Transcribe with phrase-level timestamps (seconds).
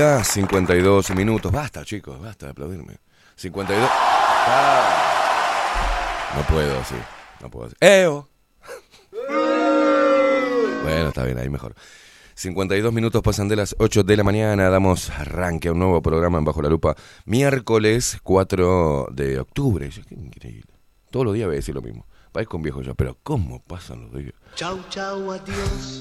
[0.00, 1.52] Días, 52 minutos.
[1.52, 2.96] Basta, chicos, basta de aplaudirme.
[3.36, 3.86] 52.
[3.92, 4.96] Ah.
[6.36, 6.94] No puedo, sí.
[7.42, 7.70] No puedo.
[7.80, 8.26] ¡Eo!
[10.82, 11.74] bueno, está bien, ahí mejor.
[12.34, 14.70] 52 minutos pasan de las 8 de la mañana.
[14.70, 16.96] Damos arranque a un nuevo programa en Bajo la Lupa.
[17.26, 19.90] Miércoles 4 de octubre.
[20.08, 20.72] Qué increíble.
[21.10, 22.06] Todos los días voy a decir lo mismo.
[22.32, 24.32] Parezco un viejo ya, pero ¿cómo pasan los días?
[24.54, 26.00] Chau, chau, adiós.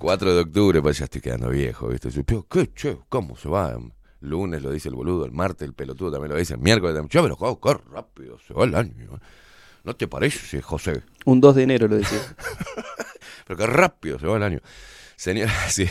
[0.00, 2.08] 4 de octubre, pues ya estoy quedando viejo, ¿viste?
[2.48, 2.98] ¿Qué, che?
[3.10, 3.78] ¿Cómo se va?
[4.20, 7.10] Lunes lo dice el boludo, el martes el pelotudo también lo dice, el miércoles también.
[7.10, 9.14] Yo juego, qué rápido se va el año.
[9.14, 9.18] ¿eh?
[9.84, 11.02] ¿No te parece, José?
[11.26, 12.18] Un 2 de enero lo decía.
[13.46, 14.60] Pero qué rápido se va el año.
[15.16, 15.86] Señoras, sí,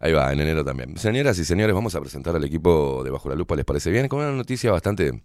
[0.00, 0.96] ahí va, en enero también.
[0.96, 4.08] Señoras y señores, vamos a presentar al equipo de Bajo la Lupa, ¿les parece bien?
[4.08, 5.22] Con una noticia bastante,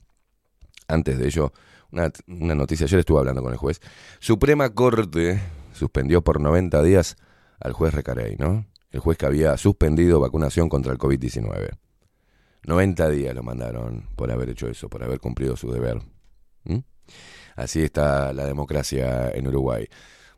[0.89, 1.53] antes de ello,
[1.91, 3.79] una, una noticia, ayer estuve hablando con el juez.
[4.19, 5.41] Suprema Corte
[5.71, 7.15] suspendió por 90 días
[7.59, 8.65] al juez Recarey, ¿no?
[8.91, 11.77] El juez que había suspendido vacunación contra el COVID-19.
[12.63, 16.01] 90 días lo mandaron por haber hecho eso, por haber cumplido su deber.
[16.63, 16.79] ¿Mm?
[17.55, 19.87] Así está la democracia en Uruguay.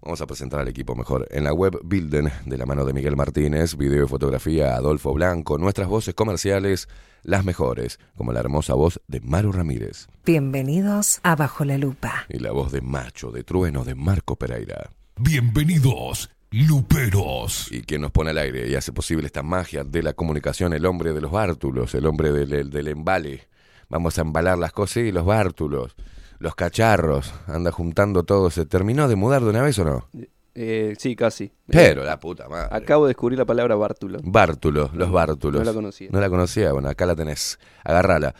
[0.01, 1.27] Vamos a presentar al equipo mejor.
[1.29, 5.59] En la web Bilden, de la mano de Miguel Martínez, video y fotografía Adolfo Blanco,
[5.59, 6.87] nuestras voces comerciales,
[7.21, 10.07] las mejores, como la hermosa voz de Maru Ramírez.
[10.25, 12.25] Bienvenidos a Bajo la Lupa.
[12.29, 14.89] Y la voz de Macho, de Trueno, de Marco Pereira.
[15.17, 17.71] Bienvenidos Luperos.
[17.71, 20.85] Y quien nos pone al aire y hace posible esta magia de la comunicación, el
[20.85, 23.47] hombre de los bártulos, el hombre del, del, embale.
[23.87, 25.95] Vamos a embalar las cosas y los bártulos,
[26.39, 28.49] los cacharros, anda juntando todo.
[28.49, 30.09] ¿Se terminó de mudar de una vez o no?
[30.53, 31.53] Eh, sí, casi.
[31.67, 32.75] Pero la puta madre.
[32.75, 34.19] Acabo de descubrir la palabra bártulo.
[34.21, 35.61] Bártulo, los bártulos.
[35.61, 36.09] No la conocía.
[36.11, 37.59] No la conocía, bueno, acá la tenés.
[37.85, 38.35] Agarrala.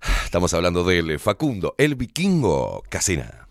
[0.24, 3.48] Estamos hablando de Facundo, el vikingo Casina.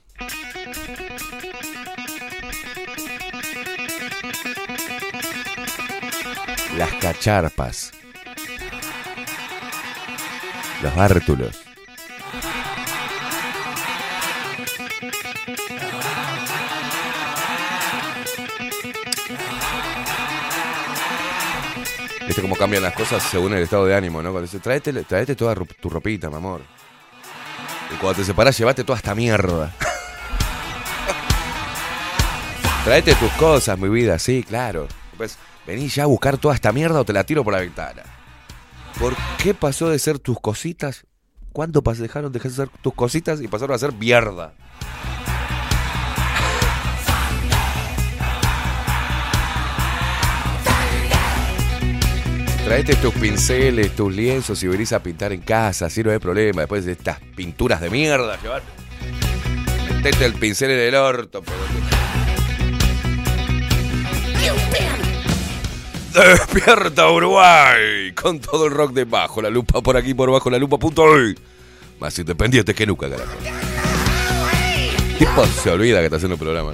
[6.78, 7.92] Las cacharpas,
[10.82, 11.62] los bártulos.
[22.26, 24.32] ¿Viste cómo cambian las cosas según el estado de ánimo, no?
[24.32, 26.62] Cuando dice, traete, toda tu ropita, mi amor.
[27.94, 29.74] Y cuando te separas, llevate toda esta mierda.
[32.86, 34.88] Traete tus cosas, mi vida, sí, claro.
[35.18, 38.04] Pues, Vení ya a buscar toda esta mierda o te la tiro por la ventana.
[39.00, 41.06] ¿Por qué pasó de ser tus cositas?
[41.54, 44.54] ¿Cuándo dejaron de ser tus cositas y pasaron a ser mierda?
[52.66, 56.62] Traete tus pinceles, tus lienzos y venís a pintar en casa, así no hay problema.
[56.62, 58.66] Después de estas pinturas de mierda, llevate.
[59.90, 61.91] Metete el pincel en el orto, pero...
[66.14, 70.58] Despierta Uruguay con todo el rock de bajo la lupa por aquí por bajo la
[70.58, 71.38] lupa punto hoy.
[72.00, 73.32] Más independiente que nunca, carajo.
[75.18, 76.74] Tipo se olvida que está haciendo el programa.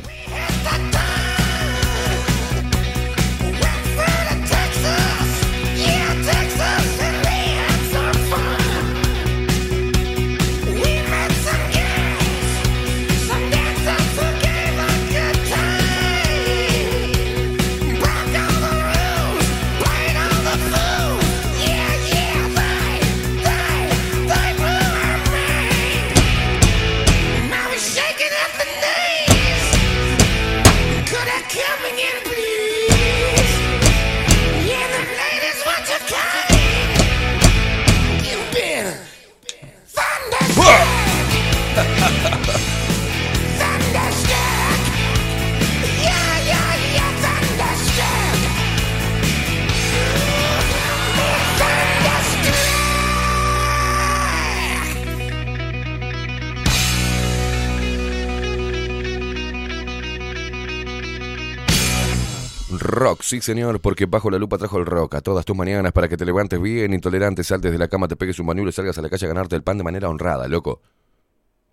[62.97, 66.07] Rock, sí señor, porque bajo la lupa trajo el rock a todas tus mañanas para
[66.07, 68.97] que te levantes bien, intolerante, saltes de la cama, te pegues un bañuelo y salgas
[68.97, 70.81] a la calle a ganarte el pan de manera honrada, loco.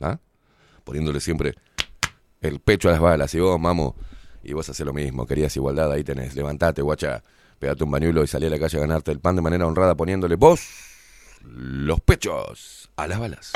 [0.01, 0.19] ¿Ah?
[0.85, 1.55] Poniéndole siempre
[2.43, 3.97] el pecho a las balas y vos, mamo,
[4.43, 7.23] y vos haces lo mismo, querías igualdad, ahí tenés, levantate, guacha,
[7.59, 9.95] pegate un bañuelo y salí a la calle a ganarte el pan de manera honrada
[9.95, 10.61] poniéndole vos
[11.43, 13.53] los pechos a las balas.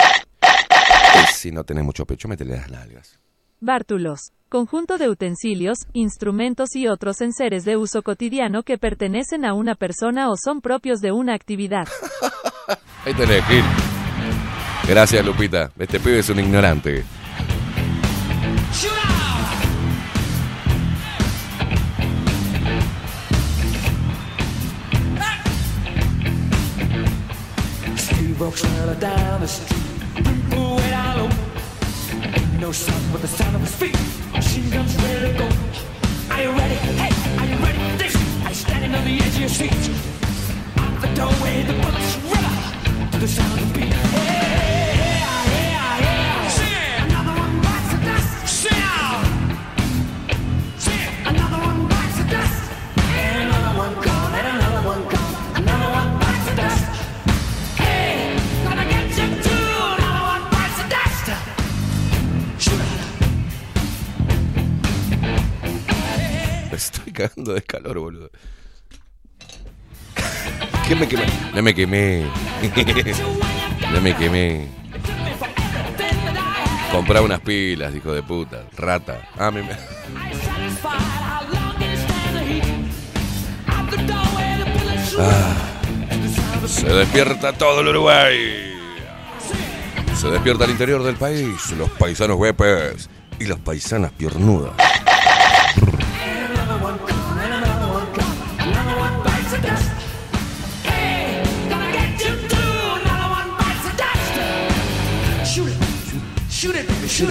[1.23, 3.21] Y si no tenés mucho pecho, métele las nalgas.
[3.61, 4.33] Bártulos.
[4.49, 10.31] Conjunto de utensilios, instrumentos y otros enseres de uso cotidiano que pertenecen a una persona
[10.31, 11.87] o son propios de una actividad.
[13.05, 13.63] Ahí tenés, Gil.
[14.89, 15.71] Gracias, Lupita.
[15.79, 17.05] Este pibe es un ignorante.
[32.61, 33.95] No sound but the sound of his feet.
[33.97, 35.49] Oh, Machine guns ready to go.
[36.35, 36.75] Are you ready?
[36.75, 38.15] Hey, are you ready for this?
[38.49, 39.73] You standing on the edge of your seat?
[40.79, 43.93] Out the doorway, the bullets river to the sound of beat.
[43.93, 44.58] Hey,
[67.19, 68.31] cagando de calor, boludo.
[70.87, 71.25] ¿Qué me quemé?
[71.55, 72.27] No me quemé.
[73.93, 74.69] No me quemé.
[76.93, 78.65] Comprá unas pilas, hijo de puta.
[78.77, 79.31] Rata.
[79.39, 79.63] Ah, me...
[79.63, 79.69] me-
[86.67, 88.75] Se despierta todo el Uruguay.
[90.15, 91.71] Se despierta el interior del país.
[91.79, 93.09] Los paisanos huepes
[93.39, 94.73] y las paisanas piernudas.
[107.19, 107.27] Se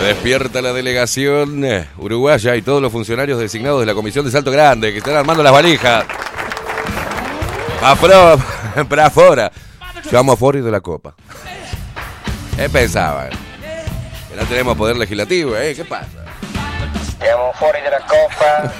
[0.00, 4.50] despierta la delegación eh, uruguaya y todos los funcionarios designados de la Comisión de Salto
[4.50, 6.06] Grande que están armando las valijas.
[7.82, 8.38] Afro,
[8.88, 9.52] para afuera.
[10.04, 11.14] Llevamos a de la Copa.
[12.56, 13.28] ¿Qué pensaban?
[13.28, 15.74] Que no tenemos poder legislativo, ¿eh?
[15.74, 16.25] ¿Qué pasa?
[17.26, 18.72] Siamo fuori de la copa.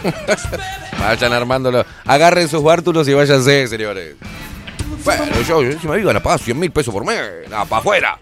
[1.00, 1.84] Vayan armándolo.
[2.04, 4.14] Agarren sus bártulos y váyanse, señores.
[5.04, 7.20] Bueno, yo, yo si me digan a paz 100 mil pesos por mes.
[7.50, 8.18] Nada, para afuera.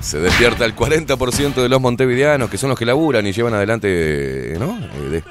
[0.00, 4.56] Se despierta el 40% de los montevideanos, que son los que laburan y llevan adelante,
[4.58, 4.76] ¿no?
[5.12, 5.22] Eh,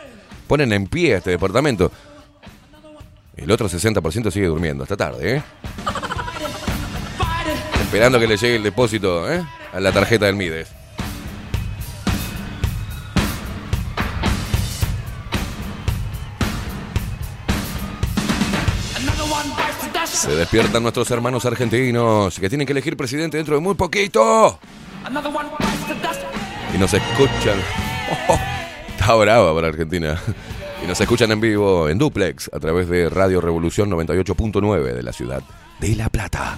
[0.47, 1.91] ponen en pie este departamento.
[3.35, 5.43] El otro 60% sigue durmiendo hasta tarde, ¿eh?
[7.93, 9.45] Esperando que le llegue el depósito, ¿eh?
[9.71, 10.67] A la tarjeta del Mides.
[20.05, 24.57] Se despiertan nuestros hermanos argentinos, que tienen que elegir presidente dentro de muy poquito.
[26.73, 27.59] Y nos escuchan.
[28.27, 28.37] Oh,
[28.89, 30.19] está brava para Argentina.
[30.83, 35.13] Y nos escuchan en vivo en duplex a través de Radio Revolución 98.9 de la
[35.13, 35.41] ciudad
[35.79, 36.57] de La Plata.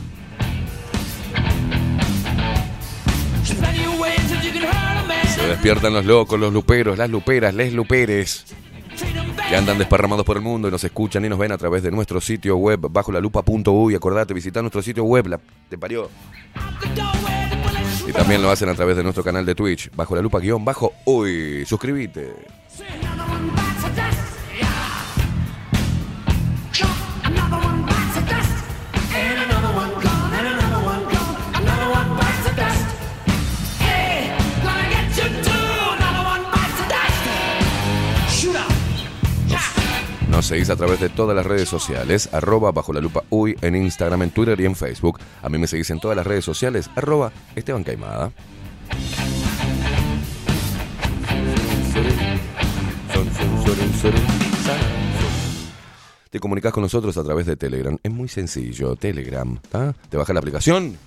[5.36, 8.46] Se despiertan los locos, los luperos, las luperas, les luperes.
[9.50, 11.92] Que andan desparramados por el mundo y nos escuchan y nos ven a través de
[11.92, 13.94] nuestro sitio web bajo la lupa.uy.
[13.94, 15.39] Acordate, visitar nuestro sitio web, la,
[15.70, 16.10] te parió.
[18.08, 20.63] Y también lo hacen a través de nuestro canal de Twitch, bajo la lupa guion
[20.63, 21.65] bajo uy.
[21.65, 22.34] Suscríbete.
[40.36, 43.74] Nos seguís a través de todas las redes sociales, arroba bajo la lupa uy en
[43.74, 45.18] Instagram, en Twitter y en Facebook.
[45.42, 48.34] A mí me seguís en todas las redes sociales, arroba Esteban Caimada.
[56.30, 57.98] Te comunicas con nosotros a través de Telegram.
[58.04, 59.58] Es muy sencillo, Telegram.
[59.70, 59.96] ¿tá?
[60.10, 60.98] Te bajas la aplicación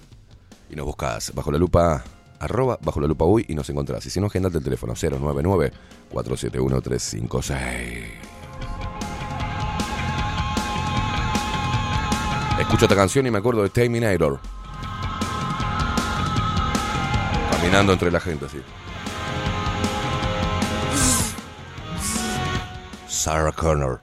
[0.71, 2.03] y nos buscas bajo la lupa,
[2.41, 4.07] arroba bajo la lupa uy y nos encontrás.
[4.07, 5.71] Y si no, agendate el teléfono 099
[6.09, 8.28] 471 356.
[12.59, 14.41] Escucho esta canción y me acuerdo de Terminator.
[17.51, 18.61] Caminando entre la gente así.
[23.07, 24.01] Sarah Connor.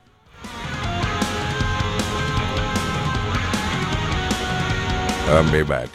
[5.28, 5.90] I'll be back.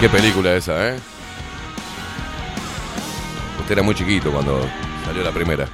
[0.00, 1.11] Qué película esa, ¿eh?
[3.62, 4.60] Usted era muy chiquito cuando
[5.04, 5.68] salió la primera.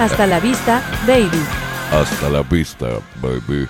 [0.00, 1.40] Hasta la vista, baby.
[1.92, 2.88] Hasta la vista,
[3.22, 3.68] baby.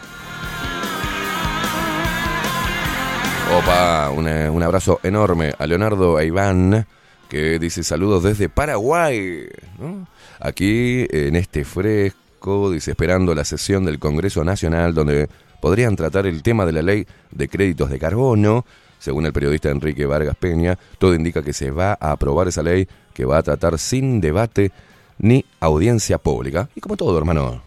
[3.59, 6.87] Opa, un, eh, un abrazo enorme a Leonardo e Iván,
[7.29, 9.47] que dice saludos desde Paraguay.
[9.79, 10.09] ¿no?
[10.41, 15.29] Aquí, en este fresco, dice, esperando la sesión del Congreso Nacional, donde
[15.61, 18.65] podrían tratar el tema de la ley de créditos de carbono.
[18.99, 22.89] Según el periodista Enrique Vargas Peña, todo indica que se va a aprobar esa ley
[23.15, 24.73] que va a tratar sin debate
[25.19, 26.69] ni audiencia pública.
[26.75, 27.63] Y como todo, hermano.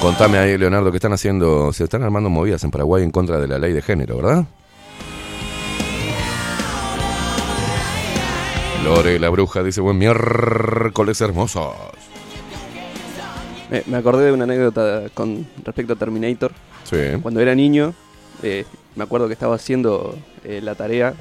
[0.00, 3.46] Contame ahí, Leonardo, que están haciendo, se están armando movidas en Paraguay en contra de
[3.46, 4.46] la ley de género, ¿verdad?
[8.82, 11.74] Lore la bruja dice buen miércoles hermosos.
[13.70, 16.52] Me, me acordé de una anécdota con respecto a Terminator.
[16.84, 16.96] Sí.
[17.22, 17.94] Cuando era niño,
[18.42, 18.64] eh,
[18.96, 21.14] me acuerdo que estaba haciendo eh, la tarea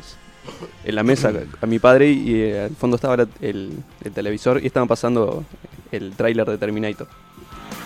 [0.83, 1.31] en la mesa
[1.61, 3.71] a mi padre y eh, al fondo estaba la- el,
[4.03, 5.43] el televisor y estaban pasando
[5.91, 7.07] el tráiler de Terminator.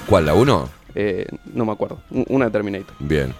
[0.07, 0.69] ¿Cuál, la 1?
[0.95, 2.95] Eh, no me acuerdo, un- una de Terminator.
[2.99, 3.33] Bien.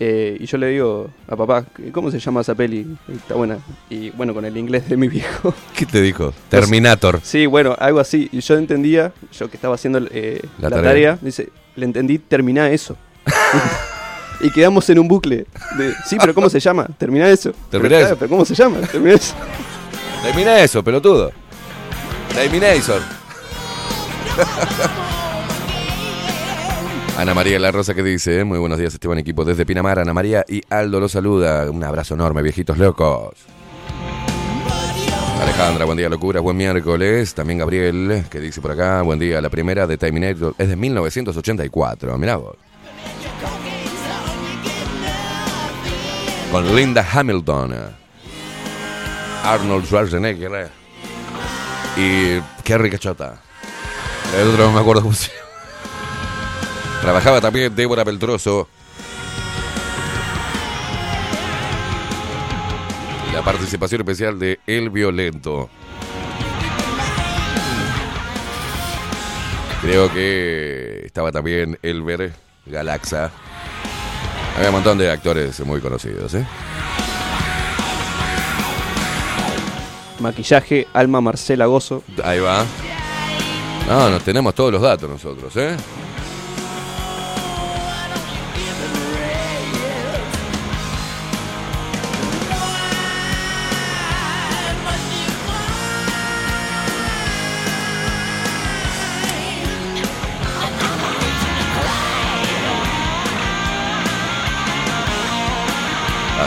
[0.00, 2.86] Eh, y yo le digo a papá, ¿cómo se llama esa peli?
[3.08, 3.58] Está buena.
[3.88, 5.54] Y bueno, con el inglés de mi viejo.
[5.76, 6.32] ¿Qué te dijo?
[6.48, 7.20] Terminator.
[7.22, 8.28] Sí, bueno, algo así.
[8.32, 10.90] Y yo entendía, yo que estaba haciendo eh, La la, tarea.
[10.90, 11.18] tarea.
[11.20, 12.96] dice, le entendí, terminá eso.
[14.40, 15.46] y quedamos en un bucle.
[15.78, 16.88] De, sí, pero ¿cómo se llama?
[16.98, 17.52] Terminá eso.
[17.70, 18.06] Terminá pero, eso.
[18.06, 18.80] claro, pero ¿cómo se llama?
[18.80, 19.34] Terminá eso.
[20.22, 21.30] Termina eso, pelotudo.
[22.34, 23.02] Terminator.
[27.18, 30.44] Ana María La Rosa que dice, muy buenos días Esteban equipo desde Pinamar, Ana María
[30.48, 33.34] y Aldo los saluda, un abrazo enorme, viejitos locos.
[35.40, 37.34] Alejandra, buen día locuras, buen miércoles.
[37.34, 42.16] También Gabriel, que dice por acá, buen día, la primera de Terminator es de 1984,
[42.16, 42.56] mirá vos.
[46.50, 47.74] Con Linda Hamilton,
[49.44, 50.70] Arnold Schwarzenegger
[51.96, 53.40] y Kerry Cachota.
[54.38, 55.30] El otro no me acuerdo cómo se.
[57.02, 58.68] Trabajaba también Débora Beltroso.
[63.28, 65.68] Y la participación especial de El Violento.
[69.82, 72.34] Creo que estaba también Elber
[72.66, 73.32] Galaxa.
[74.56, 76.46] Había un montón de actores muy conocidos, ¿eh?
[80.20, 82.04] Maquillaje, Alma Marcela Gozo.
[82.22, 82.64] Ahí va.
[83.88, 85.76] No, nos tenemos todos los datos nosotros, ¿eh?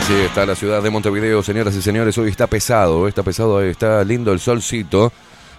[0.06, 2.16] Así está la ciudad de Montevideo, señoras y señores.
[2.20, 5.12] Hoy está pesado, está pesado, está lindo el solcito,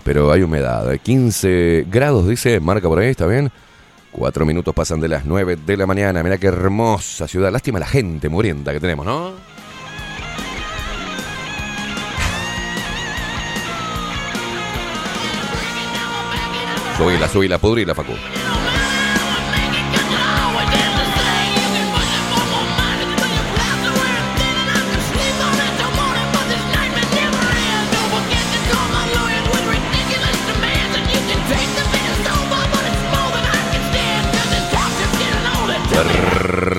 [0.04, 0.86] pero hay humedad.
[1.02, 3.50] 15 grados, dice, marca por ahí, ¿está bien?
[4.12, 6.22] Cuatro minutos pasan de las nueve de la mañana.
[6.22, 7.50] Mirá qué hermosa ciudad.
[7.50, 9.32] Lástima la gente murienta que tenemos, ¿no?
[16.96, 18.12] Subila, subila, pudrila, Facu.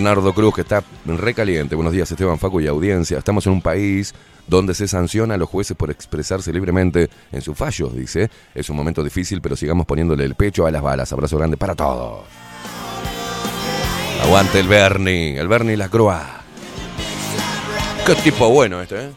[0.08, 1.76] Bernardo Cruz, que está recaliente.
[1.76, 3.18] Buenos días, Esteban Facu y audiencia.
[3.18, 4.14] Estamos en un país
[4.48, 8.30] donde se sanciona a los jueces por expresarse libremente en sus fallos, dice.
[8.56, 11.12] Es un momento difícil, pero sigamos poniéndole el pecho a las balas.
[11.12, 12.24] Abrazo grande para todos.
[14.24, 16.24] Aguante el Bernie, el Bernie la Croix.
[18.06, 19.10] Qué tipo bueno este, ¿eh?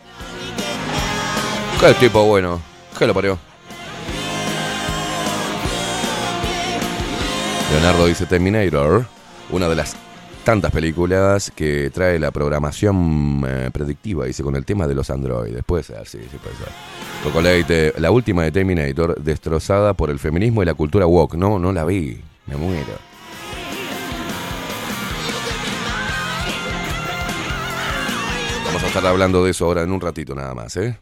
[1.78, 2.60] Qué tipo bueno.
[2.98, 3.38] ¿Qué lo parió?
[7.70, 9.06] Leonardo dice Terminator,
[9.50, 9.94] una de las
[10.44, 15.62] tantas películas que trae la programación eh, predictiva, dice, con el tema de los androides.
[15.64, 16.68] Puede ser, sí, sí puede ser.
[17.22, 21.34] Coco Leite, la última de Terminator, destrozada por el feminismo y la cultura woke.
[21.34, 22.20] No, no la vi.
[22.46, 23.10] Me muero.
[28.64, 30.98] Vamos a estar hablando de eso ahora en un ratito nada más, ¿eh?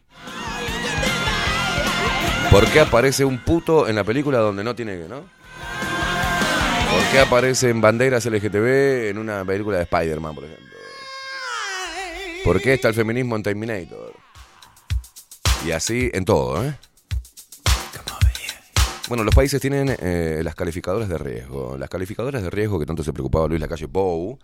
[2.51, 5.38] ¿Por qué aparece un puto en la película donde no tiene que, no?
[7.09, 10.67] ¿Por qué aparecen banderas LGTB en una película de Spider-Man, por ejemplo?
[12.43, 14.13] ¿Por qué está el feminismo en Terminator?
[15.65, 16.77] Y así en todo, ¿eh?
[19.07, 21.79] Bueno, los países tienen eh, las calificadoras de riesgo.
[21.79, 24.37] Las calificadoras de riesgo que tanto se preocupaba Luis Lacalle Pou,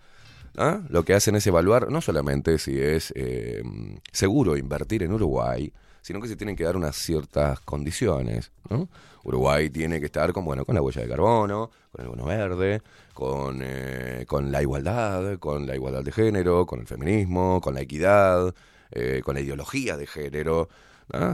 [0.56, 0.80] ¿ah?
[0.88, 3.62] lo que hacen es evaluar no solamente si es eh,
[4.10, 8.50] seguro invertir en Uruguay, sino que se tienen que dar unas ciertas condiciones.
[8.68, 8.88] ¿no?
[9.26, 12.80] Uruguay tiene que estar con, bueno, con la huella de carbono, con el bono verde,
[13.12, 17.80] con, eh, con la igualdad, con la igualdad de género, con el feminismo, con la
[17.80, 18.54] equidad,
[18.92, 20.68] eh, con la ideología de género.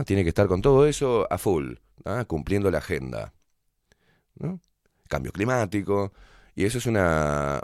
[0.05, 1.75] Tiene que estar con todo eso a full,
[2.27, 3.33] cumpliendo la agenda.
[4.35, 4.59] ¿no?
[5.07, 6.13] Cambio climático.
[6.55, 7.61] Y eso es una...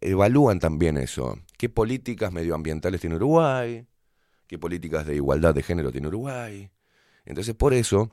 [0.00, 1.38] Evalúan también eso.
[1.56, 3.84] ¿Qué políticas medioambientales tiene Uruguay?
[4.46, 6.70] ¿Qué políticas de igualdad de género tiene Uruguay?
[7.24, 8.10] Entonces, por eso,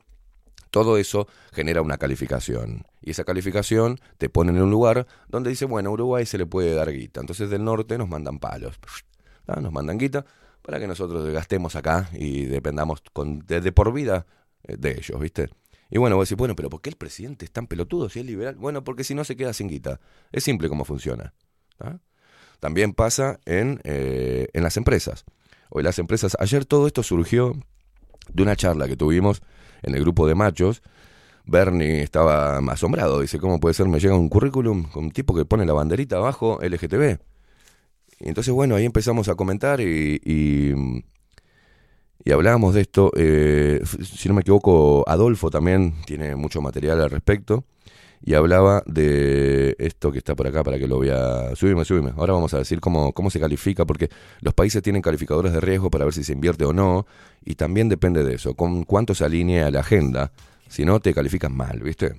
[0.76, 2.84] todo eso genera una calificación.
[3.00, 6.74] Y esa calificación te pone en un lugar donde dice, bueno, Uruguay se le puede
[6.74, 7.20] dar guita.
[7.22, 8.78] Entonces, del norte nos mandan palos.
[9.46, 9.58] ¿ah?
[9.58, 10.26] Nos mandan guita
[10.60, 14.26] para que nosotros gastemos acá y dependamos con, de, por vida
[14.64, 15.48] eh, de ellos, ¿viste?
[15.88, 18.26] Y bueno, vos decís, bueno, pero ¿por qué el presidente es tan pelotudo si es
[18.26, 18.56] liberal?
[18.56, 19.98] Bueno, porque si no se queda sin guita.
[20.30, 21.32] Es simple cómo funciona.
[22.60, 25.24] También pasa en, eh, en las empresas.
[25.70, 27.54] Hoy las empresas, ayer todo esto surgió
[28.30, 29.40] de una charla que tuvimos
[29.86, 30.82] en el grupo de machos.
[31.46, 33.88] Bernie estaba asombrado, dice, ¿cómo puede ser?
[33.88, 37.18] Me llega un currículum con un tipo que pone la banderita abajo LGTB.
[38.20, 40.74] Y entonces, bueno, ahí empezamos a comentar y, y,
[42.32, 43.12] hablábamos de esto.
[43.16, 47.64] Eh, si no me equivoco, Adolfo también tiene mucho material al respecto.
[48.26, 51.54] Y hablaba de esto que está por acá para que lo vea.
[51.54, 52.12] Subime, subime.
[52.16, 54.10] Ahora vamos a decir cómo, cómo se califica, porque
[54.40, 57.06] los países tienen calificadores de riesgo para ver si se invierte o no.
[57.44, 60.32] Y también depende de eso, con cuánto se alinea la agenda.
[60.68, 62.16] Si no, te califican mal, ¿viste?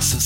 [0.00, 0.18] So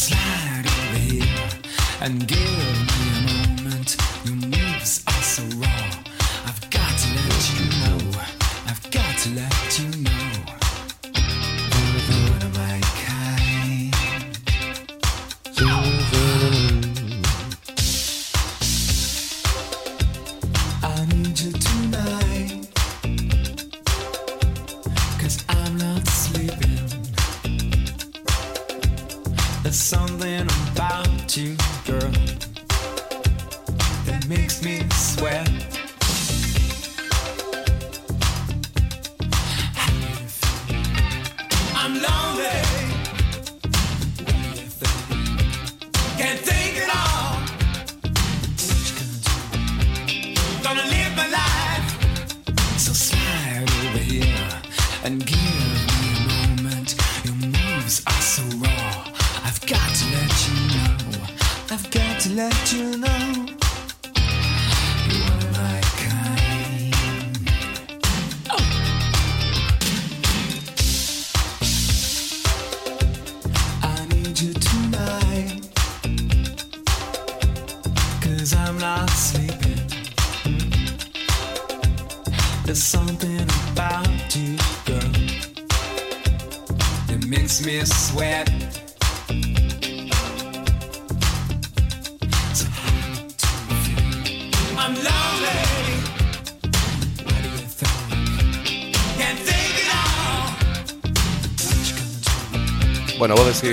[29.75, 31.57] There's something about you,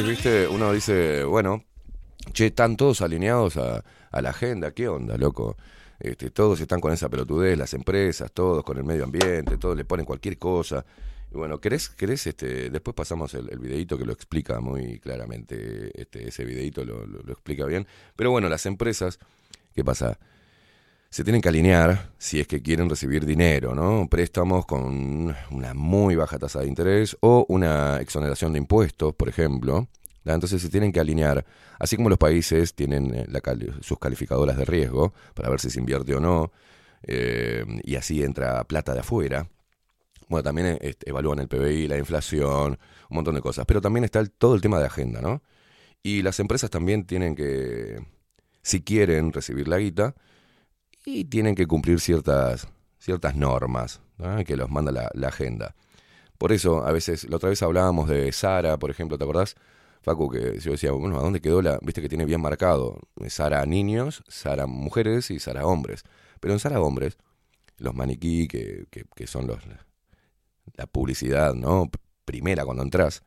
[0.08, 1.64] Viste, uno dice, bueno,
[2.34, 5.58] che, están todos alineados a, a la agenda, ¿qué onda, loco?
[6.00, 9.86] Este, todos están con esa pelotudez, las empresas, todos con el medio ambiente, todos le
[9.86, 10.86] ponen cualquier cosa.
[11.34, 15.92] Y bueno, ¿querés, querés este, después pasamos el, el videito que lo explica muy claramente,
[16.02, 17.88] este, ese videito lo, lo- lo explica bien.
[18.16, 19.20] Pero bueno, las empresas,
[19.76, 20.20] ¿qué pasa?
[21.12, 24.08] Se tienen que alinear si es que quieren recibir dinero, ¿no?
[24.10, 29.89] Préstamos con una muy baja tasa de interés o una exoneración de impuestos, por ejemplo.
[30.24, 31.45] Entonces se tienen que alinear,
[31.80, 33.28] así como los países tienen eh,
[33.82, 36.54] sus calificadoras de riesgo para ver si se invierte o no,
[37.04, 39.50] eh, y así entra plata de afuera.
[40.30, 43.65] Bueno, también eh, evalúan el PBI, la inflación, un montón de cosas.
[43.65, 45.43] Pero también está todo el tema de agenda, ¿no?
[46.04, 48.00] Y las empresas también tienen que,
[48.62, 50.15] si quieren recibir la guita,
[51.06, 52.68] y tienen que cumplir ciertas,
[53.00, 54.44] ciertas normas ¿no?
[54.44, 55.76] que los manda la, agenda.
[56.38, 59.56] Por eso, a veces, la otra vez hablábamos de Sara, por ejemplo, ¿te acordás?
[60.02, 61.78] Facu, que yo decía, bueno, ¿a dónde quedó la?
[61.84, 66.04] Viste que tiene bien marcado Sara niños, Sara mujeres y Sara hombres.
[66.40, 67.18] Pero en Sara hombres,
[67.78, 69.60] los maniquí, que, que, que son los
[70.76, 71.90] la publicidad, ¿no?
[72.26, 73.24] Primera cuando entras.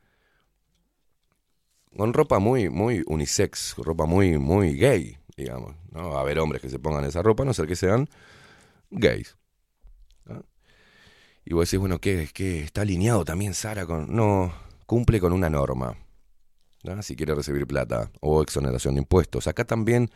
[1.95, 5.75] Con ropa muy, muy unisex, ropa muy, muy gay, digamos.
[5.91, 6.17] ¿no?
[6.17, 8.07] A haber hombres que se pongan esa ropa, a no ser que sean
[8.91, 9.37] gays.
[10.25, 10.43] ¿no?
[11.43, 14.13] Y vos decís, bueno, ¿qué, qué está alineado también Sara con.?
[14.15, 14.53] No,
[14.85, 15.97] cumple con una norma.
[16.83, 17.01] ¿no?
[17.01, 19.47] Si quiere recibir plata o exoneración de impuestos.
[19.47, 20.09] Acá también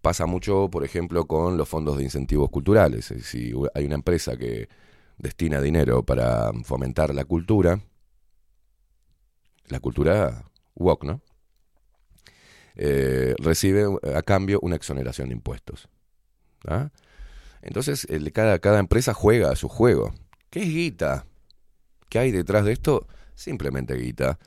[0.00, 3.12] pasa mucho, por ejemplo, con los fondos de incentivos culturales.
[3.22, 4.68] Si hay una empresa que
[5.18, 7.80] destina dinero para fomentar la cultura,
[9.68, 11.20] la cultura woke, ¿no?
[12.76, 15.88] Eh, recibe a cambio una exoneración de impuestos.
[16.68, 16.90] ¿ah?
[17.62, 20.14] Entonces, cada, empresa juega a su juego.
[20.50, 21.26] ¿Qué es guita?
[22.08, 23.06] ¿Qué hay detrás de esto?
[23.34, 24.38] Simplemente guita.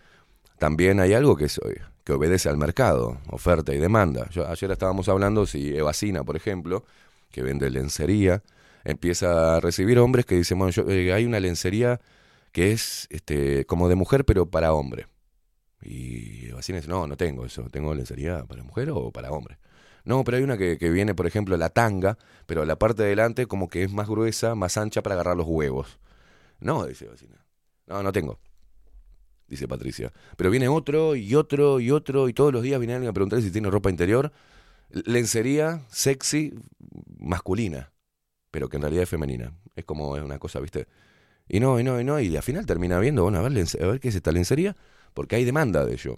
[0.57, 4.29] También hay algo que, es, eh, que obedece al mercado, oferta y demanda.
[4.47, 6.85] Ayer estábamos hablando si Evacina, por ejemplo,
[7.31, 8.43] que vende lencería,
[8.83, 11.99] empieza a recibir hombres que dicen, bueno, yo, eh, hay una lencería
[12.51, 15.07] que es este, como de mujer, pero para hombre.
[15.81, 19.57] Y dice, no, no tengo eso, tengo lencería para mujer o para hombre.
[20.03, 23.09] No, pero hay una que, que viene, por ejemplo, la tanga, pero la parte de
[23.09, 25.99] delante como que es más gruesa, más ancha para agarrar los huevos.
[26.59, 27.45] No, dice Evacina.
[27.87, 28.39] No, no tengo.
[29.47, 30.13] Dice Patricia.
[30.37, 33.41] Pero viene otro y otro y otro y todos los días viene alguien a preguntar
[33.41, 34.31] si tiene ropa interior.
[34.89, 36.53] Lencería sexy
[37.17, 37.91] masculina,
[38.51, 39.53] pero que en realidad es femenina.
[39.75, 40.87] Es como es una cosa, ¿viste?
[41.47, 43.85] Y no, y no, y no, y al final termina viendo, bueno, a ver, a
[43.87, 44.75] ver qué es esta lencería,
[45.13, 46.17] porque hay demanda de ello.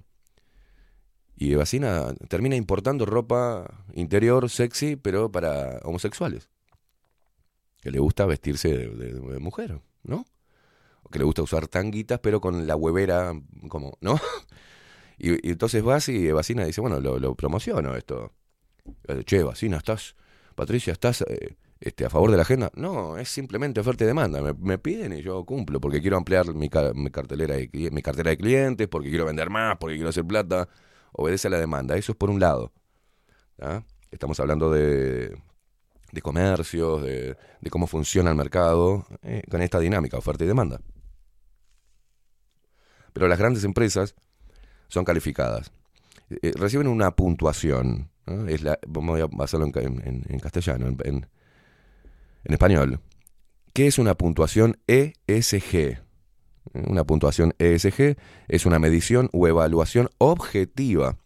[1.36, 6.50] Y Evacina termina importando ropa interior sexy, pero para homosexuales.
[7.82, 10.26] Que le gusta vestirse de, mujer, ¿no?
[11.02, 13.34] O que le gusta usar tanguitas, pero con la huevera,
[13.70, 14.20] como, ¿no?
[15.24, 18.34] Y, y entonces vas y Evacina dice, bueno, lo, promociono esto.
[19.26, 20.16] Che, Evacina, ¿estás,
[20.56, 22.72] Patricia, estás eh, este, a favor de la agenda?
[22.76, 24.42] No, es simplemente oferta y demanda.
[24.42, 28.30] Me, me piden y yo cumplo, porque quiero ampliar mi, mi cartelera de, mi cartera
[28.30, 30.70] de clientes, porque quiero vender más, porque quiero hacer plata.
[31.12, 31.98] Obedece a la demanda.
[31.98, 32.72] Eso es por un lado.
[33.60, 33.84] ¿ah?
[34.12, 35.36] Estamos hablando de,
[36.12, 40.80] de comercios, de, de cómo funciona el mercado, eh, con esta dinámica, oferta y demanda.
[43.14, 44.16] Pero las grandes empresas
[44.88, 45.72] son calificadas.
[46.42, 48.10] Eh, reciben una puntuación.
[48.48, 51.28] Es vamos a hacerlo en- en castellano, en,
[52.44, 53.00] en- español.
[53.74, 56.00] ¿Qué es una puntuación ESG?
[56.74, 61.18] Una puntuación ESG es una medición o evaluación objetiva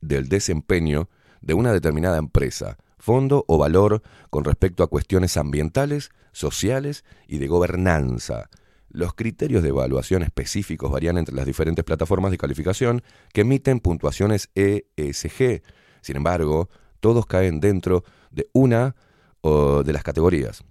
[0.00, 1.08] del desempeño
[1.40, 7.46] de una determinada empresa, fondo o valor con respecto a cuestiones ambientales, sociales y de
[7.46, 8.48] gobernanza.
[8.88, 14.48] Los criterios de evaluación específicos varían entre las diferentes plataformas de calificación que emiten puntuaciones
[14.54, 15.62] ESG.
[16.00, 16.68] Sin embargo,
[17.00, 18.96] todos caen dentro de una
[19.84, 20.62] de las categorías.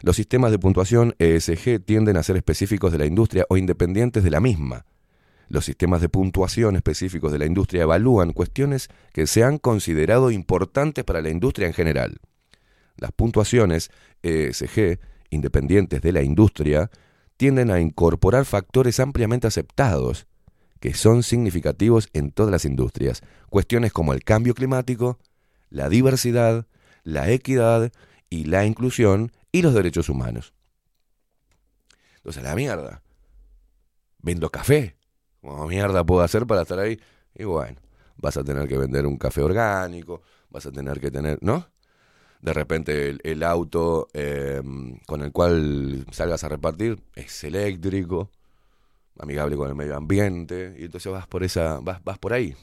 [0.00, 4.30] Los sistemas de puntuación ESG tienden a ser específicos de la industria o independientes de
[4.30, 4.84] la misma.
[5.48, 11.04] Los sistemas de puntuación específicos de la industria evalúan cuestiones que se han considerado importantes
[11.04, 12.18] para la industria en general.
[12.96, 13.90] Las puntuaciones
[14.22, 14.98] ESG,
[15.30, 16.90] independientes de la industria,
[17.36, 20.26] tienden a incorporar factores ampliamente aceptados,
[20.80, 23.22] que son significativos en todas las industrias.
[23.48, 25.18] Cuestiones como el cambio climático,
[25.70, 26.66] la diversidad,
[27.08, 27.90] la equidad
[28.28, 30.52] y la inclusión y los derechos humanos.
[32.16, 33.02] Entonces, la mierda.
[34.18, 34.96] Vendo café.
[35.40, 37.00] ¿Cómo mierda puedo hacer para estar ahí?
[37.34, 37.80] Y bueno,
[38.16, 41.66] vas a tener que vender un café orgánico, vas a tener que tener, ¿no?
[42.42, 44.60] De repente el, auto eh,
[45.06, 48.30] con el cual salgas a repartir es eléctrico,
[49.18, 52.54] amigable con el medio ambiente, y entonces vas por esa, vas, vas por ahí.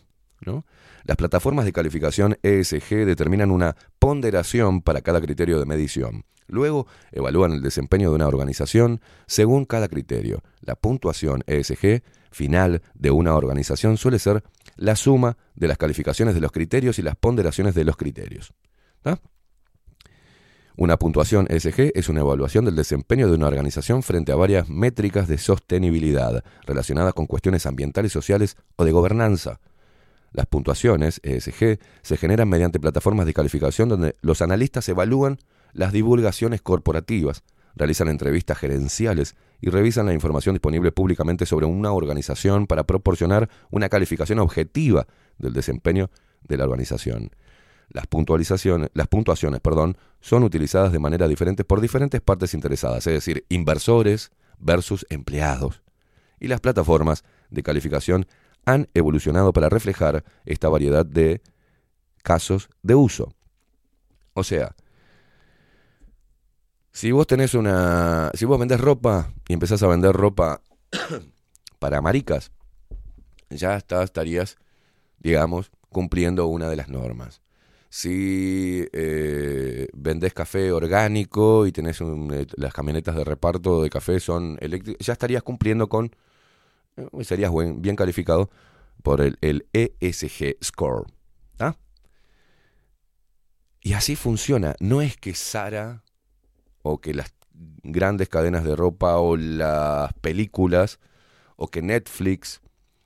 [1.03, 6.25] Las plataformas de calificación ESG determinan una ponderación para cada criterio de medición.
[6.47, 10.43] Luego evalúan el desempeño de una organización según cada criterio.
[10.61, 14.43] La puntuación ESG final de una organización suele ser
[14.75, 18.53] la suma de las calificaciones de los criterios y las ponderaciones de los criterios.
[20.77, 25.29] Una puntuación ESG es una evaluación del desempeño de una organización frente a varias métricas
[25.29, 29.61] de sostenibilidad relacionadas con cuestiones ambientales, sociales o de gobernanza.
[30.35, 35.39] Las puntuaciones ESG se generan mediante plataformas de calificación donde los analistas evalúan
[35.71, 42.67] las divulgaciones corporativas, realizan entrevistas gerenciales y revisan la información disponible públicamente sobre una organización
[42.67, 46.09] para proporcionar una calificación objetiva del desempeño
[46.43, 47.31] de la organización.
[47.87, 53.13] Las puntualizaciones, las puntuaciones, perdón, son utilizadas de manera diferente por diferentes partes interesadas, es
[53.13, 55.81] decir, inversores versus empleados.
[56.41, 58.27] Y las plataformas de calificación
[58.65, 61.41] han evolucionado para reflejar esta variedad de
[62.23, 63.33] casos de uso.
[64.33, 64.75] O sea,
[66.91, 68.31] si vos tenés una.
[68.33, 70.61] Si vos vendés ropa y empezás a vender ropa
[71.79, 72.51] para maricas,
[73.49, 74.57] ya estarías,
[75.19, 77.41] digamos, cumpliendo una de las normas.
[77.89, 84.57] Si eh, vendés café orgánico y tenés eh, las camionetas de reparto de café son
[84.59, 86.15] eléctricas, ya estarías cumpliendo con.
[87.21, 88.49] Serías buen- bien calificado
[89.03, 91.05] por el, el ESG Score.
[91.59, 91.75] ¿ah?
[93.81, 94.75] Y así funciona.
[94.79, 96.03] No es que Sara
[96.81, 97.33] o que las
[97.83, 100.99] grandes cadenas de ropa o las películas
[101.55, 102.61] o que Netflix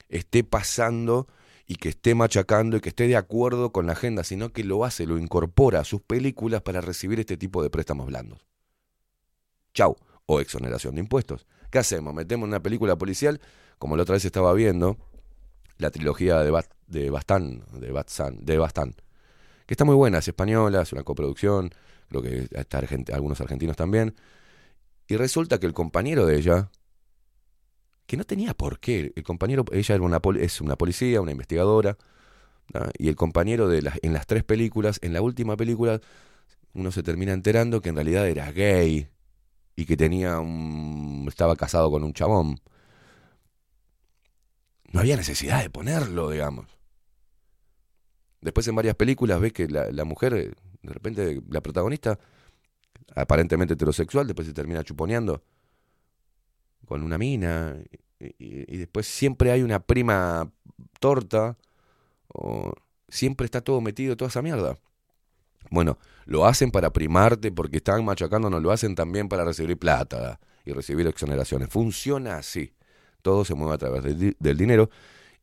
[0.08, 1.28] esté pasando
[1.66, 4.84] y que esté machacando y que esté de acuerdo con la agenda, sino que lo
[4.84, 8.44] hace, lo incorpora a sus películas para recibir este tipo de préstamos blandos.
[9.74, 9.96] Chau.
[10.26, 11.46] O exoneración de impuestos.
[11.70, 12.14] ¿Qué hacemos?
[12.14, 13.40] Metemos una película policial,
[13.80, 14.98] como la otra vez estaba viendo,
[15.78, 18.94] la trilogía de, Bat- de Bastán, de Batsan, de Bastán,
[19.66, 21.70] que está muy buena, es española, es una coproducción,
[22.08, 24.14] creo que está algunos argentinos también.
[25.08, 26.70] Y resulta que el compañero de ella,
[28.06, 31.96] que no tenía por qué, el compañero, ella era una, es una policía, una investigadora,
[32.98, 36.00] y el compañero de las, en las tres películas, en la última película,
[36.74, 39.08] uno se termina enterando que en realidad era gay
[39.76, 42.60] y que tenía un, estaba casado con un chabón.
[44.90, 46.66] No había necesidad de ponerlo, digamos.
[48.40, 52.18] Después en varias películas ves que la, mujer, eh, de repente, la protagonista,
[53.14, 55.42] aparentemente heterosexual, después se termina chuponeando
[56.86, 57.76] con una mina.
[58.18, 60.50] Y después siempre hay una prima
[60.98, 61.56] torta.
[62.28, 62.72] O
[63.08, 64.76] siempre está todo metido, toda esa mierda.
[65.70, 70.72] Bueno, lo hacen para primarte porque están machacándonos, lo hacen también para recibir plata y
[70.72, 71.68] recibir exoneraciones.
[71.68, 72.72] Funciona así.
[73.22, 74.90] Todo se mueve a través del, di- del dinero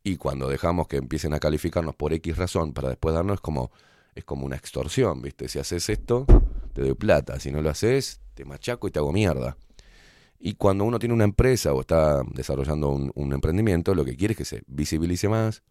[0.02, 3.70] y cuando dejamos que empiecen a calificarnos por X razón para después darnos es como
[4.14, 5.48] es como una extorsión, ¿viste?
[5.48, 6.26] Si haces esto,
[6.72, 9.56] te doy plata, si no lo haces, te machaco y te hago mierda.
[10.40, 14.32] Y cuando uno tiene una empresa o está desarrollando un, un emprendimiento, lo que quiere
[14.32, 15.62] es que se visibilice más,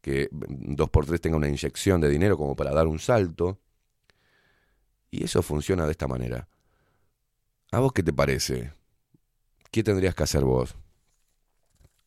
[0.00, 3.58] que dos por tres tenga una inyección de dinero como para dar un salto.
[5.10, 6.48] Y eso funciona de esta manera.
[7.72, 8.72] ¿A vos qué te parece?
[9.70, 10.76] ¿Qué tendrías que hacer vos?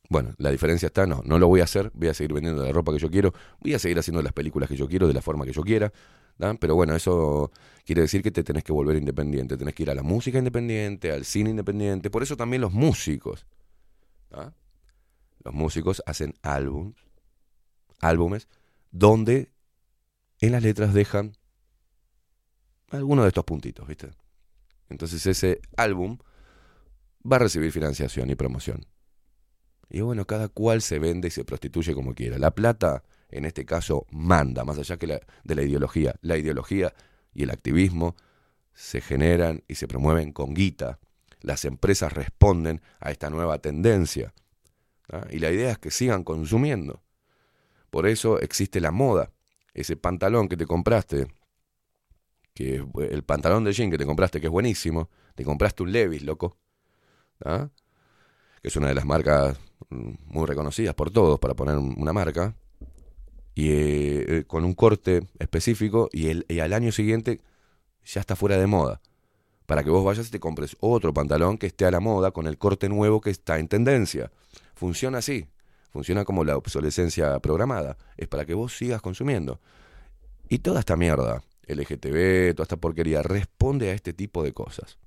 [0.08, 2.72] Bueno, la diferencia está, no, no lo voy a hacer, voy a seguir vendiendo la
[2.72, 5.22] ropa que yo quiero, voy a seguir haciendo las películas que yo quiero de la
[5.22, 5.92] forma que yo quiera,
[6.38, 6.54] ¿da?
[6.54, 7.50] pero bueno, eso
[7.84, 11.10] quiere decir que te tenés que volver independiente, tenés que ir a la música independiente,
[11.10, 13.46] al cine independiente, por eso también los músicos,
[14.30, 14.54] ¿da?
[15.44, 16.96] los músicos hacen álbums,
[18.00, 18.48] álbumes,
[18.92, 19.50] donde
[20.40, 21.32] en las letras dejan
[22.90, 24.10] alguno de estos puntitos, ¿viste?
[24.88, 26.18] Entonces ese álbum
[27.30, 28.86] va a recibir financiación y promoción.
[29.88, 32.38] Y bueno, cada cual se vende y se prostituye como quiera.
[32.38, 36.16] La plata, en este caso, manda, más allá que la, de la ideología.
[36.22, 36.92] La ideología
[37.32, 38.16] y el activismo
[38.74, 40.98] se generan y se promueven con guita.
[41.40, 44.34] Las empresas responden a esta nueva tendencia.
[45.10, 45.26] ¿ah?
[45.30, 47.02] Y la idea es que sigan consumiendo.
[47.90, 49.32] Por eso existe la moda.
[49.72, 51.28] Ese pantalón que te compraste,
[52.54, 55.92] que es el pantalón de jean que te compraste, que es buenísimo, te compraste un
[55.92, 56.56] Levis, loco.
[57.44, 57.68] ¿ah?
[58.62, 59.58] que es una de las marcas
[59.90, 62.54] muy reconocidas por todos para poner un- una marca,
[63.54, 67.40] y eh, eh, con un corte específico, y, el, y al año siguiente
[68.04, 69.00] ya está fuera de moda.
[69.66, 72.46] Para que vos vayas y te compres otro pantalón que esté a la moda con
[72.46, 74.30] el corte nuevo que está en tendencia.
[74.74, 75.48] Funciona así.
[75.90, 77.96] Funciona como la obsolescencia programada.
[78.16, 79.58] Es para que vos sigas consumiendo.
[80.48, 84.98] Y toda esta mierda LGTB, toda esta porquería, responde a este tipo de cosas.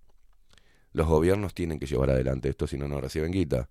[0.92, 3.70] Los gobiernos tienen que llevar adelante esto, si no, no reciben guita.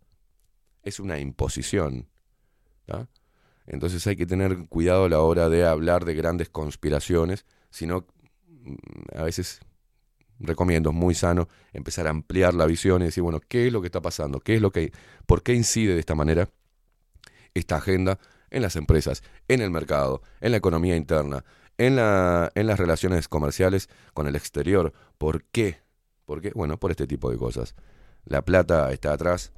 [0.89, 2.09] Es una imposición.
[3.67, 8.07] Entonces hay que tener cuidado a la hora de hablar de grandes conspiraciones, sino
[8.47, 9.61] mm, a veces
[10.41, 13.83] recomiendo, es muy sano, empezar a ampliar la visión y decir, bueno, ¿qué es lo
[13.83, 14.41] que está pasando?
[14.41, 14.91] ¿Qué es lo que,
[15.27, 16.49] ¿Por qué incide de esta manera
[17.53, 18.19] esta agenda
[18.49, 21.45] en las empresas, en el mercado, en la economía interna,
[21.77, 24.95] en, la, en las relaciones comerciales con el exterior?
[25.19, 25.83] ¿Por qué?
[26.25, 26.53] ¿Por qué?
[26.55, 27.75] Bueno, por este tipo de cosas.
[28.25, 29.53] La plata está atrás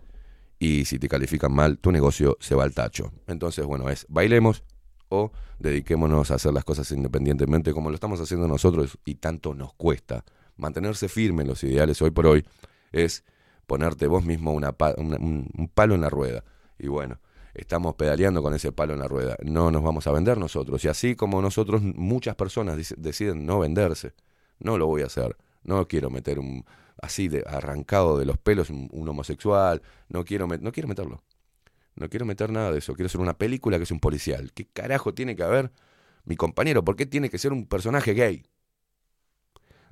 [0.61, 3.11] y si te califican mal, tu negocio se va al tacho.
[3.27, 4.63] Entonces, bueno, es bailemos
[5.09, 9.73] o dediquémonos a hacer las cosas independientemente como lo estamos haciendo nosotros y tanto nos
[9.75, 10.25] cuesta
[10.57, 12.45] mantenerse firme en los ideales hoy por hoy
[12.93, 13.25] es
[13.67, 16.45] ponerte vos mismo una una- un, palo en la rueda.
[16.79, 17.19] Y bueno,
[17.55, 19.37] estamos pedaleando con ese palo en la rueda.
[19.43, 20.85] No nos vamos a vender nosotros.
[20.85, 24.13] Y así como nosotros, muchas personas deciden no venderse.
[24.59, 25.37] No lo voy a hacer.
[25.63, 26.65] No quiero meter un
[27.03, 29.83] así de arrancado de los pelos un, homosexual.
[30.09, 31.23] No quiero, no quiero meterlo.
[31.97, 32.95] No quiero meter nada de eso.
[32.95, 34.53] Quiero hacer una película que es un policial.
[34.53, 35.71] ¿Qué carajo tiene que haber
[36.25, 36.85] mi compañero?
[36.85, 38.45] ¿Por qué tiene que ser un personaje gay?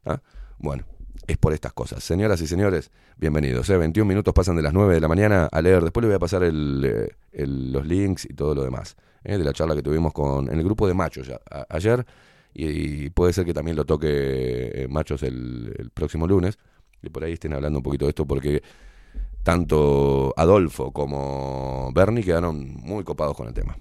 [0.04, 0.22] ¿Ah?
[0.58, 0.84] Bueno,
[1.26, 2.02] es por estas cosas.
[2.02, 3.68] Señoras y señores, bienvenidos.
[3.70, 3.76] ¿eh?
[3.76, 5.82] 21 minutos pasan de las 9 de la mañana a leer.
[5.82, 9.36] Después le voy a pasar el, eh, los links y todo lo demás ¿eh?
[9.36, 11.30] de la charla que tuvimos con en el grupo de machos
[11.68, 12.06] ayer.
[12.54, 16.58] Y, puede ser que también lo toque eh, machos el próximo lunes.
[17.02, 18.62] Y por ahí estén hablando un poquito de esto porque
[19.42, 23.76] tanto Adolfo como Bernie quedaron muy copados con el tema.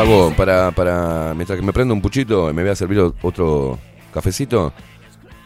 [0.00, 3.78] Fago, para, para, mientras que me prendo un puchito y me voy a servir otro
[4.14, 4.72] cafecito,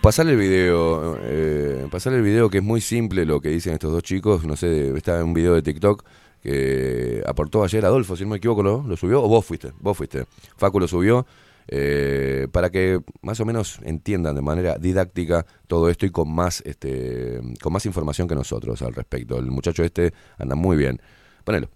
[0.01, 3.91] pasarle el video, eh, pasarle el video que es muy simple lo que dicen estos
[3.91, 6.05] dos chicos, no sé, está en un video de TikTok
[6.41, 9.25] que aportó ayer Adolfo, si no me equivoco, ¿lo, lo subió?
[9.25, 9.73] ¿O vos fuiste?
[9.81, 10.25] Vos fuiste.
[10.57, 11.27] Facu lo subió.
[11.67, 16.63] eh, para que más o menos entiendan de manera didáctica todo esto y con más
[16.65, 19.37] este con más información que nosotros al respecto.
[19.37, 21.01] El muchacho este anda muy bien.
[21.43, 21.69] Ponelo.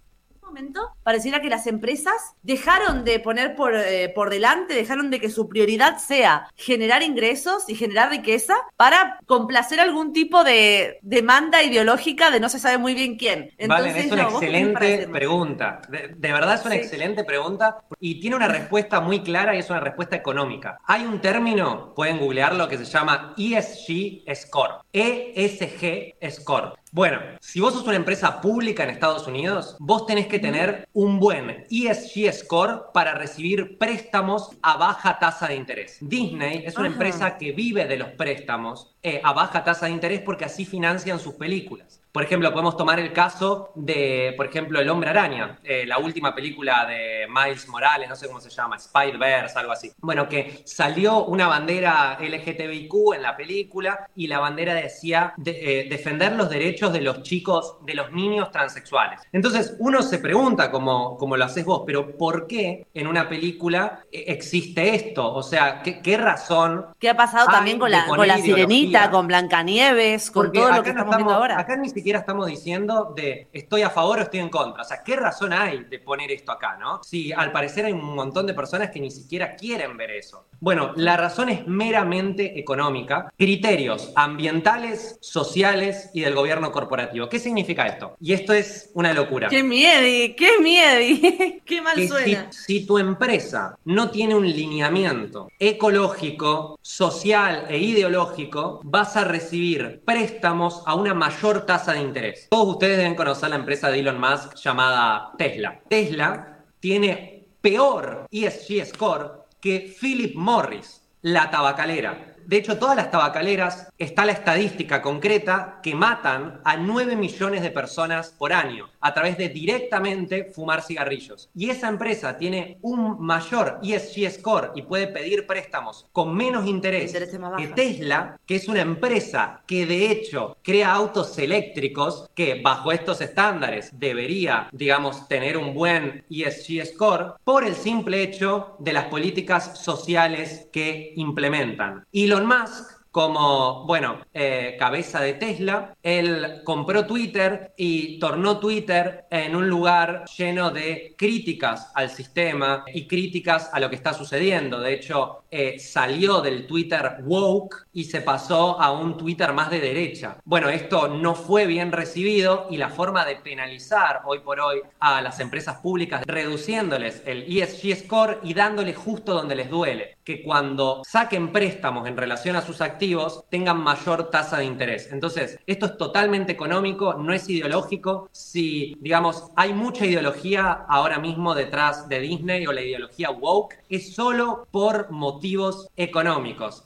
[0.42, 5.30] momento pareciera que las empresas dejaron de poner por, eh, por delante, dejaron de que
[5.30, 12.30] su prioridad sea generar ingresos y generar riqueza para complacer algún tipo de demanda ideológica
[12.30, 13.50] de no se sabe muy bien quién.
[13.66, 15.80] Valen, es una no, ¿vos qué tenés para excelente pregunta.
[15.88, 16.80] De, de verdad es una Sí.
[16.82, 20.78] excelente pregunta y tiene una respuesta muy clara y es una respuesta económica.
[20.84, 24.82] Hay un término, pueden googlearlo, que se llama ESG Score.
[24.92, 26.74] ESG Score.
[26.90, 31.20] Bueno, si vos sos una empresa pública en Estados Unidos, vos tenés que tener un
[31.20, 35.98] buen ESG Score para recibir préstamos a baja tasa de interés.
[36.00, 36.94] Disney es una Ajá.
[36.94, 41.20] empresa que vive de los préstamos eh, a baja tasa de interés porque así financian
[41.20, 42.02] sus películas.
[42.12, 46.34] Por ejemplo, podemos tomar el caso de, por ejemplo, El Hombre Araña, eh, la última
[46.34, 49.92] película de Miles Morales, no sé cómo se llama, Spider-Verse, algo así.
[50.00, 55.88] Bueno, que salió una bandera LGTBIQ en la película y la bandera decía de- eh,
[55.88, 59.20] defender los derechos de los chicos, de los niños transexuales.
[59.32, 64.00] Entonces, uno se pregunta, como, como lo haces vos, pero ¿por qué en una película
[64.10, 65.32] eh, existe esto?
[65.32, 69.26] O sea, ¿qué, qué razón ¿Qué ha pasado también con la, con la sirenita, con
[69.26, 71.58] Blancanieves, con Porque todo lo que no estamos viendo ahora?
[71.58, 74.82] Acá ni siquiera estamos diciendo de estoy a favor o estoy en contra.
[74.82, 77.02] O sea, ¿qué razón hay de poner esto acá, no?
[77.02, 80.46] Si al parecer hay un montón de personas que ni siquiera quieren ver eso.
[80.60, 83.32] Bueno, la razón es meramente económica.
[83.36, 87.28] Criterios ambientales, sociales y del gobierno corporativo.
[87.28, 88.16] ¿Qué significa esto?
[88.20, 89.48] Y esto es una locura.
[89.48, 90.34] ¡Qué miedo!
[90.36, 91.60] ¡Qué miedo!
[91.64, 92.52] ¡Qué mal que si, suena!
[92.52, 100.82] si tu empresa no tiene un lineamiento ecológico, social e ideológico, vas a recibir préstamos
[100.86, 102.48] a una mayor tasa de interés.
[102.50, 105.80] Todos ustedes deben conocer la empresa de Elon Musk llamada Tesla.
[105.88, 112.27] Tesla tiene peor ESG score que Philip Morris, la tabacalera.
[112.48, 117.70] De hecho, todas las tabacaleras está la estadística concreta que matan a 9 millones de
[117.70, 121.50] personas por año a través de directamente fumar cigarrillos.
[121.54, 127.12] Y esa empresa tiene un mayor ESG score y puede pedir préstamos con menos interés
[127.12, 127.68] Intereses más que.
[127.68, 133.90] Tesla, que es una empresa que de hecho crea autos eléctricos que bajo estos estándares
[133.92, 140.66] debería, digamos, tener un buen ESG score por el simple hecho de las políticas sociales
[140.72, 142.06] que implementan.
[142.38, 149.56] Elon Musk como, bueno, eh, cabeza de Tesla, él compró Twitter y tornó Twitter en
[149.56, 154.78] un lugar lleno de críticas al sistema y críticas a lo que está sucediendo.
[154.78, 159.80] De hecho, eh, salió del Twitter woke y se pasó a un Twitter más de
[159.80, 160.36] derecha.
[160.44, 165.20] Bueno, esto no fue bien recibido y la forma de penalizar hoy por hoy a
[165.22, 171.02] las empresas públicas, reduciéndoles el ESG score y dándoles justo donde les duele, que cuando
[171.04, 173.07] saquen préstamos en relación a sus activos
[173.50, 175.08] tengan mayor tasa de interés.
[175.12, 178.28] Entonces, esto es totalmente económico, no es ideológico.
[178.32, 184.14] Si, digamos, hay mucha ideología ahora mismo detrás de Disney o la ideología woke, es
[184.14, 186.82] solo por motivos económicos.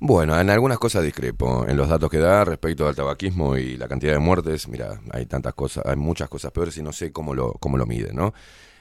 [0.00, 1.66] Bueno, en algunas cosas discrepo.
[1.66, 5.26] En los datos que da respecto al tabaquismo y la cantidad de muertes, mira, hay
[5.26, 8.32] tantas cosas, hay muchas cosas peores y no sé cómo lo, cómo lo mide, ¿no?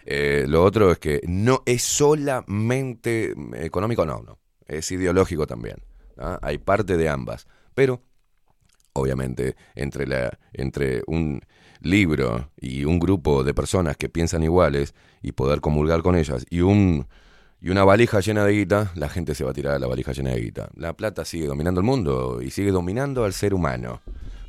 [0.06, 4.38] Eh, lo otro es que no es solamente económico, no, no.
[4.68, 5.78] Es ideológico también.
[6.42, 7.48] Hay parte de ambas.
[7.74, 8.02] Pero,
[8.94, 11.42] obviamente, entre, la, entre un
[11.82, 16.62] libro y un grupo de personas que piensan iguales y poder comulgar con ellas y
[16.62, 17.08] un
[17.60, 20.12] y una valija llena de guita, la gente se va a tirar a la valija
[20.12, 20.70] llena de guita.
[20.76, 24.02] La plata sigue dominando el mundo y sigue dominando al ser humano.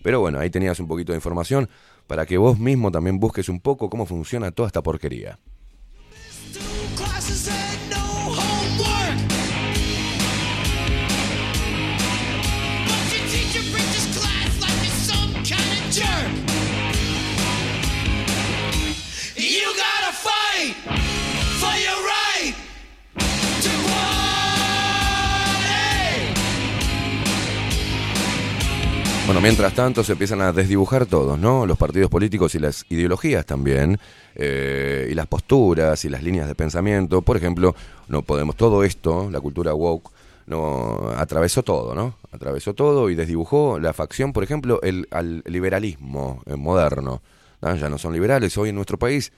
[0.03, 1.71] Pero bueno, ahí tenías un poquito de información
[2.07, 5.39] para que vos mismo también busques un poco cómo funciona toda esta porquería.
[29.29, 31.67] Bueno, mientras tanto se empiezan a desdibujar todos, ¿no?
[31.67, 33.99] Los partidos políticos y las ideologías también,
[34.35, 37.21] eh, y las posturas y las líneas de pensamiento.
[37.21, 37.77] Por ejemplo,
[38.09, 40.11] no podemos, todo esto, la cultura woke,
[40.47, 42.15] no atravesó todo, ¿no?
[42.33, 47.21] Atravesó todo y desdibujó la facción, por ejemplo, el, al liberalismo eh, moderno.
[47.61, 47.77] ¿no?
[47.77, 48.57] Ya no son liberales.
[48.57, 49.33] Hoy en nuestro país,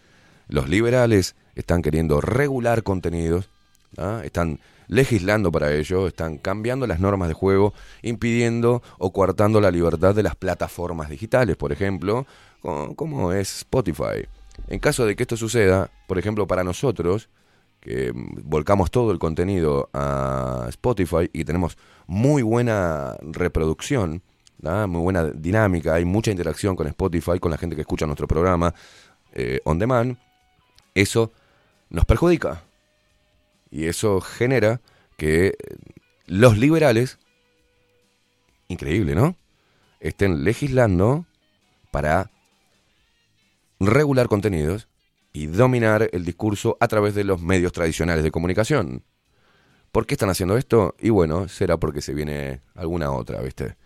[0.47, 3.49] los liberales están queriendo regular contenidos,
[3.99, 4.21] ¿ah?
[4.23, 4.61] están
[4.91, 7.73] legislando para ello, están cambiando las normas de juego,
[8.03, 12.27] impidiendo o coartando la libertad de las plataformas digitales, por ejemplo,
[12.61, 14.27] co- como es Spotify.
[14.69, 17.29] En caso de que esto suceda, por ejemplo, para nosotros,
[17.81, 24.23] que volcamos todo el contenido a Spotify y tenemos muy buena reproducción,
[24.63, 28.75] muy buena dinámica, hay mucha interacción con Spotify, con la gente que escucha nuestro programa
[29.33, 30.19] eh, on demand,
[30.95, 31.33] eso
[31.89, 32.65] nos perjudica.
[33.71, 34.81] Y eso genera
[35.17, 35.57] que
[36.27, 37.19] los liberales,
[38.69, 39.37] increíble, ¿no?
[40.01, 41.27] Estén legislando
[41.91, 42.31] para
[43.79, 44.89] regular contenidos
[45.33, 49.05] y dominar el discurso a través de los medios tradicionales de comunicación.
[49.93, 50.95] ¿Por qué están haciendo esto?
[51.01, 53.77] Y bueno, será porque se viene alguna otra, ¿viste?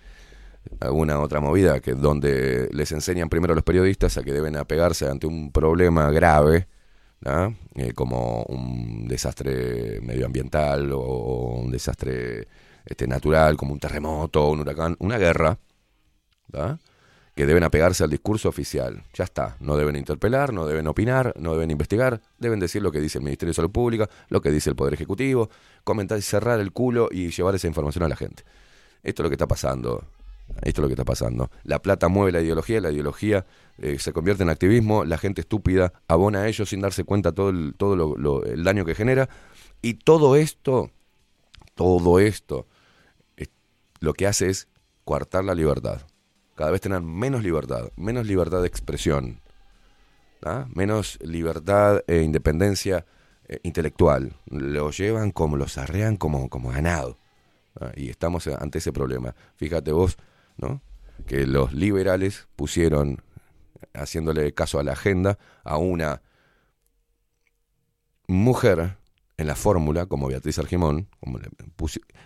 [0.80, 5.08] Alguna otra movida que donde les enseñan primero a los periodistas a que deben apegarse
[5.08, 6.68] ante un problema grave,
[7.24, 7.50] ¿ah?
[7.74, 12.48] Eh, como un desastre medioambiental o un desastre
[12.84, 15.58] este, natural, como un terremoto, un huracán, una guerra,
[17.34, 19.02] que deben apegarse al discurso oficial.
[19.12, 23.00] Ya está, no deben interpelar, no deben opinar, no deben investigar, deben decir lo que
[23.00, 25.50] dice el Ministerio de Salud Pública, lo que dice el Poder Ejecutivo,
[25.82, 28.44] comentar y cerrar el culo y llevar esa información a la gente.
[29.02, 30.04] Esto es lo que está pasando.
[30.62, 31.50] Esto es lo que está pasando.
[31.64, 33.44] La plata mueve la ideología, la ideología
[33.78, 37.50] eh, se convierte en activismo, la gente estúpida abona a ello sin darse cuenta todo
[37.50, 39.28] el, todo lo- el daño que genera.
[39.82, 40.90] Y todo esto,
[41.74, 42.66] todo esto,
[43.36, 43.50] es-
[44.00, 44.68] lo que hace es
[45.04, 46.02] coartar la libertad.
[46.54, 49.40] Cada vez tener menos libertad, menos libertad de expresión,
[50.44, 50.66] ¿ah?
[50.72, 53.04] menos libertad e independencia
[53.48, 54.36] eh, intelectual.
[54.46, 57.18] Lo llevan como, los arrean como, como ganado.
[57.80, 57.90] ¿ah?
[57.96, 59.34] Y estamos ante ese problema.
[59.56, 60.16] Fíjate vos,
[60.56, 60.82] ¿no?
[61.26, 63.22] Que los liberales pusieron,
[63.94, 66.22] haciéndole caso a la agenda, a una
[68.26, 68.96] mujer
[69.36, 71.08] en la fórmula, como Beatriz Argimón,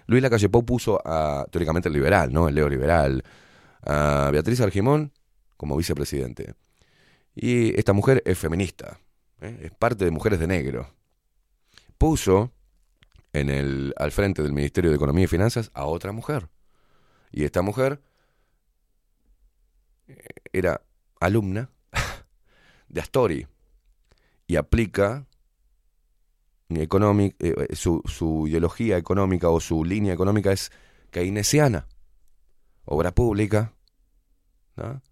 [0.06, 2.48] Luis Lacalle Pou puso a, teóricamente, el liberal, ¿no?
[2.48, 3.24] El Leo liberal,
[3.82, 5.12] a Beatriz Argimón
[5.56, 6.54] como vicepresidente.
[7.34, 8.98] Y esta mujer es feminista,
[9.40, 9.58] ¿eh?
[9.62, 10.92] es parte de Mujeres de Negro.
[11.96, 12.52] Puso
[13.32, 16.48] en el, al frente del Ministerio de Economía y Finanzas a otra mujer.
[17.30, 18.00] Y esta mujer
[20.52, 20.82] era
[21.20, 21.70] alumna
[22.88, 23.46] de Astori
[24.46, 25.26] y aplica
[26.70, 30.70] económic- eh, su, su ideología económica o su línea económica es
[31.10, 31.86] keynesiana,
[32.84, 33.74] obra pública.
[34.76, 35.02] ¿no?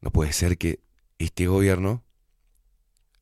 [0.00, 0.80] no puede ser que
[1.18, 2.02] este gobierno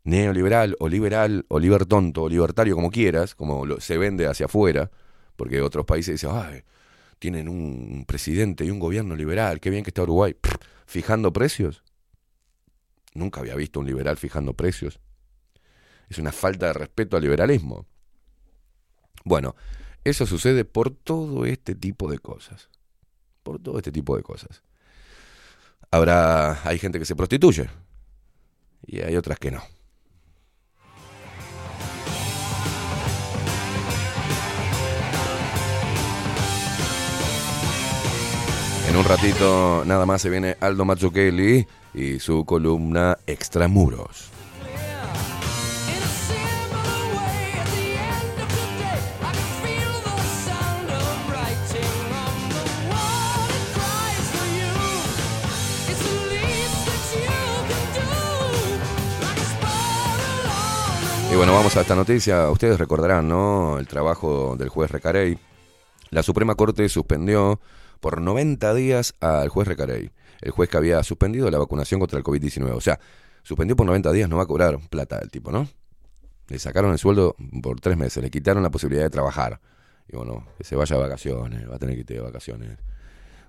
[0.04, 4.90] neoliberal o liberal o libertonto o libertario como quieras, como se vende hacia afuera,
[5.36, 6.62] porque otros países dicen, "Ay,
[7.18, 10.36] tienen un presidente y un gobierno liberal, qué bien que está Uruguay,
[10.86, 11.82] fijando precios.
[13.14, 15.00] Nunca había visto un liberal fijando precios.
[16.08, 17.86] Es una falta de respeto al liberalismo.
[19.24, 19.56] Bueno,
[20.04, 22.68] eso sucede por todo este tipo de cosas.
[23.42, 24.62] Por todo este tipo de cosas.
[25.90, 27.68] Habrá, hay gente que se prostituye
[28.86, 29.62] y hay otras que no.
[38.98, 44.30] Un ratito nada más se viene Aldo Mazzucchelli y su columna Extramuros.
[61.30, 62.50] Y bueno, vamos a esta noticia.
[62.50, 63.78] Ustedes recordarán, ¿no?
[63.78, 65.38] El trabajo del juez Recarey.
[66.10, 67.60] La Suprema Corte suspendió
[68.00, 72.24] por 90 días al juez Recarey, el juez que había suspendido la vacunación contra el
[72.24, 72.72] COVID-19.
[72.72, 72.98] O sea,
[73.42, 75.68] suspendió por 90 días, no va a cobrar plata el tipo, ¿no?
[76.48, 79.60] Le sacaron el sueldo por tres meses, le quitaron la posibilidad de trabajar.
[80.08, 82.78] Y bueno, que se vaya de vacaciones, va a tener que irte de vacaciones.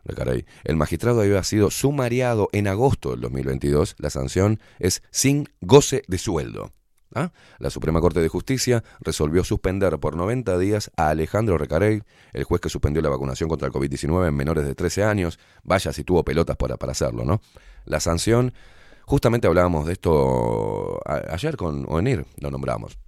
[0.06, 0.46] Recarey.
[0.64, 3.96] El magistrado había sido sumariado en agosto del 2022.
[4.00, 6.72] La sanción es sin goce de sueldo.
[7.16, 7.32] ¿Ah?
[7.58, 12.04] La Suprema Corte de Justicia resolvió suspender por 90 días a Alejandro Recarey,
[12.34, 15.40] el juez que suspendió la vacunación contra el COVID-19 en menores de 13 años.
[15.64, 17.42] Vaya si tuvo pelotas para, para hacerlo, ¿no?
[17.86, 18.54] La sanción,
[19.06, 23.00] justamente hablábamos de esto ayer con OENIR, lo nombramos.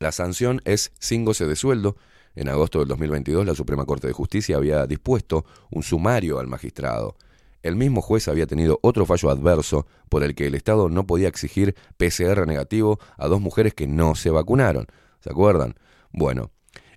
[0.00, 1.96] La sanción es sin goce de sueldo.
[2.34, 7.14] En agosto del 2022, la Suprema Corte de Justicia había dispuesto un sumario al magistrado.
[7.62, 11.28] El mismo juez había tenido otro fallo adverso por el que el Estado no podía
[11.28, 14.86] exigir PCR negativo a dos mujeres que no se vacunaron.
[15.20, 15.74] ¿Se acuerdan?
[16.12, 16.50] Bueno,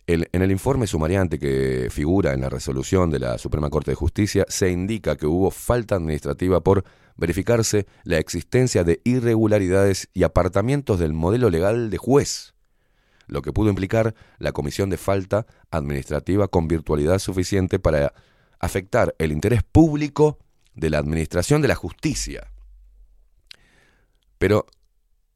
[0.07, 4.45] en el informe sumariante que figura en la resolución de la Suprema Corte de Justicia
[4.49, 6.83] se indica que hubo falta administrativa por
[7.15, 12.55] verificarse la existencia de irregularidades y apartamientos del modelo legal de juez
[13.27, 18.13] lo que pudo implicar la comisión de falta administrativa con virtualidad suficiente para
[18.59, 20.39] afectar el interés público
[20.75, 22.51] de la administración de la justicia.
[24.37, 24.65] Pero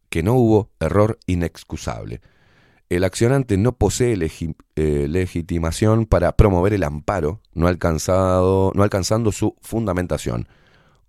[0.09, 2.21] que no hubo error inexcusable.
[2.89, 4.17] El accionante no posee
[4.75, 10.47] eh, legitimación para promover el amparo, no, alcanzado, no alcanzando su fundamentación.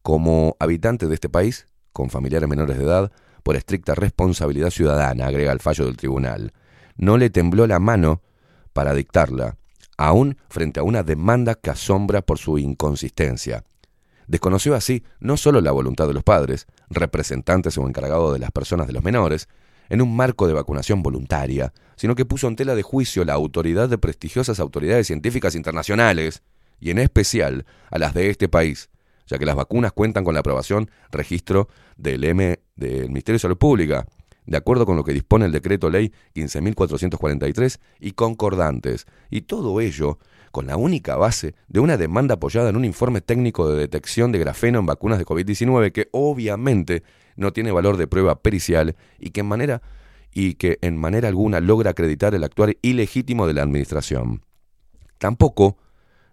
[0.02, 3.10] Como habitante de este país, con familiares menores de edad,
[3.42, 6.52] por estricta responsabilidad ciudadana, agrega el fallo del tribunal,
[6.96, 8.20] no le tembló la mano
[8.74, 9.56] para dictarla,
[9.96, 13.64] aún frente a una demanda que asombra por su inconsistencia.
[14.30, 18.86] Desconoció así no solo la voluntad de los padres, representantes o encargados de las personas
[18.86, 19.48] de los menores,
[19.88, 23.88] en un marco de vacunación voluntaria, sino que puso en tela de juicio la autoridad
[23.88, 26.44] de prestigiosas autoridades científicas internacionales,
[26.78, 28.88] y en especial a las de este país,
[29.26, 31.66] ya que las vacunas cuentan con la aprobación, registro
[31.96, 34.06] del M del Ministerio de Salud Pública,
[34.46, 40.20] de acuerdo con lo que dispone el decreto ley 15.443 y concordantes, y todo ello
[40.50, 44.38] con la única base de una demanda apoyada en un informe técnico de detección de
[44.38, 47.02] grafeno en vacunas de COVID-19 que obviamente
[47.36, 49.82] no tiene valor de prueba pericial y que en manera
[50.32, 54.44] y que en manera alguna logra acreditar el actuar ilegítimo de la administración.
[55.18, 55.76] Tampoco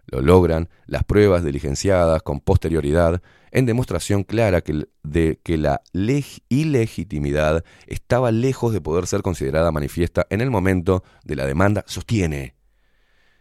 [0.05, 6.43] lo logran las pruebas diligenciadas con posterioridad en demostración clara que, de que la leg-
[6.49, 12.56] ilegitimidad estaba lejos de poder ser considerada manifiesta en el momento de la demanda, sostiene.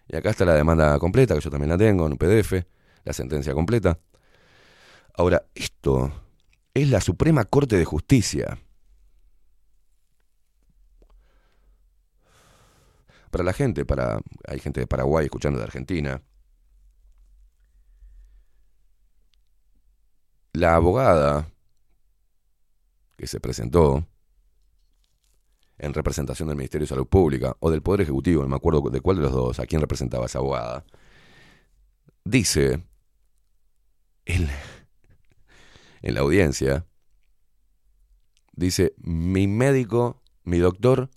[0.09, 2.65] Y acá está la demanda completa, que yo también la tengo en un PDF,
[3.05, 3.99] la sentencia completa.
[5.15, 6.13] Ahora, esto
[6.75, 8.59] es la Suprema Corte de Justicia.
[13.31, 16.23] Para la gente, para hay gente de Paraguay escuchando de Argentina.
[20.53, 21.51] La abogada
[23.17, 24.07] que se presentó
[25.79, 29.01] en representación del Ministerio de Salud Pública o del Poder Ejecutivo, no me acuerdo de
[29.01, 30.85] cuál de los dos, a quién representaba esa abogada,
[32.25, 32.85] dice
[34.25, 34.49] en,
[36.03, 36.87] en la audiencia,
[38.53, 41.11] dice, mi médico, mi doctor,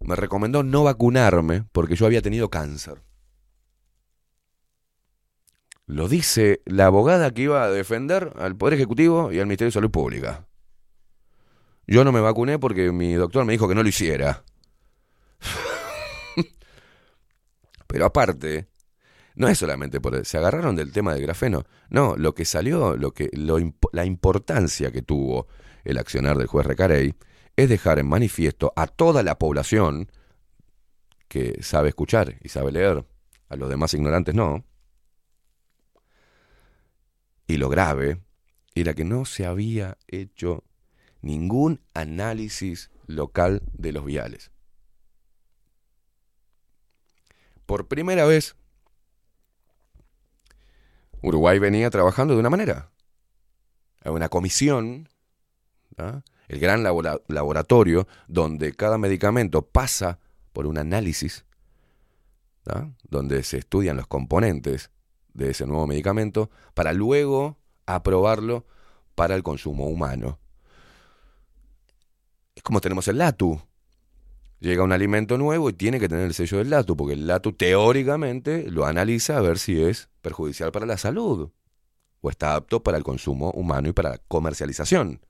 [0.00, 3.02] me recomendó no vacunarme porque yo había tenido cáncer.
[5.86, 9.72] Lo dice la abogada que iba a defender al Poder Ejecutivo y al Ministerio de
[9.72, 10.46] Salud Pública.
[11.86, 14.44] Yo no me vacuné porque mi doctor me dijo que no lo hiciera.
[17.86, 18.68] Pero aparte,
[19.34, 21.64] no es solamente por se agarraron del tema del grafeno.
[21.90, 23.58] No, lo que salió, lo que lo
[23.92, 25.48] la importancia que tuvo
[25.84, 27.14] el accionar del juez Recarey
[27.56, 30.10] es dejar en manifiesto a toda la población
[31.28, 33.04] que sabe escuchar y sabe leer,
[33.48, 34.64] a los demás ignorantes no.
[37.46, 38.20] Y lo grave
[38.74, 40.64] era que no se había hecho
[41.24, 44.50] ningún análisis local de los viales.
[47.66, 48.56] Por primera vez,
[51.22, 52.90] Uruguay venía trabajando de una manera.
[54.02, 55.08] Hay una comisión,
[55.96, 56.20] ¿ah?
[56.48, 60.18] el gran labora- laboratorio, donde cada medicamento pasa
[60.52, 61.46] por un análisis,
[62.66, 62.90] ¿ah?
[63.08, 64.90] donde se estudian los componentes
[65.32, 68.66] de ese nuevo medicamento para luego aprobarlo
[69.14, 70.38] para el consumo humano.
[72.54, 73.60] Es como tenemos el LATU.
[74.60, 77.52] Llega un alimento nuevo y tiene que tener el sello del LATU, porque el LATU
[77.52, 81.50] teóricamente lo analiza a ver si es perjudicial para la salud
[82.24, 85.20] o está apto para el consumo humano y para la comercialización.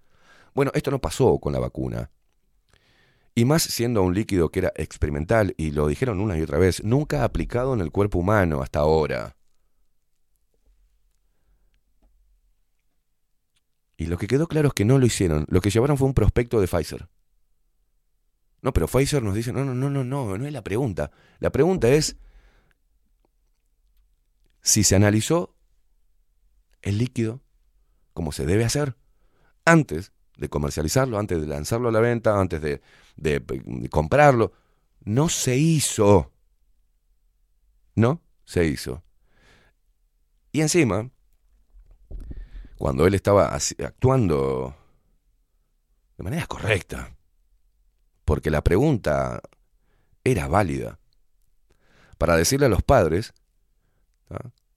[0.55, 2.11] Bueno, esto no pasó con la vacuna.
[3.35, 6.85] Y más siendo un líquido que era experimental, y lo dijeron una y otra vez,
[6.85, 9.35] nunca aplicado en el cuerpo humano hasta ahora.
[13.97, 15.47] Y lo que quedó claro es que no lo hicieron.
[15.49, 17.09] Lo que llevaron fue un prospecto de Pfizer.
[18.65, 21.11] No, pero Pfizer nos dice, no, no, no, no, no, no es la pregunta.
[21.39, 22.17] La pregunta es
[24.62, 25.55] si se analizó
[26.81, 27.43] el líquido
[28.15, 28.97] como se debe hacer
[29.67, 32.81] antes de comercializarlo, antes de lanzarlo a la venta, antes de,
[33.17, 33.45] de,
[33.91, 34.53] comprarlo.
[35.01, 36.33] No se hizo.
[37.95, 39.05] No se hizo.
[40.53, 41.11] Y encima,
[42.79, 44.75] cuando él estaba actuando
[46.17, 47.14] de manera correcta,
[48.25, 49.43] porque la pregunta
[50.25, 50.99] era válida,
[52.18, 53.35] para decirle a los padres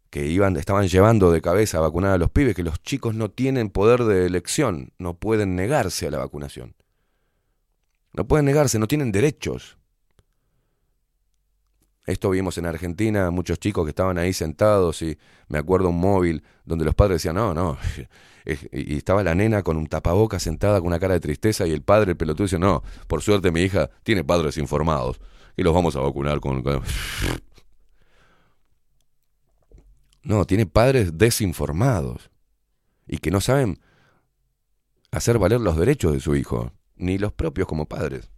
[0.10, 3.30] que iban, estaban llevando de cabeza a vacunar a los pibes, que los chicos no
[3.30, 6.76] tienen poder de elección, no pueden negarse a la vacunación.
[8.14, 9.78] No pueden negarse, no tienen derechos.
[12.06, 15.18] Esto vimos en Argentina, muchos chicos que estaban ahí sentados y
[15.50, 17.78] me acuerdo un móvil donde los padres decían, no, no,
[18.72, 21.82] y estaba la nena con un tapaboca sentada con una cara de tristeza y el
[21.82, 25.20] padre, el pelotudo, dice, no, por suerte mi hija tiene padres informados
[25.58, 26.64] y los vamos a vacunar con-".
[30.24, 32.30] No, tiene padres desinformados
[33.08, 33.80] y que no saben
[35.12, 38.30] hacer valer los derechos de su hijo, ni los propios como padres.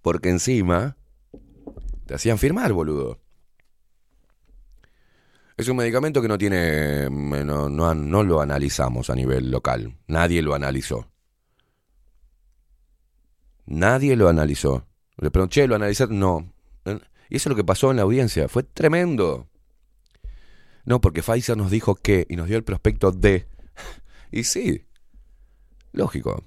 [0.00, 0.96] Porque encima
[2.06, 3.20] te hacían firmar, boludo.
[5.56, 7.08] Es un medicamento que no tiene.
[7.10, 9.96] No, no, no lo analizamos a nivel local.
[10.08, 11.10] Nadie lo analizó.
[13.66, 14.86] Nadie lo analizó.
[15.16, 16.18] Le pregunté, ¿lo analizaron?
[16.18, 16.52] No.
[17.30, 18.48] Y eso es lo que pasó en la audiencia.
[18.48, 19.48] Fue tremendo.
[20.84, 23.46] No, porque Pfizer nos dijo que y nos dio el prospecto de.
[24.32, 24.84] Y sí.
[25.92, 26.42] Lógico.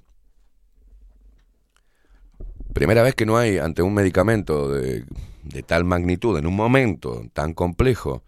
[2.74, 5.06] Primera vez que no hay ante un medicamento de,
[5.42, 8.22] de tal magnitud, en un momento tan complejo,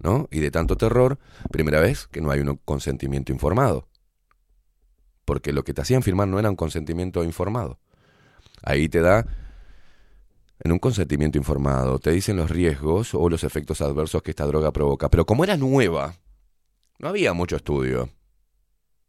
[0.00, 0.28] ¿no?
[0.30, 1.18] Y de tanto terror,
[1.50, 3.88] primera vez que no hay un consentimiento informado.
[5.24, 7.78] Porque lo que te hacían firmar no era un consentimiento informado.
[8.62, 9.26] Ahí te da,
[10.60, 14.72] en un consentimiento informado, te dicen los riesgos o los efectos adversos que esta droga
[14.72, 15.08] provoca.
[15.08, 16.14] Pero como era nueva,
[16.98, 18.08] no había mucho estudio.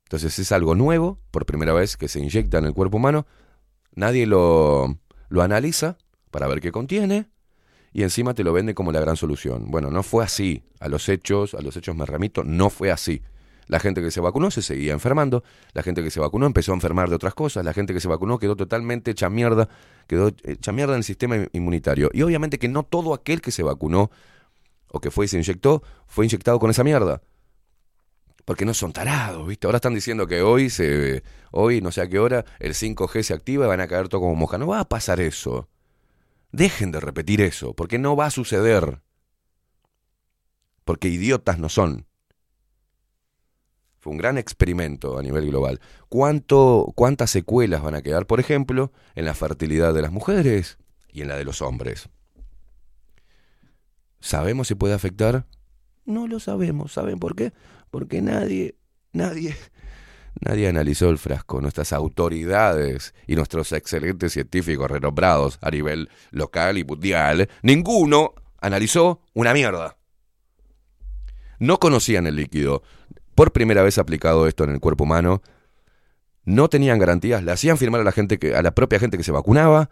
[0.04, 3.26] Entonces es algo nuevo, por primera vez que se inyecta en el cuerpo humano,
[3.96, 5.98] nadie lo, lo analiza
[6.32, 7.30] para ver qué contiene
[7.94, 9.70] y encima te lo vende como la gran solución.
[9.70, 10.64] Bueno, no fue así.
[10.80, 13.22] A los hechos, a los hechos me remito, no fue así.
[13.68, 16.76] La gente que se vacunó se seguía enfermando, la gente que se vacunó empezó a
[16.76, 19.70] enfermar de otras cosas, la gente que se vacunó quedó totalmente hecha mierda,
[20.08, 22.10] quedó hecha mierda en el sistema inmunitario.
[22.14, 24.12] Y obviamente que no todo aquel que se vacunó
[24.90, 27.22] o que fue y se inyectó, fue inyectado con esa mierda.
[28.44, 29.68] Porque no son tarados, ¿viste?
[29.68, 33.34] Ahora están diciendo que hoy, se, hoy no sé a qué hora, el 5G se
[33.34, 34.58] activa y van a caer todo como moja.
[34.58, 35.70] No va a pasar eso.
[36.52, 39.02] Dejen de repetir eso, porque no va a suceder.
[40.84, 42.08] Porque idiotas no son.
[44.00, 45.80] Fue un gran experimento a nivel global.
[46.10, 50.80] ¿Cuánto, ¿Cuántas secuelas van a quedar, por ejemplo, en la fertilidad de las mujeres
[51.10, 52.10] y en la de los hombres?
[54.20, 55.46] ¿Sabemos si puede afectar?
[56.06, 56.94] No lo sabemos.
[56.94, 57.54] ¿Saben por qué?
[57.92, 58.76] Porque nadie,
[59.14, 59.56] nadie,
[60.40, 61.62] Nadie analizó el frasco.
[61.62, 69.54] Nuestras autoridades y nuestros excelentes científicos renombrados a nivel local y mundial, ninguno analizó una
[69.54, 69.98] mierda.
[71.60, 72.82] No conocían el líquido.
[73.36, 75.42] Por primera vez aplicado esto en el cuerpo humano,
[76.44, 79.24] no tenían garantías, le hacían firmar a la gente que, a la propia gente que
[79.24, 79.90] se vacunaba,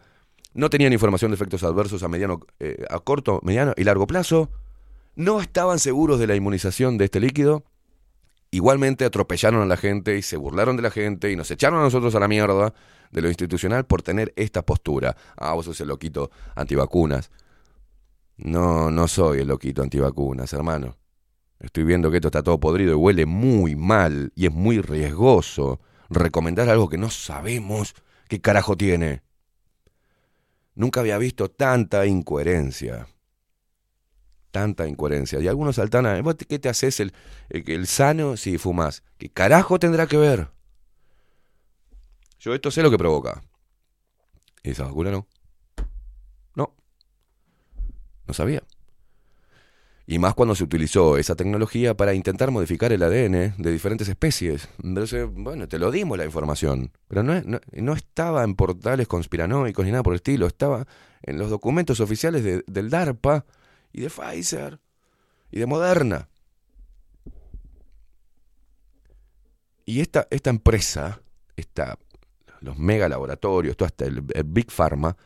[0.53, 4.49] no tenían información de efectos adversos a mediano, eh, a corto, mediano y largo plazo,
[5.15, 7.63] no estaban seguros de la inmunización de este líquido,
[8.51, 11.83] igualmente atropellaron a la gente y se burlaron de la gente y nos echaron a
[11.83, 12.73] nosotros a la mierda
[13.11, 15.15] de lo institucional por tener esta postura.
[15.37, 17.31] Ah, vos sos el loquito antivacunas.
[18.37, 20.95] No, no soy el loquito antivacunas, hermano.
[21.59, 25.81] Estoy viendo que esto está todo podrido y huele muy mal y es muy riesgoso
[26.09, 27.95] recomendar algo que no sabemos
[28.29, 29.23] qué carajo tiene.
[30.73, 33.07] Nunca había visto tanta incoherencia.
[34.51, 35.39] Tanta incoherencia.
[35.39, 37.13] Y algunos saltan a, ¿vos qué te haces el,
[37.49, 39.03] el, sano si fumas?
[39.17, 40.47] ¿Qué carajo tendrá que ver?
[42.39, 43.43] Yo esto sé lo que provoca.
[44.63, 45.27] ¿Y esa vacuna no?
[46.55, 46.73] No.
[48.27, 48.63] No sabía.
[50.07, 54.67] Y más cuando se utilizó esa tecnología para intentar modificar el ADN de diferentes especies.
[54.81, 56.91] Entonces, bueno, te lo dimos la información.
[57.07, 60.47] Pero no, no, no estaba en portales conspiranoicos ni nada por el estilo.
[60.47, 60.87] Estaba
[61.21, 63.45] en los documentos oficiales de- del DARPA
[63.91, 64.79] y de Pfizer
[65.51, 66.29] y de Moderna.
[69.85, 71.21] Y esta, esta empresa,
[71.55, 71.97] esta,
[72.61, 75.17] los mega laboratorios, todo hasta el, el Big Pharma,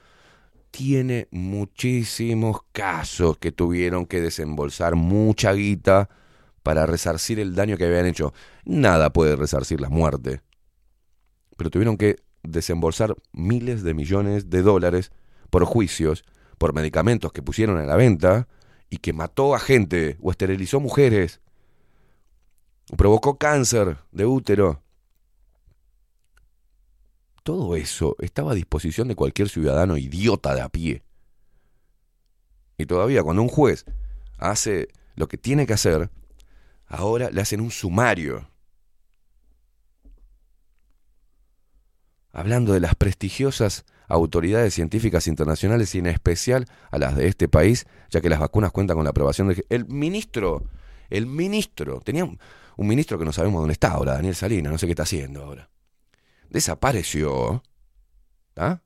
[0.72, 6.10] tiene muchísimos casos que tuvieron que desembolsar mucha guita
[6.64, 8.34] para resarcir el daño que habían hecho.
[8.66, 10.42] Nada puede resarcir la muerte.
[11.58, 15.12] Pero tuvieron que desembolsar miles de millones de dólares
[15.50, 16.24] por juicios,
[16.58, 18.48] por medicamentos que pusieron a la venta
[18.90, 21.42] y que mató a gente o esterilizó mujeres,
[22.92, 24.82] o provocó cáncer de útero.
[27.44, 31.04] Todo eso estaba a disposición de cualquier ciudadano idiota de a pie.
[32.78, 33.86] Y todavía cuando un juez
[34.38, 36.10] hace lo que tiene que hacer,
[36.86, 38.48] ahora le hacen un sumario.
[42.32, 47.86] Hablando de las prestigiosas autoridades científicas internacionales y en especial a las de este país,
[48.10, 49.66] ya que las vacunas cuentan con la aprobación del...
[49.70, 50.64] El ministro,
[51.10, 52.40] el ministro, tenía un,
[52.78, 55.70] ministro que no sabemos dónde está ahora, Daniel Salinas, no sé qué está haciendo ahora
[56.54, 57.64] desapareció.
[58.56, 58.82] ¿Ah?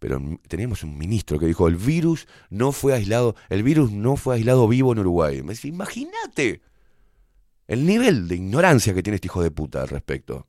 [0.00, 4.34] Pero teníamos un ministro que dijo, el virus no fue aislado, el virus no fue
[4.34, 5.42] aislado vivo en Uruguay.
[5.42, 6.62] Me imagínate
[7.68, 10.48] el nivel de ignorancia que tiene este hijo de puta al respecto.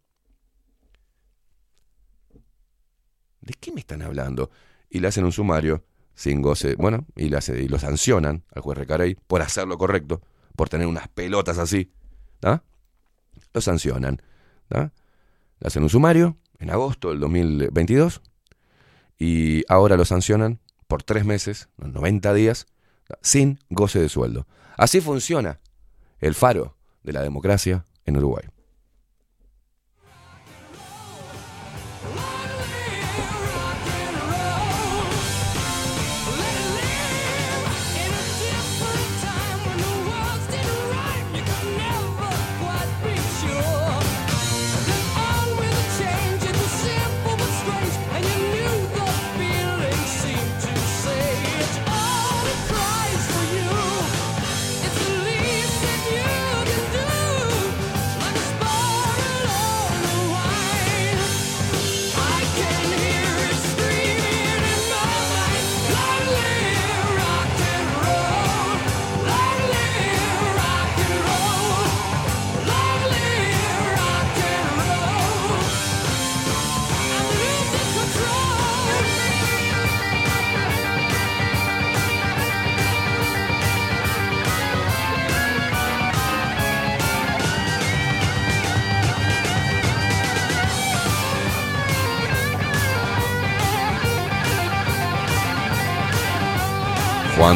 [3.51, 4.49] ¿De qué me están hablando?
[4.89, 5.83] Y le hacen un sumario
[6.15, 9.77] sin goce, bueno, y, le hace- y lo sancionan al juez Recarey por hacer lo
[9.77, 10.21] correcto,
[10.55, 11.91] por tener unas pelotas así.
[12.43, 12.61] ¿ah?
[13.53, 14.21] Lo sancionan.
[14.69, 14.91] ¿ah?
[15.59, 18.21] Le hacen un sumario en agosto del 2022
[19.19, 22.67] y ahora lo sancionan por tres meses, 90 días,
[23.21, 24.47] sin goce de sueldo.
[24.77, 25.59] Así funciona
[26.21, 28.45] el faro de la democracia en Uruguay.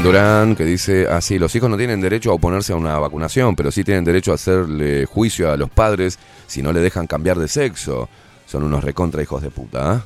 [0.05, 3.71] Durán, que dice así, los hijos no tienen derecho a oponerse a una vacunación, pero
[3.71, 7.47] sí tienen derecho a hacerle juicio a los padres si no le dejan cambiar de
[7.47, 8.07] sexo.
[8.45, 10.05] Son unos recontra hijos de puta, ¿ah?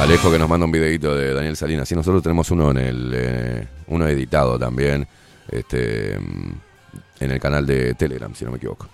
[0.00, 1.88] Alejo que nos manda un videito de Daniel Salinas.
[1.88, 5.06] Sí, nosotros tenemos uno en el eh, uno editado también,
[5.48, 6.50] este, mm,
[7.20, 8.88] en el canal de Telegram, si no me equivoco.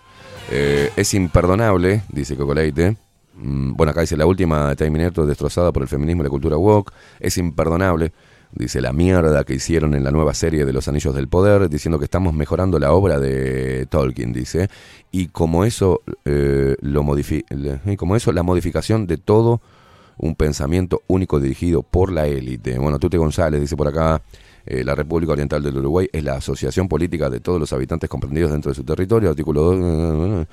[0.50, 2.98] Eh, es imperdonable, dice Cocoleite.
[3.40, 6.56] Mm, Bueno, acá dice la última de Network destrozada por el feminismo y la cultura
[6.56, 6.92] woke.
[7.18, 8.12] Es imperdonable
[8.52, 12.00] Dice la mierda que hicieron en la nueva serie de Los Anillos del Poder, diciendo
[12.00, 14.68] que estamos mejorando la obra de Tolkien, dice.
[15.12, 17.44] Y como eso, eh, lo modifi
[17.86, 19.60] y como eso, la modificación de todo
[20.18, 22.76] un pensamiento único dirigido por la élite.
[22.78, 24.20] Bueno, Tute González dice por acá,
[24.66, 28.50] eh, la República Oriental del Uruguay es la asociación política de todos los habitantes comprendidos
[28.50, 29.30] dentro de su territorio.
[29.30, 30.46] Artículo 2.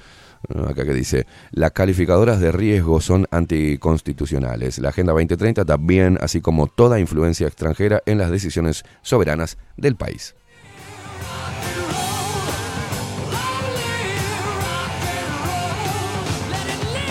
[0.67, 4.79] Acá que dice, las calificadoras de riesgo son anticonstitucionales.
[4.79, 10.35] La Agenda 2030 también, así como toda influencia extranjera en las decisiones soberanas del país.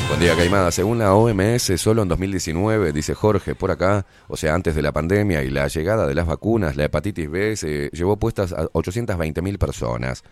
[0.09, 0.71] Buen día, Caimada.
[0.71, 4.93] Según la OMS, solo en 2019, dice Jorge por acá, o sea, antes de la
[4.93, 9.59] pandemia y la llegada de las vacunas, la hepatitis B se llevó puestas a 820.000
[9.59, 10.25] personas.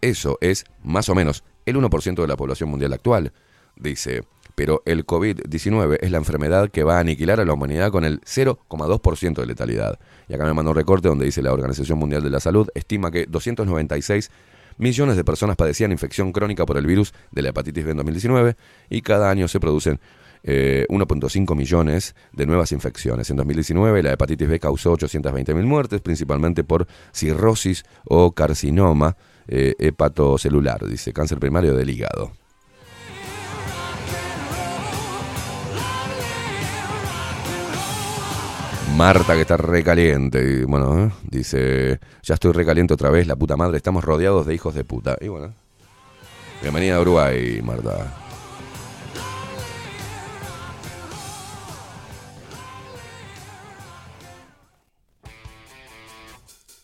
[0.00, 3.32] Eso es, más o menos, el 1% de la población mundial actual,
[3.76, 4.22] dice.
[4.54, 8.20] Pero el COVID-19 es la enfermedad que va a aniquilar a la humanidad con el
[8.20, 9.98] 0,2% de letalidad.
[10.28, 13.10] Y acá me mandó un recorte donde dice la Organización Mundial de la Salud estima
[13.10, 14.30] que 296
[14.76, 18.56] millones de personas padecían infección crónica por el virus de la hepatitis B en 2019
[18.90, 20.00] y cada año se producen
[20.44, 23.30] eh, 1.5 millones de nuevas infecciones.
[23.30, 29.16] En 2019 la hepatitis B causó 820.000 muertes, principalmente por cirrosis o carcinoma
[29.48, 32.32] eh, hepatocelular, dice cáncer primario del hígado.
[38.96, 40.64] Marta que está recaliente.
[40.66, 41.10] Bueno, ¿eh?
[41.28, 45.16] dice, ya estoy recaliente otra vez, la puta madre, estamos rodeados de hijos de puta.
[45.20, 45.54] Y bueno,
[46.60, 48.21] bienvenida a Uruguay, Marta.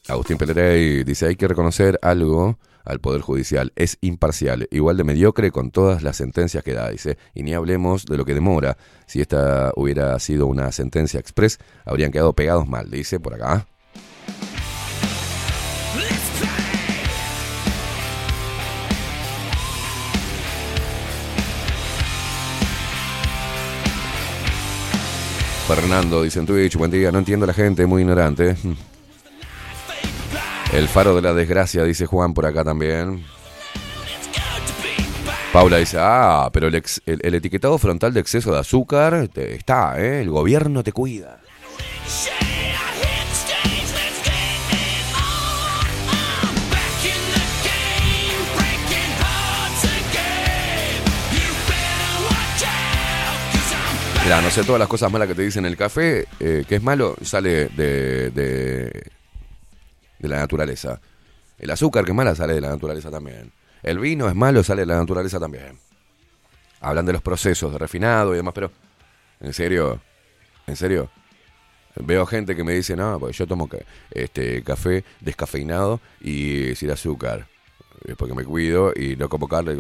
[0.09, 5.51] Agustín Pelerey dice, hay que reconocer algo al Poder Judicial, es imparcial, igual de mediocre
[5.51, 8.79] con todas las sentencias que da, dice, y ni hablemos de lo que demora.
[9.07, 13.67] Si esta hubiera sido una sentencia express, habrían quedado pegados mal, dice por acá.
[25.67, 28.57] Fernando dice en Twitch, buen día, no entiendo a la gente, muy ignorante.
[30.73, 33.25] El faro de la desgracia, dice Juan por acá también.
[35.53, 40.21] Paula dice, ah, pero el, etiquetado frontal de exceso de azúcar te- está, ¿eh?
[40.21, 41.41] El gobierno te cuida.
[54.25, 56.83] Mira, no sé, todas las cosas malas que te dicen el café, eh, que es
[56.83, 58.31] malo, sale de,
[60.19, 61.01] de la naturaleza.
[61.59, 63.53] El azúcar, que es mala, sale de la naturaleza también.
[63.83, 65.79] El vino es malo, sale de la naturaleza también.
[66.81, 68.71] Hablan de los procesos de refinado y demás, pero
[69.41, 70.01] en serio,
[70.67, 71.11] en serio.
[71.97, 73.69] Veo gente que me dice, no, pues yo tomo
[74.11, 77.49] este café descafeinado y sin azúcar.
[78.05, 79.77] Es porque me cuido y no como carne.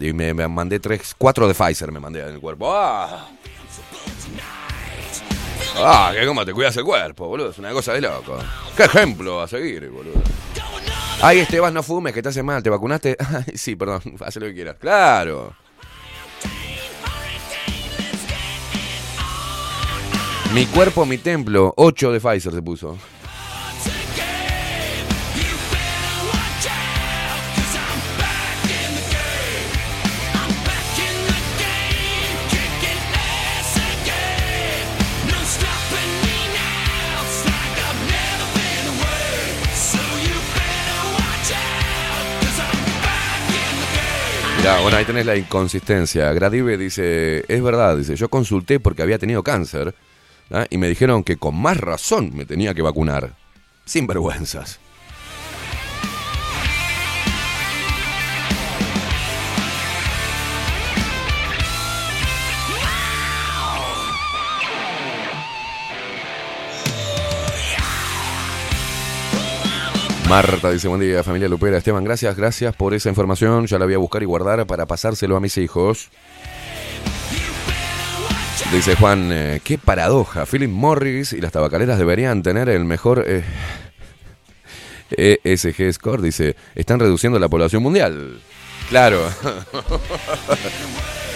[0.00, 2.72] Y me, me mandé tres, cuatro de Pfizer me mandé en el cuerpo.
[2.72, 3.28] ¡Ah!
[5.80, 7.50] Ah, que cómo te cuidas el cuerpo, boludo.
[7.50, 8.38] Es una cosa de loco.
[8.76, 10.20] ¿Qué ejemplo a seguir, boludo?
[11.20, 12.62] Ay, Esteban, no fumes, que te hace mal.
[12.62, 13.16] ¿Te vacunaste?
[13.46, 14.00] Ay, sí, perdón.
[14.20, 14.76] Haz lo que quieras.
[14.80, 15.54] Claro.
[20.54, 21.74] Mi cuerpo, mi templo.
[21.76, 22.98] 8 de Pfizer se puso.
[44.68, 46.30] Mirá, bueno, ahí tenés la inconsistencia.
[46.34, 49.94] Gradive dice, es verdad, dice, yo consulté porque había tenido cáncer
[50.68, 53.32] y me dijeron que con más razón me tenía que vacunar.
[53.86, 54.78] Sin vergüenzas.
[70.28, 71.78] Marta dice, buen día, familia Lupera.
[71.78, 73.66] Esteban, gracias, gracias por esa información.
[73.66, 76.10] Ya la voy a buscar y guardar para pasárselo a mis hijos.
[78.70, 80.44] Dice Juan, eh, qué paradoja.
[80.44, 83.42] Philip Morris y las tabacaleras deberían tener el mejor eh,
[85.42, 86.20] ESG score.
[86.20, 88.42] Dice, están reduciendo la población mundial.
[88.90, 89.30] Claro.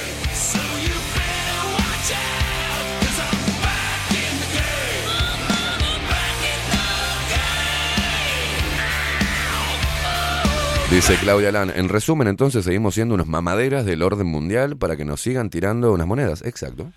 [10.92, 15.06] Dice Claudia Lan, en resumen entonces seguimos siendo unos mamaderas del orden mundial para que
[15.06, 16.42] nos sigan tirando unas monedas.
[16.44, 16.92] Exacto.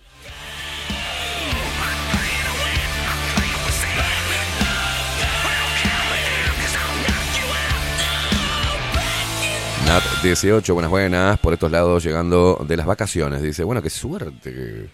[9.86, 13.42] Nat 18, buenas buenas, por estos lados llegando de las vacaciones.
[13.42, 14.90] Dice, bueno, qué suerte.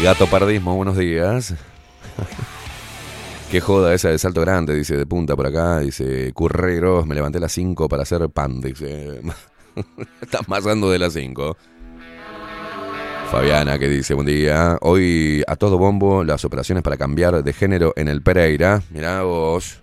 [0.00, 1.54] Gato pardismo, buenos días.
[3.50, 5.80] Qué joda esa de salto grande, dice de punta por acá.
[5.80, 8.60] Dice, curreros, me levanté a las 5 para hacer pan.
[8.60, 9.20] Dice,
[10.22, 11.56] estás masando de las 5.
[13.28, 14.78] Fabiana que dice, buen día.
[14.82, 18.82] Hoy a todo bombo las operaciones para cambiar de género en el Pereira.
[18.90, 19.79] Mirá vos.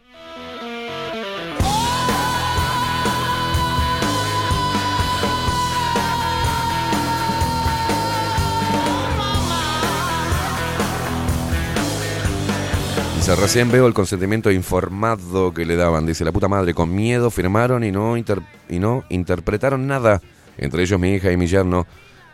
[13.36, 16.06] Recién veo el consentimiento informado que le daban.
[16.06, 20.22] Dice, la puta madre, con miedo firmaron y no, inter- y no interpretaron nada.
[20.58, 21.86] Entre ellos mi hija y mi yerno.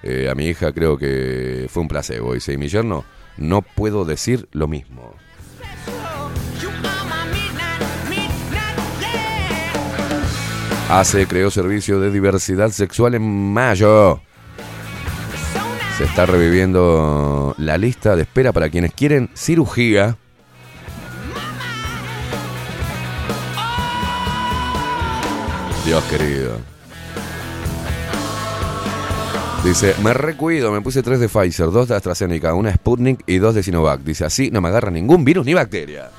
[0.02, 2.34] Eh, a mi hija creo que fue un placebo.
[2.34, 3.06] Dice, y mi yerno,
[3.38, 5.14] no puedo decir lo mismo.
[10.90, 14.22] Hace, creó servicio de diversidad sexual en mayo.
[15.98, 20.18] Se está reviviendo la lista de espera para quienes quieren cirugía.
[25.86, 26.58] Dios querido.
[29.64, 33.56] Dice, me recuido, me puse tres de Pfizer, dos de AstraZeneca, una Sputnik y dos
[33.56, 34.02] de Sinovac.
[34.02, 36.10] Dice, así no me agarra ningún virus ni bacteria.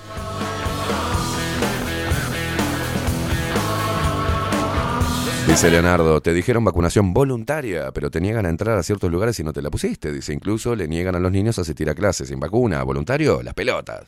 [5.47, 9.45] Dice Leonardo, te dijeron vacunación voluntaria, pero te niegan a entrar a ciertos lugares si
[9.45, 10.11] no te la pusiste.
[10.11, 12.83] Dice, incluso le niegan a los niños a asistir a clases sin vacuna.
[12.83, 13.43] ¿Voluntario?
[13.43, 14.05] Las pelotas.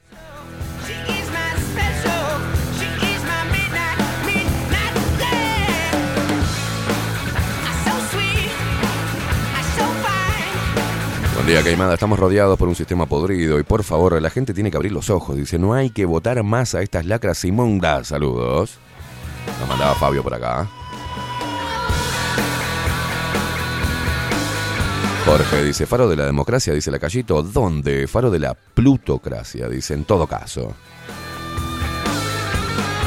[11.36, 11.92] Buen día, Caimada.
[11.92, 15.10] Estamos rodeados por un sistema podrido y por favor, la gente tiene que abrir los
[15.10, 15.36] ojos.
[15.36, 18.08] Dice, no hay que votar más a estas lacras inmundas.
[18.08, 18.78] Saludos.
[19.60, 20.66] Nos mandaba Fabio por acá.
[25.26, 27.42] Jorge dice, faro de la democracia, dice la Callito.
[27.42, 28.06] ¿Dónde?
[28.06, 30.74] Faro de la plutocracia, dice en todo caso.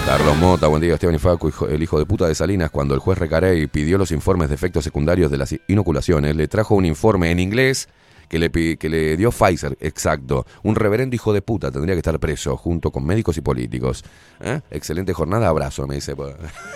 [0.05, 2.99] Carlos Mota, buen día, Esteban y Facu, el hijo de puta de Salinas, cuando el
[2.99, 7.31] juez Recarey pidió los informes de efectos secundarios de las inoculaciones, le trajo un informe
[7.31, 7.89] en inglés
[8.29, 10.45] que le, que le dio Pfizer, exacto.
[10.63, 14.03] Un reverendo hijo de puta tendría que estar preso, junto con médicos y políticos.
[14.39, 14.61] ¿Eh?
[14.71, 16.15] Excelente jornada, abrazo, me dice.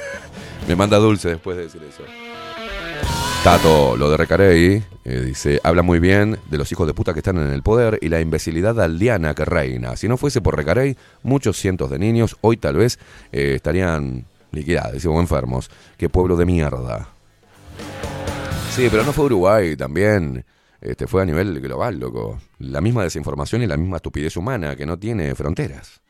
[0.68, 2.04] me manda dulce después de decir eso.
[3.44, 7.20] Tato, lo de Recarey, eh, dice, habla muy bien de los hijos de puta que
[7.20, 9.98] están en el poder y la imbecilidad aldeana que reina.
[9.98, 13.00] Si no fuese por Recarey, muchos cientos de niños hoy tal vez
[13.34, 15.70] eh, estarían liquidados o enfermos.
[15.98, 17.10] Qué pueblo de mierda.
[18.72, 20.46] Sí, pero no fue Uruguay también.
[20.84, 22.42] Este, fue a nivel global, loco.
[22.60, 26.02] La misma desinformación y la misma estupidez humana que no tiene fronteras.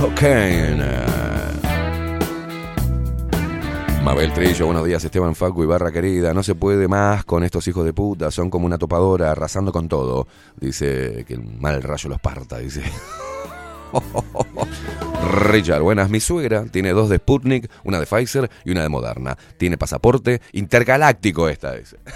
[0.00, 1.21] Cocaine.
[4.04, 6.34] Mabel Trillo, buenos días Esteban Facu y Barra querida.
[6.34, 9.88] No se puede más con estos hijos de puta, son como una topadora arrasando con
[9.88, 10.26] todo.
[10.60, 12.82] Dice que el mal rayo los parta, dice.
[15.44, 16.10] Richard, buenas.
[16.10, 19.38] Mi suegra tiene dos de Sputnik, una de Pfizer y una de Moderna.
[19.56, 21.94] Tiene pasaporte intergaláctico esta es.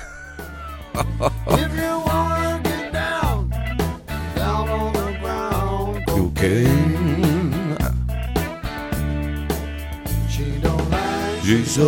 [11.47, 11.79] She's.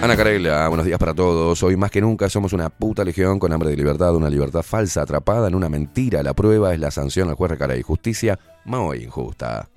[0.00, 1.62] Ana Carela, buenos días para todos.
[1.62, 5.02] Hoy más que nunca somos una puta legión con hambre de libertad, una libertad falsa
[5.02, 6.22] atrapada en una mentira.
[6.22, 7.82] La prueba es la sanción al juez Recarey.
[7.82, 9.68] Justicia muy injusta.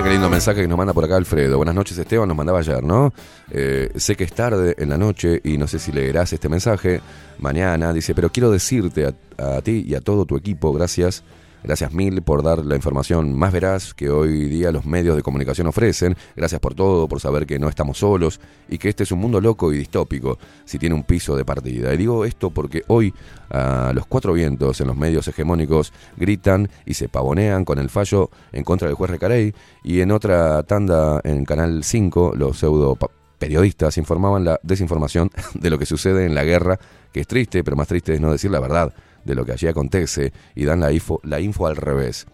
[0.00, 1.58] Mira qué lindo mensaje que nos manda por acá Alfredo.
[1.58, 3.12] Buenas noches Esteban, nos mandaba ayer, ¿no?
[3.50, 7.02] Eh, sé que es tarde en la noche y no sé si leerás este mensaje
[7.38, 7.92] mañana.
[7.92, 11.22] Dice, pero quiero decirte a ti y a todo tu equipo, gracias,
[11.62, 15.66] gracias mil por dar la información más veraz que hoy día los medios de comunicación
[15.66, 16.16] ofrecen.
[16.36, 19.40] Gracias por todo, por saber que no estamos solos y que este es un mundo
[19.40, 21.92] loco y distópico si tiene un piso de partida.
[21.94, 23.12] Y digo esto porque hoy
[23.50, 28.30] a los cuatro vientos en los medios hegemónicos gritan y se pavonean con el fallo
[28.52, 32.96] en contra del juez Recarey y en otra tanda en Canal 5 los pseudo
[33.38, 36.78] periodistas informaban la desinformación de lo que sucede en la guerra,
[37.12, 38.92] que es triste, pero más triste es no decir la verdad
[39.24, 42.26] de lo que allí acontece y dan la info, la info al revés.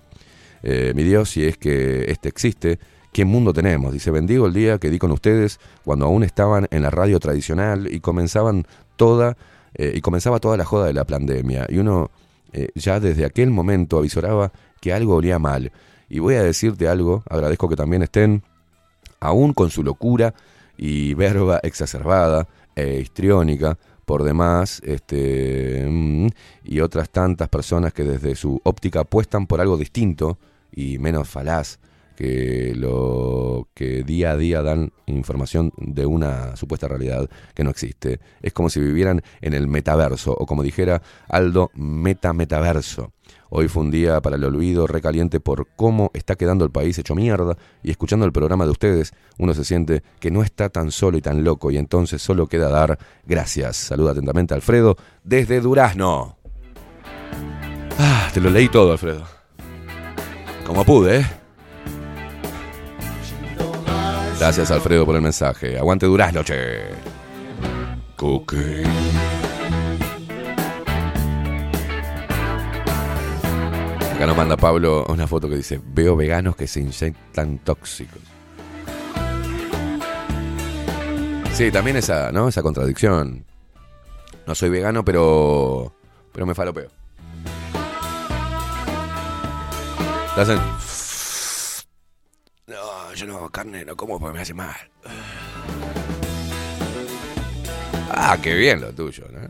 [0.63, 2.79] Eh, mi Dios, si es que este existe,
[3.17, 3.95] ¿Qué mundo tenemos?
[3.95, 7.91] Dice, bendigo el día que di con ustedes cuando aún estaban en la radio tradicional
[7.91, 9.39] y comenzaban toda,
[9.73, 11.65] eh, y comenzaba toda la joda de la pandemia.
[11.71, 12.11] Y uno
[12.53, 14.53] eh, ya desde aquel momento avisoraba
[14.83, 15.73] que algo olía mal.
[16.11, 18.43] Y voy a decirte algo, agradezco que también estén,
[19.19, 20.35] aún con su locura
[20.77, 26.29] y verba exacerbada e histriónica, por demás, este, mm,
[26.65, 30.39] y otras tantas personas que desde su óptica apuestan por algo distinto
[30.73, 31.79] y menos falaz
[32.17, 38.21] que lo que día a día dan información de una supuesta realidad que no existe.
[38.41, 43.13] Es como si vivieran en el metaverso, o como dijera Aldo, meta-metaverso.
[43.49, 47.15] Hoy fue un día para el olvido, recaliente por cómo está quedando el país hecho
[47.15, 51.17] mierda, y escuchando el programa de ustedes, uno se siente que no está tan solo
[51.17, 53.77] y tan loco, y entonces solo queda dar gracias.
[53.77, 56.37] Saluda atentamente a Alfredo desde Durazno.
[57.99, 59.25] Ah, te lo leí todo, Alfredo.
[60.67, 61.27] Como pude, ¿eh?
[64.39, 65.79] Gracias, Alfredo, por el mensaje.
[65.79, 66.91] Aguante Durazno, che.
[74.17, 78.23] Acá nos manda Pablo una foto que dice, veo veganos que se inyectan tóxicos.
[81.53, 82.49] Sí, también esa, ¿no?
[82.49, 83.45] Esa contradicción.
[84.47, 85.95] No soy vegano, pero.
[86.33, 86.89] pero me falopeo.
[90.35, 90.59] Te hacen.
[92.69, 94.77] No, yo no, carne no como porque me hace mal.
[98.11, 99.41] Ah, qué bien lo tuyo, ¿no?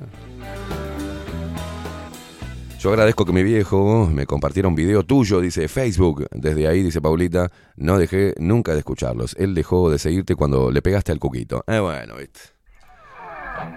[2.79, 6.27] Yo agradezco que mi viejo me compartiera un video tuyo, dice Facebook.
[6.31, 9.35] Desde ahí, dice Paulita, no dejé nunca de escucharlos.
[9.39, 11.65] Él dejó de seguirte cuando le pegaste al cuquito.
[11.67, 12.41] Eh, bueno, viste.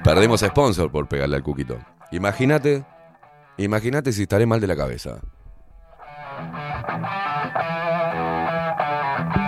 [0.03, 1.79] Perdimos sponsor por pegarle al cuquito.
[2.11, 2.83] Imagínate,
[3.57, 5.21] imagínate si estaré mal de la cabeza.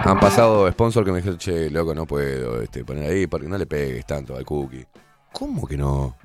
[0.04, 3.58] Han pasado sponsor que me dijeron, che, loco, no puedo este, poner ahí porque no
[3.58, 4.86] le pegues tanto al cookie.
[5.34, 6.16] ¿Cómo que no?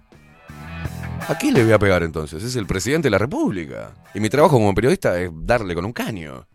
[1.29, 2.43] ¿A quién le voy a pegar entonces?
[2.43, 3.93] Es el presidente de la República.
[4.15, 6.47] Y mi trabajo como periodista es darle con un caño.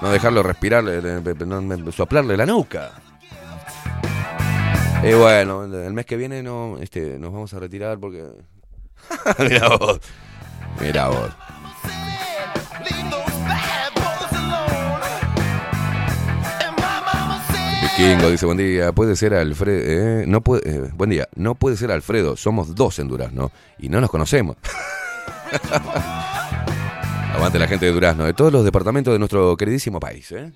[0.00, 2.92] No dejarlo respirar, no, soplarle la nuca.
[5.04, 8.24] Y bueno, el mes que viene no, este, nos vamos a retirar porque...
[9.38, 10.00] Mira vos.
[10.80, 11.30] Mira vos.
[17.98, 21.76] Vikingo dice, buen día, puede ser Alfredo, eh, no puede, eh, buen día, no puede
[21.76, 24.56] ser Alfredo, somos dos en Durazno y no nos conocemos.
[27.34, 30.30] Aguante la gente de Durazno, de todos los departamentos de nuestro queridísimo país.
[30.30, 30.52] ¿eh?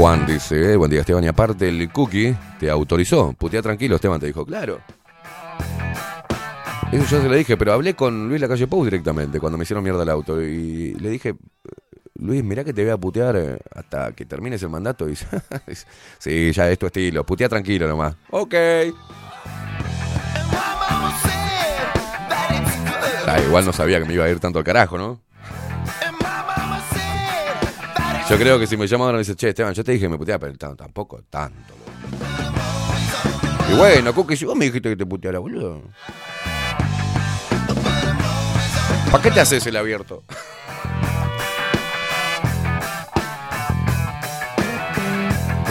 [0.00, 3.34] Juan dice, eh, buen día Esteban, y aparte el cookie te autorizó.
[3.34, 4.80] Putea tranquilo, Esteban te dijo, claro.
[6.90, 9.84] Eso yo se le dije, pero hablé con Luis Lacalle Pou directamente cuando me hicieron
[9.84, 10.40] mierda el auto.
[10.40, 11.34] Y le dije,
[12.14, 15.06] Luis, mirá que te voy a putear eh, hasta que termines el mandato.
[15.06, 15.10] Y
[15.66, 15.86] dice,
[16.18, 18.16] sí, ya es tu estilo, putea tranquilo nomás.
[18.30, 18.54] Ok.
[23.26, 25.20] Ah, igual no sabía que me iba a ir tanto al carajo, ¿no?
[28.30, 30.08] Yo creo que si me llama ahora me dice, che, Esteban, yo te dije que
[30.08, 31.74] me puteaba, pero tampoco tanto.
[31.74, 33.72] boludo.
[33.72, 35.82] Y bueno, Cookie, si vos me dijiste que te puteara, boludo.
[39.10, 40.22] ¿Para qué te haces el abierto?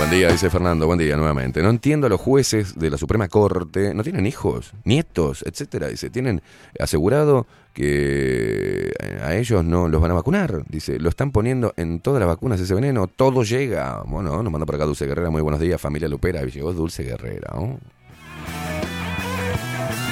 [0.09, 1.61] Buen día, dice Fernando, buen día nuevamente.
[1.61, 5.87] No entiendo a los jueces de la Suprema Corte, no tienen hijos, nietos, etcétera.
[5.87, 6.41] Dice, tienen
[6.79, 7.45] asegurado
[7.75, 10.63] que eh, a ellos no los van a vacunar.
[10.67, 14.01] Dice, lo están poniendo en todas las vacunas ese veneno, todo llega.
[14.07, 16.43] Bueno, nos manda por acá Dulce Guerrera, muy buenos días, familia Lupera.
[16.43, 17.53] Llegó Dulce Guerrera.
[17.53, 17.79] ¿no?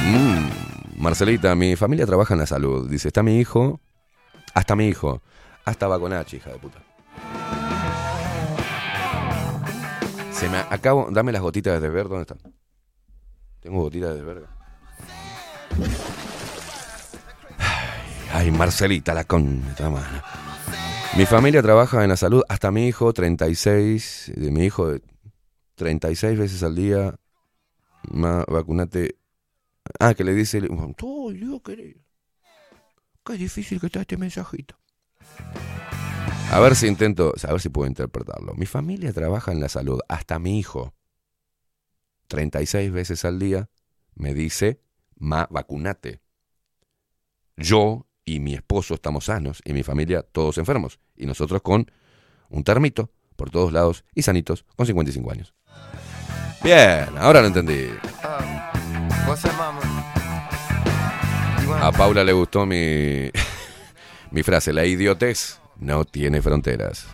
[0.05, 2.87] Mm, Marcelita, mi familia trabaja en la salud.
[2.87, 3.79] Dice, está mi hijo,
[4.53, 5.23] hasta mi hijo,
[5.65, 6.83] hasta vacunachi, hija de puta.
[10.37, 11.07] Se me acabo.
[11.09, 12.07] Dame las gotitas de desver.
[12.07, 12.37] ¿Dónde están?
[13.59, 14.45] Tengo gotitas de desver.
[18.31, 19.63] Ay, Marcelita, la con.
[21.17, 22.43] Mi familia trabaja en la salud.
[22.49, 24.33] Hasta mi hijo, 36.
[24.35, 25.01] De mi hijo, de
[25.73, 27.15] 36 veces al día.
[28.03, 29.17] Ma, vacunate.
[29.99, 30.61] Ah, que le dice.
[31.01, 31.99] Oh, Dios querido.
[33.25, 34.75] Qué difícil que está este mensajito.
[36.49, 38.53] A ver si intento, a ver si puedo interpretarlo.
[38.55, 40.93] Mi familia trabaja en la salud, hasta mi hijo,
[42.29, 43.69] 36 veces al día,
[44.15, 44.81] me dice,
[45.17, 46.21] ma, vacunate.
[47.57, 50.99] Yo y mi esposo estamos sanos y mi familia todos enfermos.
[51.17, 51.91] Y nosotros con
[52.49, 55.53] un termito por todos lados y sanitos con 55 años.
[56.63, 57.89] Bien, ahora lo entendí.
[59.57, 59.81] Mama?
[61.81, 63.29] A Paula le gustó mi,
[64.31, 67.07] mi frase, la idiotez no tiene fronteras.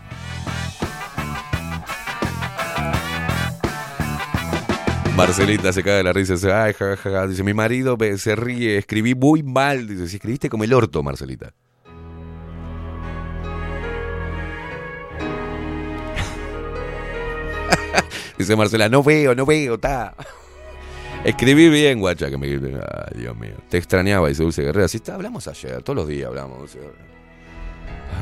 [5.16, 7.28] Marcelita se cae de la risa, dice, ay, ja, ja, ja".
[7.28, 11.54] dice, mi marido se ríe, escribí muy mal, dice, si escribiste como el orto, Marcelita.
[18.40, 20.16] dice Marcela, no veo, no veo, ta.
[21.24, 22.48] Escribí bien, guacha, que me...
[22.48, 23.54] Ay, Dios mío.
[23.70, 24.88] Te extrañaba, dice Dulce Guerrera.
[24.88, 27.13] Si está, hablamos ayer, todos los días hablamos, Dulce Guerrera.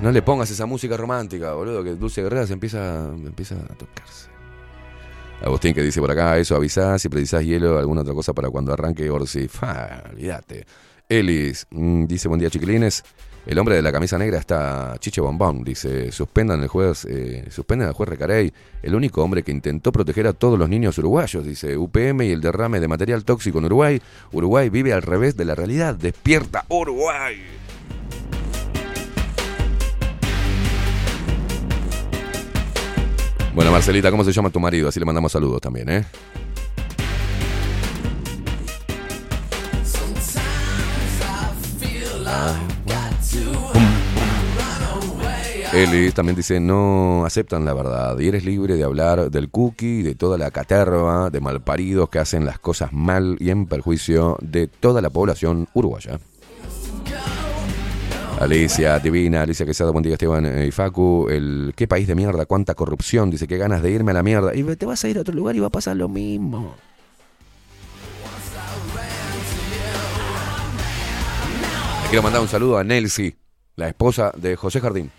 [0.02, 4.30] No le pongas esa música romántica, boludo, que Dulce Guerrera se empieza, empieza a tocarse.
[5.42, 8.74] Agustín que dice por acá, eso avisá, si precisás hielo, alguna otra cosa para cuando
[8.74, 9.48] arranque Orsi.
[9.48, 10.66] Fa, olvídate.
[11.10, 13.04] Elis mm, dice, buen día chiquilines.
[13.44, 15.64] El hombre de la camisa negra está Chiche Bombón.
[15.64, 18.54] Dice, suspendan el juez, eh, suspendan al juez Recarey,
[18.84, 21.44] el único hombre que intentó proteger a todos los niños uruguayos.
[21.44, 24.02] Dice, UPM y el derrame de material tóxico en Uruguay.
[24.32, 25.96] Uruguay vive al revés de la realidad.
[25.96, 27.61] Despierta Uruguay.
[33.54, 34.88] Bueno, Marcelita, ¿cómo se llama tu marido?
[34.88, 36.06] Así le mandamos saludos también, ¿eh?
[45.74, 50.16] Eli también dice, no aceptan la verdad y eres libre de hablar del cookie, de
[50.16, 55.02] toda la caterva, de malparidos que hacen las cosas mal y en perjuicio de toda
[55.02, 56.20] la población uruguaya.
[58.42, 62.48] Alicia, divina, Alicia Quesada, buen día Esteban eh, y Facu, el qué país de mierda,
[62.48, 64.56] cuánta corrupción, dice que ganas de irme a la mierda.
[64.56, 66.74] Y te vas a ir a otro lugar y va a pasar lo mismo.
[72.10, 73.38] Quiero mandar un saludo a Nelsie,
[73.76, 75.12] la esposa de José Jardín,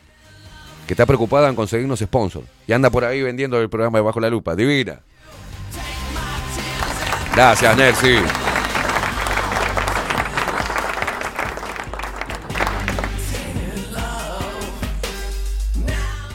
[0.89, 4.19] que está preocupada en conseguirnos sponsors y anda por ahí vendiendo el programa de Bajo
[4.19, 4.57] la Lupa.
[4.57, 5.01] Divina.
[7.37, 8.19] Gracias, Nelsie.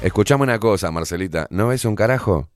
[0.02, 1.48] Escuchame una cosa, Marcelita.
[1.50, 2.50] ¿No ves un carajo?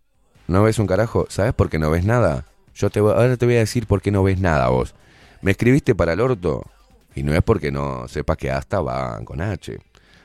[0.48, 1.26] ¿No ves un carajo?
[1.30, 2.46] ¿Sabes por qué no ves nada?
[2.76, 4.94] Yo te voy- ahora te voy a decir por qué no ves nada vos.
[5.42, 6.64] Me escribiste para el orto.
[7.16, 9.78] Y no es porque no sepas que hasta van con H.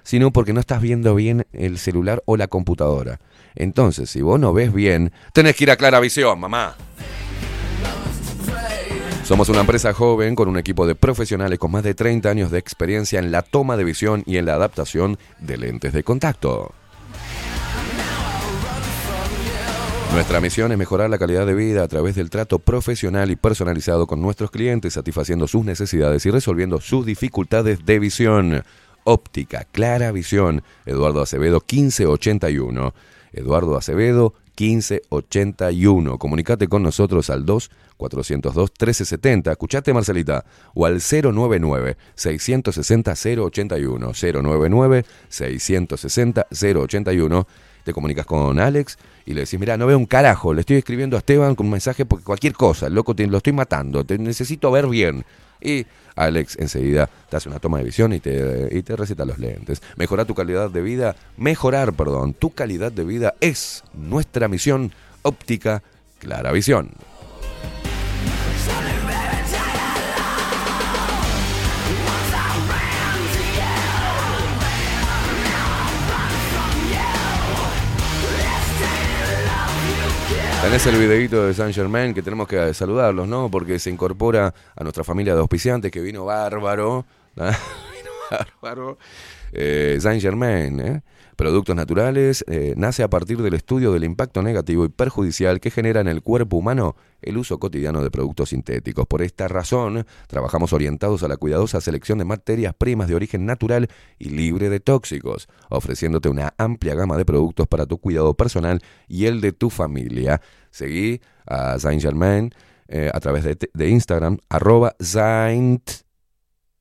[0.05, 3.19] Sino porque no estás viendo bien el celular o la computadora.
[3.57, 6.77] Entonces, si vos no ves bien, tenés que ir a Claravisión, mamá.
[9.25, 12.59] Somos una empresa joven con un equipo de profesionales con más de 30 años de
[12.59, 16.73] experiencia en la toma de visión y en la adaptación de lentes de contacto.
[20.13, 24.07] Nuestra misión es mejorar la calidad de vida a través del trato profesional y personalizado
[24.07, 28.63] con nuestros clientes, satisfaciendo sus necesidades y resolviendo sus dificultades de visión.
[29.05, 32.95] Óptica Clara Visión, Eduardo Acevedo 1581.
[33.33, 36.19] Eduardo Acevedo 1581.
[36.19, 39.53] Comunicate con nosotros al 2 402 1370.
[39.53, 47.47] Escuchate Marcelita o al 099 660 081 099 660 081.
[47.85, 51.17] Te comunicas con Alex y le decís, mira, no veo un carajo, le estoy escribiendo
[51.17, 54.71] a Esteban con un mensaje porque cualquier cosa, loco, te, lo estoy matando, te necesito
[54.71, 55.25] ver bien.
[55.61, 55.85] Y
[56.15, 59.83] Alex enseguida te hace una toma de visión y te, y te receta los lentes.
[59.97, 64.93] Mejorar tu calidad de vida, mejorar, perdón, tu calidad de vida es nuestra misión
[65.23, 65.83] óptica
[66.21, 66.91] Clara Visión.
[80.67, 83.49] Tenés el videito de Saint Germain que tenemos que saludarlos, ¿no?
[83.49, 87.05] Porque se incorpora a nuestra familia de auspiciantes que vino bárbaro.
[87.37, 88.99] vino bárbaro.
[89.53, 91.03] Eh, Saint Germain, ¿eh?
[91.37, 96.01] Productos naturales, eh, nace a partir del estudio del impacto negativo y perjudicial que genera
[96.01, 99.07] en el cuerpo humano el uso cotidiano de productos sintéticos.
[99.07, 103.89] Por esta razón, trabajamos orientados a la cuidadosa selección de materias primas de origen natural
[104.19, 109.27] y libre de tóxicos, ofreciéndote una amplia gama de productos para tu cuidado personal y
[109.27, 110.41] el de tu familia.
[110.71, 112.51] Seguí a Saint Germain
[112.89, 115.83] eh, a través de, Instagram, arroba Saint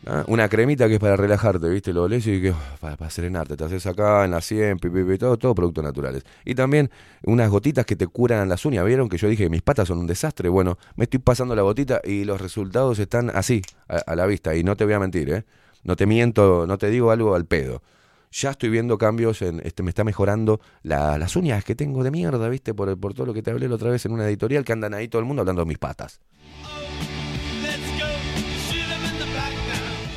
[0.05, 0.25] ¿ah?
[0.27, 1.93] Una cremita que es para relajarte, ¿viste?
[1.93, 3.55] Lo lees y que para, para serenarte.
[3.55, 6.23] Te haces acá en la 100, pi, pi, pi, todo, todo productos naturales.
[6.43, 6.91] Y también
[7.23, 8.83] unas gotitas que te curan las uñas.
[8.83, 10.49] ¿Vieron que yo dije que mis patas son un desastre?
[10.49, 14.57] Bueno, me estoy pasando la gotita y los resultados están así, a, a la vista.
[14.57, 15.45] Y no te voy a mentir, ¿eh?
[15.85, 17.81] No te miento, no te digo algo al pedo.
[18.31, 22.11] Ya estoy viendo cambios, en, este, me está mejorando la- las uñas que tengo de
[22.11, 22.73] mierda, ¿viste?
[22.73, 24.93] Por, por todo lo que te hablé la otra vez en una editorial que andan
[24.93, 26.19] ahí todo el mundo hablando de mis patas.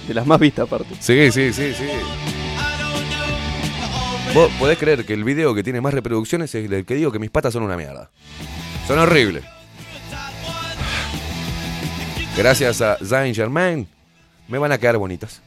[0.09, 0.95] De las más vistas, aparte.
[0.99, 1.85] Sí, sí, sí, sí.
[4.35, 7.19] Vos podés creer que el video que tiene más reproducciones es el que digo que
[7.21, 8.11] mis patas son una mierda.
[8.87, 9.45] Son horribles.
[12.37, 13.87] Gracias a Saint Germain
[14.49, 15.43] me van a quedar bonitas.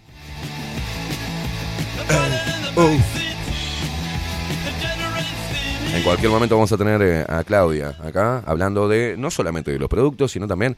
[5.94, 9.78] En cualquier momento vamos a tener eh, a Claudia acá hablando de no solamente de
[9.78, 10.76] los productos, sino también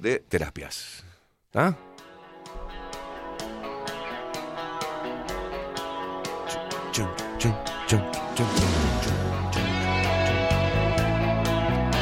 [0.00, 1.04] de terapias.
[1.54, 1.74] ¿Ah?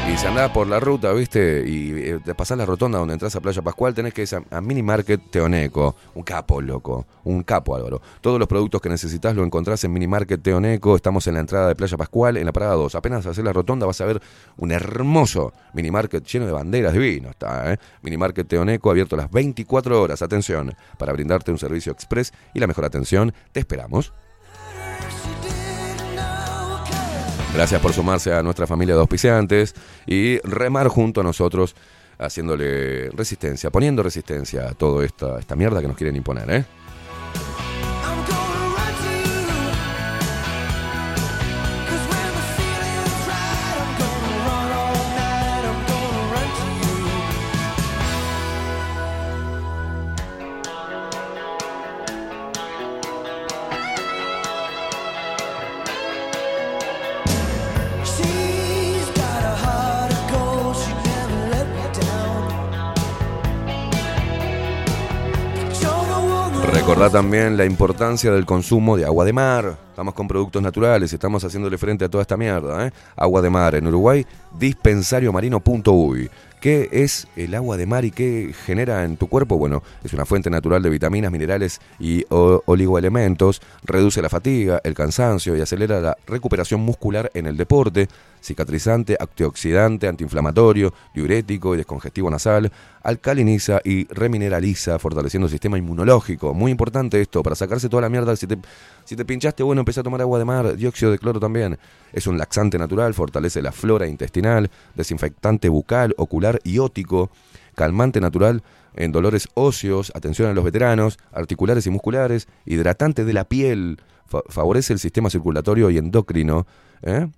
[0.08, 3.34] Y si andás por la ruta, viste, y eh, te pasás la rotonda donde entras
[3.34, 5.96] a Playa Pascual, tenés que ir a, Mini Market Teoneco.
[6.14, 7.06] Un capo, loco.
[7.24, 8.00] Un capo, Álvaro.
[8.20, 10.94] Todos los productos que necesitas lo encontrás en Mini Market Teoneco.
[10.94, 12.94] Estamos en la entrada de Playa Pascual, en la parada 2.
[12.94, 14.22] Apenas haces la rotonda vas a ver
[14.56, 17.30] un hermoso Mini Market lleno de banderas divino.
[17.30, 17.78] Está, ¿eh?
[18.02, 20.22] Mini Market Teoneco abierto las 24 horas.
[20.22, 24.12] Atención, para brindarte un servicio express y la mejor atención, te esperamos.
[27.56, 29.74] Gracias por sumarse a nuestra familia de auspiciantes
[30.06, 31.74] y remar junto a nosotros
[32.18, 36.64] haciéndole resistencia, poniendo resistencia a toda esta, esta mierda que nos quieren imponer, ¿eh?
[67.10, 69.76] También la importancia del consumo de agua de mar.
[69.97, 72.86] Estamos con productos naturales, estamos haciéndole frente a toda esta mierda.
[72.86, 72.93] ¿eh?
[73.16, 74.27] Agua de mar en Uruguay,
[74.59, 76.28] dispensariomarino.uy.
[76.60, 79.56] ¿Qué es el agua de mar y qué genera en tu cuerpo?
[79.56, 85.56] Bueno, es una fuente natural de vitaminas, minerales y oligoelementos, reduce la fatiga, el cansancio
[85.56, 88.09] y acelera la recuperación muscular en el deporte,
[88.43, 96.55] cicatrizante, antioxidante, antiinflamatorio, diurético y descongestivo nasal, alcaliniza y remineraliza, fortaleciendo el sistema inmunológico.
[96.55, 98.35] Muy importante esto, para sacarse toda la mierda.
[98.35, 98.56] Si te,
[99.06, 101.78] si te pinchaste, bueno, empecé a tomar agua de mar, dióxido de cloro también.
[102.12, 107.30] Es un laxante natural, fortalece la flora intestinal, desinfectante bucal, ocular y ótico,
[107.74, 108.62] calmante natural
[108.94, 114.42] en dolores óseos, atención a los veteranos, articulares y musculares, hidratante de la piel, fa-
[114.48, 116.66] favorece el sistema circulatorio y endocrino,
[117.02, 117.28] ¿eh?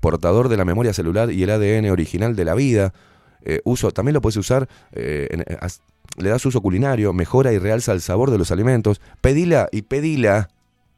[0.00, 2.92] portador de la memoria celular y el ADN original de la vida.
[3.42, 5.28] Eh, uso, también lo puedes usar, eh,
[6.16, 9.00] le das uso culinario, mejora y realza el sabor de los alimentos.
[9.20, 10.48] Pedila y pedila.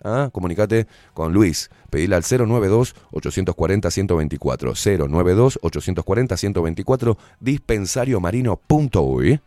[0.02, 0.31] ¿Ah?
[0.32, 1.70] Comunicate con Luis.
[1.90, 5.09] Pedila al 092-840-124.
[5.09, 7.16] 092-840-124.
[7.40, 9.40] Dispensariomarino.uy.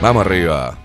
[0.00, 0.81] Vamos arriba.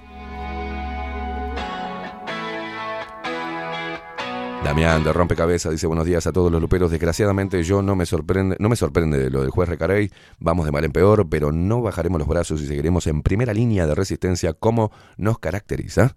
[4.64, 6.92] Damián de Rompecabezas dice buenos días a todos los luperos.
[6.92, 10.12] Desgraciadamente yo no me sorprende, no me sorprende lo del juez Recarey.
[10.40, 13.88] Vamos de mal en peor, pero no bajaremos los brazos y seguiremos en primera línea
[13.88, 16.16] de resistencia como nos caracteriza.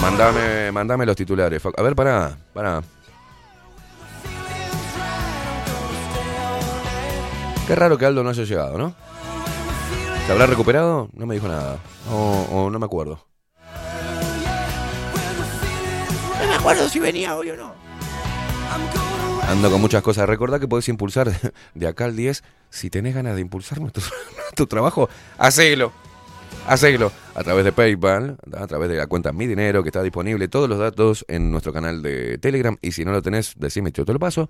[0.00, 1.62] Mandame, mandame los titulares.
[1.76, 2.82] A ver, pará, pará.
[7.66, 9.09] Qué raro que Aldo no haya llegado, ¿no?
[10.30, 11.10] ¿Se habrá recuperado?
[11.12, 11.80] No me dijo nada.
[12.08, 13.26] O, o no me acuerdo.
[16.40, 17.74] No me acuerdo si venía hoy o no.
[19.48, 20.28] Ando con muchas cosas.
[20.28, 21.32] Recordá que podés impulsar
[21.74, 22.44] de acá al 10.
[22.68, 24.04] Si tenés ganas de impulsar nuestro,
[24.54, 25.90] tu trabajo, hacelo.
[26.64, 30.46] Hacelo a través de PayPal, a través de la cuenta Mi Dinero, que está disponible
[30.46, 32.76] todos los datos en nuestro canal de Telegram.
[32.82, 34.48] Y si no lo tenés, decime, yo te lo paso.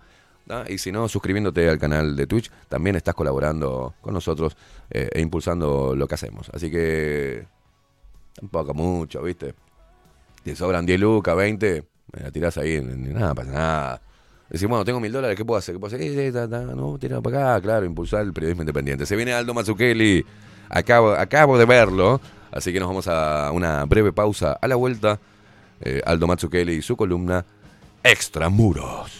[0.69, 4.57] Y si no, suscribiéndote al canal de Twitch, también estás colaborando con nosotros
[4.91, 6.51] eh, e impulsando lo que hacemos.
[6.53, 7.47] Así que
[8.35, 9.55] tampoco mucho, ¿viste?
[10.43, 14.03] Te sobran 10 lucas, 20, me la tirás ahí, nada, pasa nada.
[14.49, 15.77] Decís, bueno, tengo mil dólares, ¿qué puedo hacer?
[15.77, 16.51] ¿Qué puedo hacer?
[16.75, 19.07] No, tira para acá, claro, impulsar el periodismo independiente.
[19.07, 20.25] Se viene Aldo Mazzucchelli,
[20.69, 24.59] acabo, acabo de verlo, así que nos vamos a una breve pausa.
[24.61, 25.21] A la vuelta,
[25.81, 27.45] eh, Aldo Mazzucchelli y su columna
[28.03, 29.20] Extramuros.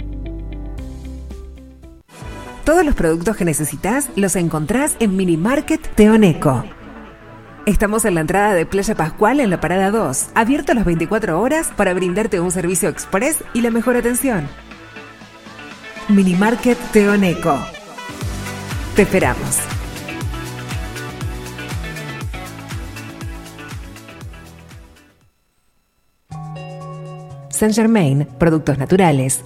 [2.68, 6.66] Todos los productos que necesitas los encontrás en Mini Market Teoneco.
[7.66, 11.72] Estamos en la entrada de Playa Pascual en la parada 2, abierto las 24 horas
[11.78, 14.50] para brindarte un servicio express y la mejor atención.
[16.10, 17.58] Mini Market Teoneco.
[18.98, 19.60] Te esperamos.
[27.50, 29.46] Saint Germain, productos naturales,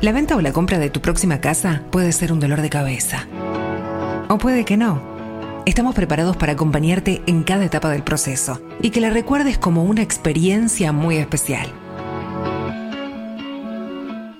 [0.00, 3.26] La venta o la compra de tu próxima casa puede ser un dolor de cabeza.
[4.28, 5.02] O puede que no.
[5.66, 10.02] Estamos preparados para acompañarte en cada etapa del proceso y que la recuerdes como una
[10.02, 11.72] experiencia muy especial.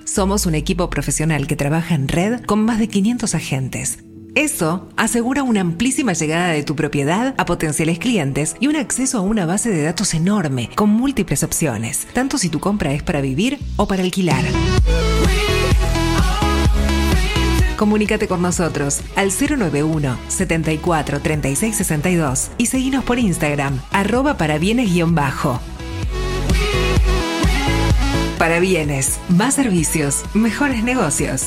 [0.05, 4.05] Somos un equipo profesional que trabaja en red con más de 500 agentes.
[4.39, 9.21] Eso asegura una amplísima llegada de tu propiedad a potenciales clientes y un acceso a
[9.21, 13.59] una base de datos enorme con múltiples opciones, tanto si tu compra es para vivir
[13.75, 14.45] o para alquilar.
[17.77, 25.59] Comunícate con nosotros al 091 74 36 62 y seguinos por Instagram, arroba para bienes-bajo.
[28.39, 31.47] Para bienes, más servicios, mejores negocios.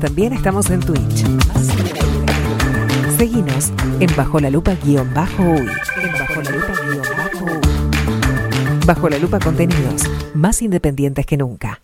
[0.00, 1.24] También estamos en Twitch.
[3.16, 5.68] Seguinos en Bajo la Lupa guion bajo uy.
[6.02, 8.86] En Bajo la Lupa guion bajo uy.
[8.86, 10.02] Bajo la Lupa contenidos
[10.34, 11.80] más independientes que nunca.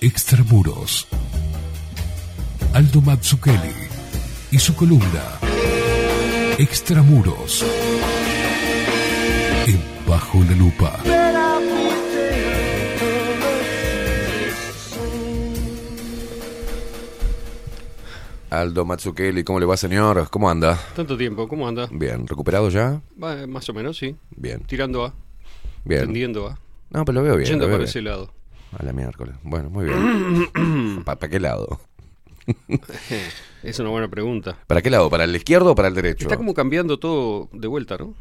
[0.00, 1.06] Extramuros.
[2.74, 3.74] Aldo Mazzucchelli
[4.50, 5.38] y su columna
[6.58, 7.64] Extramuros
[9.66, 11.27] en Bajo la Lupa.
[18.50, 20.28] Aldo Mazzucchelli, ¿cómo le va, señor?
[20.30, 20.78] ¿Cómo anda?
[20.96, 21.86] Tanto tiempo, ¿cómo anda?
[21.90, 23.02] Bien, ¿recuperado ya?
[23.22, 24.16] Va, más o menos, sí.
[24.36, 24.60] Bien.
[24.60, 25.14] Tirando a.
[25.84, 26.00] Bien.
[26.02, 26.58] Tendiendo a.
[26.90, 27.48] No, pero lo veo bien.
[27.48, 27.88] Yendo lo veo para bien.
[27.90, 28.32] ese lado.
[28.78, 29.34] A la miércoles.
[29.42, 31.02] Bueno, muy bien.
[31.04, 31.78] ¿Para qué lado?
[33.62, 34.56] es una buena pregunta.
[34.66, 35.10] ¿Para qué lado?
[35.10, 36.24] ¿Para el izquierdo o para el derecho?
[36.24, 38.14] Está como cambiando todo de vuelta, ¿no?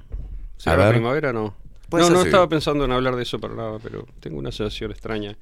[0.57, 0.95] ¿Será A la ver.
[0.95, 1.55] primavera no?
[1.89, 2.27] No, no sí.
[2.27, 5.37] estaba pensando en hablar de eso para nada, pero tengo una sensación extraña.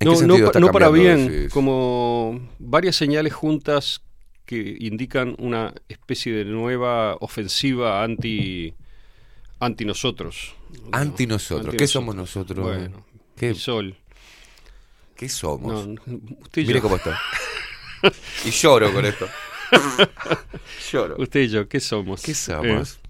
[0.00, 1.52] ¿En no, qué no sentido pa- está no para bien, decís?
[1.52, 4.00] como varias señales juntas
[4.44, 8.74] que indican una especie de nueva ofensiva anti
[9.60, 10.54] anti nosotros.
[10.92, 11.66] Anti nosotros.
[11.66, 12.58] Anti ¿Qué somos nosotros?
[12.64, 13.04] Bueno,
[13.36, 13.96] ¿Qué, el sol.
[15.16, 15.86] ¿Qué somos?
[15.88, 16.00] No,
[16.42, 16.82] usted y Mire yo.
[16.82, 17.20] cómo está.
[18.44, 19.26] y lloro con esto.
[20.92, 21.16] lloro.
[21.18, 22.22] Usted y yo, ¿qué somos?
[22.22, 23.00] ¿Qué somos?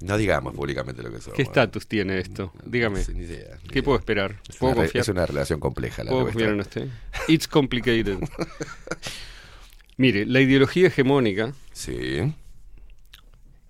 [0.00, 1.34] No digamos públicamente lo que somos.
[1.36, 2.52] ¿Qué estatus tiene esto?
[2.64, 3.02] Dígame.
[3.02, 4.36] sé, ni idea, ¿Qué puedo esperar?
[4.48, 6.88] Es es una relación compleja la ¿Puedo confiar en usted?
[7.28, 8.18] It's complicated.
[9.96, 12.34] Mire, la ideología hegemónica Sí.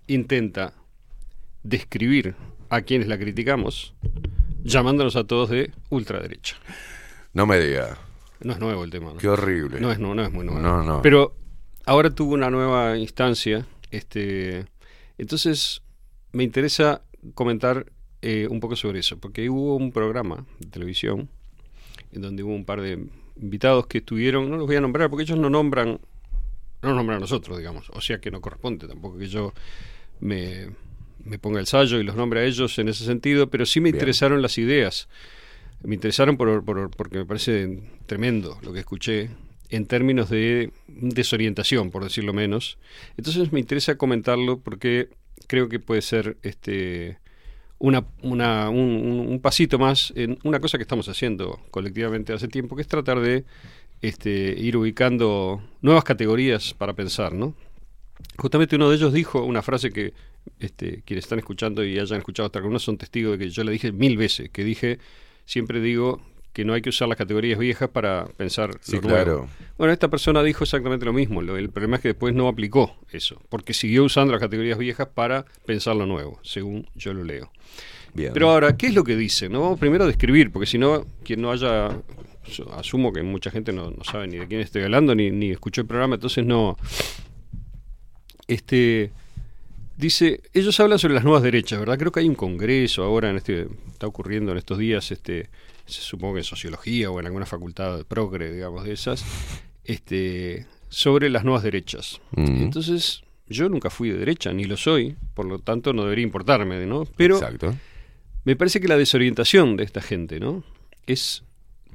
[0.09, 0.73] intenta
[1.62, 2.35] describir
[2.70, 3.94] a quienes la criticamos
[4.65, 6.57] llamándonos a todos de ultraderecha.
[7.32, 7.98] No me diga.
[8.40, 9.12] No es nuevo el tema.
[9.12, 9.19] ¿no?
[9.19, 9.81] Qué horrible.
[9.81, 10.61] No es, nu- no es muy nuevo.
[10.61, 11.03] No, no.
[11.03, 11.36] Pero
[11.85, 13.66] ahora tuvo una nueva instancia.
[13.90, 14.66] Este,
[15.19, 15.82] entonces,
[16.37, 17.03] me interesa
[17.35, 17.87] comentar
[18.23, 21.29] eh, un poco sobre eso, porque hubo un programa de televisión
[22.13, 23.07] en donde hubo un par de
[23.41, 25.89] invitados que estuvieron, no los voy a nombrar porque ellos no nombran,
[26.83, 29.53] no nos nombran a nosotros, digamos, o sea que no corresponde tampoco que yo
[30.21, 30.69] me,
[31.25, 33.91] me ponga el sallo y los nombre a ellos en ese sentido, pero sí me
[33.91, 33.97] Bien.
[33.97, 35.09] interesaron las ideas.
[35.83, 39.31] Me interesaron por, por- porque me parece tremendo lo que escuché
[39.69, 42.79] en términos de desorientación, por decirlo menos.
[43.17, 45.11] Entonces me interesa comentarlo porque
[45.47, 47.18] creo que puede ser este
[47.78, 52.82] una, una- un, pasito más en una cosa que estamos haciendo colectivamente hace tiempo, que
[52.82, 53.44] es tratar de
[54.02, 57.55] este, ir ubicando nuevas categorías para pensar, ¿no?
[58.39, 60.14] Justamente uno de ellos dijo una frase que
[60.59, 63.73] este, quienes están escuchando y hayan escuchado hasta algunos son testigos de que yo le
[63.73, 64.98] dije mil veces, que dije,
[65.44, 66.23] siempre digo
[66.57, 69.15] que no hay que usar las categorías viejas para pensar Sí, lo nuevo.
[69.15, 69.49] claro.
[69.77, 71.43] Bueno, esta persona dijo exactamente lo mismo.
[71.43, 75.07] Lo- el problema es que después no aplicó eso, porque siguió usando las categorías viejas
[75.12, 77.53] para pensar lo nuevo, según yo lo leo.
[78.15, 78.33] Bien.
[78.33, 79.51] Pero ahora, ¿qué es lo que dice?
[79.51, 81.91] No vamos primero a describir, porque si no, quien no haya,
[82.49, 85.51] su- asumo que mucha gente no, no sabe ni de quién estoy hablando, ni, ni
[85.51, 86.78] escuchó el programa, entonces no.
[88.49, 89.12] Este
[89.97, 91.98] dice, ellos hablan sobre las nuevas derechas, ¿verdad?
[91.98, 95.48] Creo que hay un congreso ahora en este, está ocurriendo en estos días, este,
[95.86, 99.24] se supongo que en sociología o en alguna facultad progre, digamos, de esas,
[99.85, 102.20] este, sobre las nuevas derechas.
[102.32, 102.62] Mm.
[102.62, 106.85] Entonces, yo nunca fui de derecha, ni lo soy, por lo tanto no debería importarme,
[106.86, 107.05] ¿no?
[107.16, 107.74] Pero Exacto.
[108.44, 110.64] me parece que la desorientación de esta gente, ¿no?
[111.06, 111.44] Es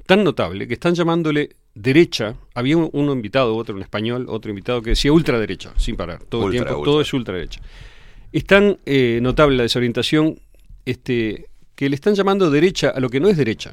[0.06, 2.34] tan notable que están llamándole derecha.
[2.54, 6.44] Había un- uno invitado, otro en español, otro invitado que decía ultraderecha, sin parar, todo
[6.44, 6.90] Ultra, el tiempo, ultra.
[6.92, 7.60] todo es ultraderecha.
[8.32, 10.40] Es tan eh, notable la desorientación
[10.86, 13.72] este, que le están llamando derecha a lo que no es derecha,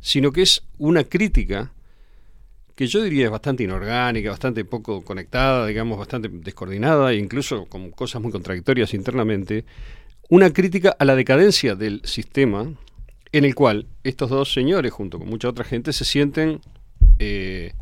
[0.00, 1.72] sino que es una crítica
[2.74, 7.90] que yo diría es bastante inorgánica, bastante poco conectada, digamos, bastante descoordinada e incluso con
[7.90, 9.64] cosas muy contradictorias internamente,
[10.28, 12.70] una crítica a la decadencia del sistema
[13.32, 16.60] en el cual estos dos señores, junto con mucha otra gente, se sienten,
[17.18, 17.72] eh,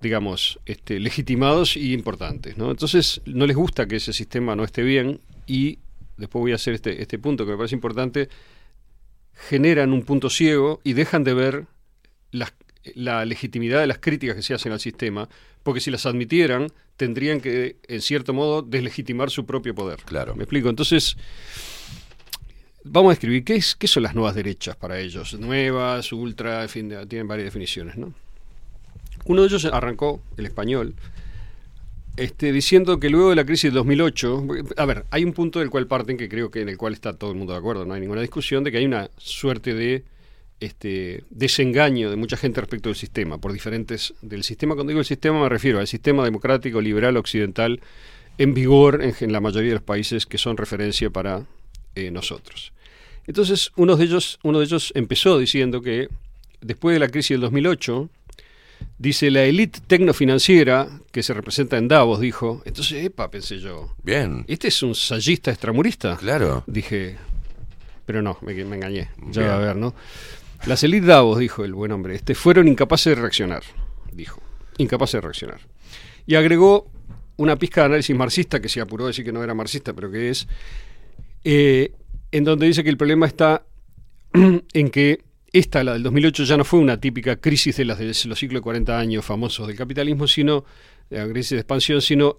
[0.00, 2.56] digamos, este, legitimados y importantes.
[2.56, 2.70] ¿no?
[2.70, 5.78] Entonces, no les gusta que ese sistema no esté bien y,
[6.16, 8.28] después voy a hacer este, este punto que me parece importante,
[9.48, 11.66] generan un punto ciego y dejan de ver
[12.30, 12.54] las-
[12.94, 15.28] la legitimidad de las críticas que se hacen al sistema,
[15.62, 20.00] porque si las admitieran, tendrían que, en cierto modo, deslegitimar su propio poder.
[20.04, 20.34] Claro.
[20.34, 20.68] ¿Me explico?
[20.70, 21.16] Entonces,
[22.84, 25.38] vamos a escribir, ¿qué, es, qué son las nuevas derechas para ellos?
[25.38, 28.14] Nuevas, ultra, en fin, tienen varias definiciones, ¿no?
[29.24, 30.94] Uno de ellos arrancó, el español,
[32.16, 35.70] este, diciendo que luego de la crisis del 2008, a ver, hay un punto del
[35.70, 37.94] cual parten que creo que en el cual está todo el mundo de acuerdo, no
[37.94, 40.04] hay ninguna discusión, de que hay una suerte de
[40.60, 45.06] este, desengaño de mucha gente respecto del sistema, por diferentes, del sistema, cuando digo el
[45.06, 47.80] sistema me refiero al sistema democrático, liberal, occidental,
[48.36, 51.46] en vigor en, en la mayoría de los países que son referencia para
[51.94, 52.72] eh, nosotros.
[53.26, 56.08] Entonces, uno de ellos, uno de ellos empezó diciendo que
[56.60, 58.10] después de la crisis del 2008,
[58.98, 64.44] dice la élite tecnofinanciera que se representa en Davos, dijo, entonces, epa, pensé yo, Bien.
[64.48, 66.16] ¿este es un sayista extramurista?
[66.16, 66.64] Claro.
[66.66, 67.16] Dije,
[68.06, 69.52] pero no, me, me engañé, ya Bien.
[69.52, 69.94] va a ver, ¿no?
[70.66, 73.62] Las élites Davos, dijo el buen hombre, este, fueron incapaces de reaccionar,
[74.12, 74.42] dijo,
[74.76, 75.60] incapaces de reaccionar.
[76.26, 76.90] Y agregó
[77.36, 80.10] una pizca de análisis marxista, que se apuró a decir que no era marxista, pero
[80.10, 80.46] que es,
[81.44, 81.92] eh,
[82.30, 83.64] en donde dice que el problema está
[84.34, 88.06] en que esta, la del 2008, ya no fue una típica crisis de las de
[88.06, 90.64] los ciclos de 40 años famosos del capitalismo, sino
[91.10, 92.36] la crisis de expansión, sino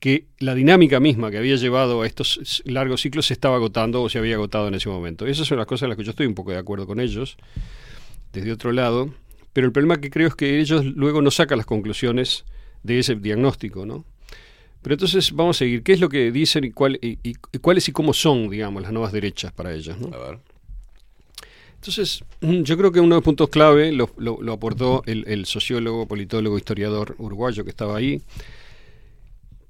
[0.00, 4.08] que la dinámica misma que había llevado a estos largos ciclos se estaba agotando o
[4.08, 5.26] se había agotado en ese momento.
[5.26, 7.36] Esas son las cosas en las que yo estoy un poco de acuerdo con ellos,
[8.32, 9.12] desde otro lado,
[9.52, 12.44] pero el problema que creo es que ellos luego no sacan las conclusiones
[12.84, 14.04] de ese diagnóstico, ¿no?
[14.82, 15.82] Pero entonces vamos a seguir.
[15.82, 18.92] ¿Qué es lo que dicen y, cuál, y, y- cuáles y cómo son, digamos, las
[18.92, 19.98] nuevas derechas para ellas?
[19.98, 20.10] ¿no?
[21.80, 26.06] Entonces, mm, yo creo que uno de los puntos clave lo, aportó el, el sociólogo,
[26.06, 28.22] politólogo, historiador uruguayo que estaba ahí,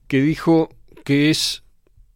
[0.06, 0.70] que dijo
[1.04, 1.62] que es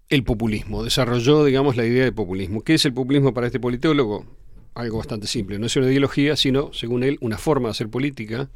[0.09, 0.83] el populismo.
[0.83, 2.63] Desarrolló, digamos, la idea de populismo.
[2.63, 4.27] ¿Qué es el populismo para este politólogo?
[4.75, 5.59] Algo bastante simple.
[5.59, 8.51] No es una ideología, sino, según él, una forma de hacer política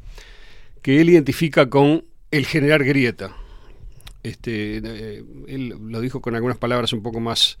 [0.81, 3.35] que él identifica con el generar grieta.
[4.23, 7.57] Este, eh, él lo dijo con algunas palabras un poco más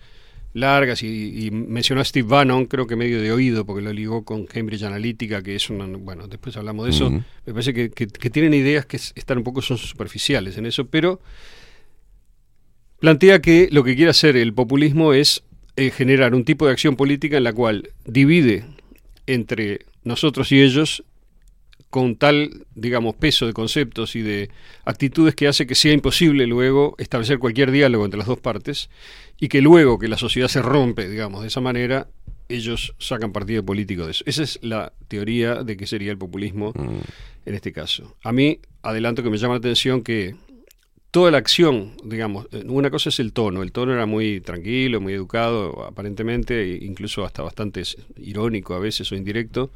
[0.53, 4.23] largas y, y mencionó a Steve Bannon, creo que medio de oído, porque lo ligó
[4.25, 7.09] con Cambridge Analytica, que es una, bueno, después hablamos de eso,
[7.45, 10.65] me parece que, que- que tienen ideas que es- están un poco son superficiales en
[10.65, 11.21] eso, pero
[12.99, 15.43] plantea que lo que quiere hacer el populismo es
[15.75, 18.65] eh, generar un tipo de acción política en la cual divide
[19.27, 21.03] entre nosotros y ellos
[21.89, 24.49] con tal, digamos, peso de conceptos y de
[24.83, 28.89] actitudes que hace que sea imposible luego establecer cualquier diálogo entre las dos partes
[29.39, 32.07] y que luego que la sociedad se rompe, digamos, de esa manera,
[32.49, 34.23] ellos sacan partido político de eso.
[34.25, 36.73] Esa es la teoría de qué sería el populismo
[37.45, 38.15] en este caso.
[38.23, 40.35] A mí, adelanto que me llama la atención que
[41.11, 44.99] toda la acción, digamos, eh, una cosa es el tono, el tono era muy tranquilo,
[45.01, 47.83] muy educado, aparentemente, e incluso hasta bastante
[48.17, 49.71] irónico a veces o indirecto.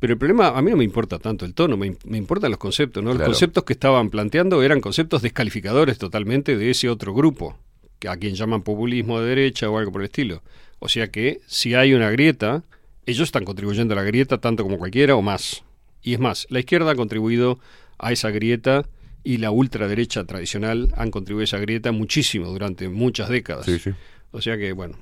[0.00, 2.50] Pero el problema, a mí no me importa tanto el tono, me, im- me importan
[2.52, 3.10] los conceptos, ¿no?
[3.10, 7.67] Los conceptos que estaban planteando eran conceptos descalificadores totalmente de ese otro grupo, que
[8.06, 10.42] a quien llaman populismo de derecha o algo por el estilo.
[10.78, 12.62] O sea que si hay una grieta,
[13.06, 15.64] ellos están contribuyendo a la grieta tanto como cualquiera o más.
[16.02, 17.58] Y es más, la izquierda ha contribuido
[17.98, 18.86] a esa grieta
[19.24, 23.66] y la ultraderecha tradicional han contribuido a esa grieta muchísimo durante muchas décadas.
[23.66, 23.90] Sí, sí.
[24.30, 24.96] O sea que, bueno.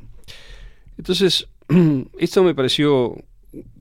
[0.96, 1.48] Entonces,
[2.18, 3.16] esto me pareció,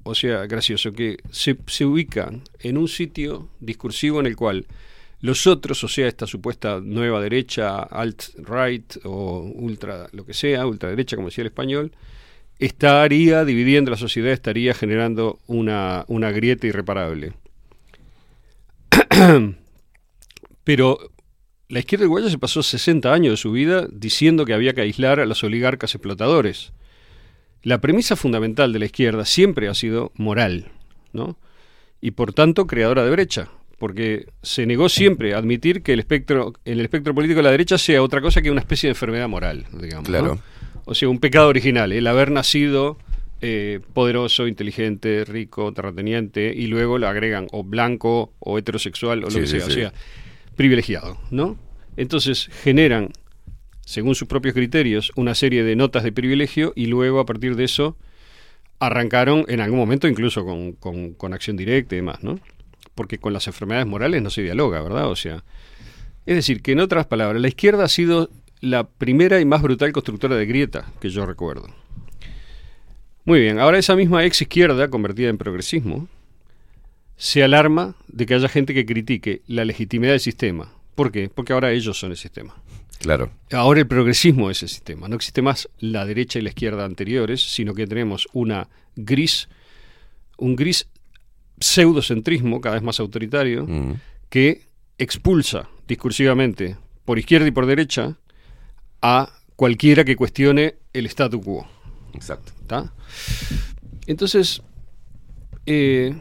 [0.04, 4.66] o sea, gracioso, que se, se ubican en un sitio discursivo en el cual
[5.26, 11.16] los otros, o sea, esta supuesta nueva derecha, alt-right o ultra, lo que sea, ultraderecha,
[11.16, 11.92] como decía el español,
[12.60, 17.34] estaría dividiendo la sociedad, estaría generando una, una grieta irreparable.
[20.64, 21.00] Pero
[21.70, 25.20] la izquierda uruguaya se pasó 60 años de su vida diciendo que había que aislar
[25.20, 26.72] a los oligarcas explotadores.
[27.64, 30.72] La premisa fundamental de la izquierda siempre ha sido moral,
[31.14, 31.40] ¿no?
[32.00, 36.54] Y por tanto creadora de brecha, porque se negó siempre a admitir que el espectro,
[36.66, 39.28] en el espectro político de la derecha sea otra cosa que una especie de enfermedad
[39.28, 40.10] moral, digamos.
[40.10, 40.18] ¿no?
[40.20, 40.40] Claro.
[40.86, 42.98] O sea, un pecado original, el haber nacido
[43.42, 49.32] eh, poderoso, inteligente, rico, terrateniente, y luego le agregan o blanco o heterosexual o lo
[49.32, 49.66] Sí, que sí, sea.
[49.66, 49.72] sí.
[49.72, 49.94] O sea,
[50.56, 51.58] privilegiado, ¿no?
[51.98, 53.10] Entonces generan,
[53.86, 57.66] según sus propios criterios, una serie de notas de privilegio y luego a partir de
[57.66, 57.98] eso
[58.80, 62.40] arrancaron en algún momento incluso con, con- con acción directa y demás, ¿no?
[62.96, 65.10] Porque con las enfermedades morales no se dialoga, ¿verdad?
[65.10, 65.44] O sea,
[66.26, 68.30] es decir, que en otras palabras, la izquierda ha sido
[68.62, 71.68] la primera y más brutal constructora de grieta que yo recuerdo.
[73.26, 76.08] Muy bien, ahora esa misma ex izquierda, convertida en progresismo,
[77.18, 80.72] se alarma de que haya gente que critique la legitimidad del sistema.
[80.96, 81.30] ¿Por qué?
[81.30, 82.56] Porque ahora ellos son el sistema.
[83.00, 83.32] Claro.
[83.52, 85.08] Ahora el progresismo es el sistema.
[85.08, 89.50] No existe más la derecha y la izquierda anteriores, sino que tenemos una gris,
[90.38, 90.88] un gris
[91.60, 93.94] pseudocentrismo cada vez más autoritario Mm.
[94.30, 94.64] que
[94.98, 98.18] expulsa discursivamente por izquierda y por derecha
[99.02, 101.68] a cualquiera que cuestione el statu quo.
[102.14, 102.52] Exacto.
[102.62, 102.94] ¿Está?
[104.08, 104.62] Entonces,
[105.66, 106.16] eh,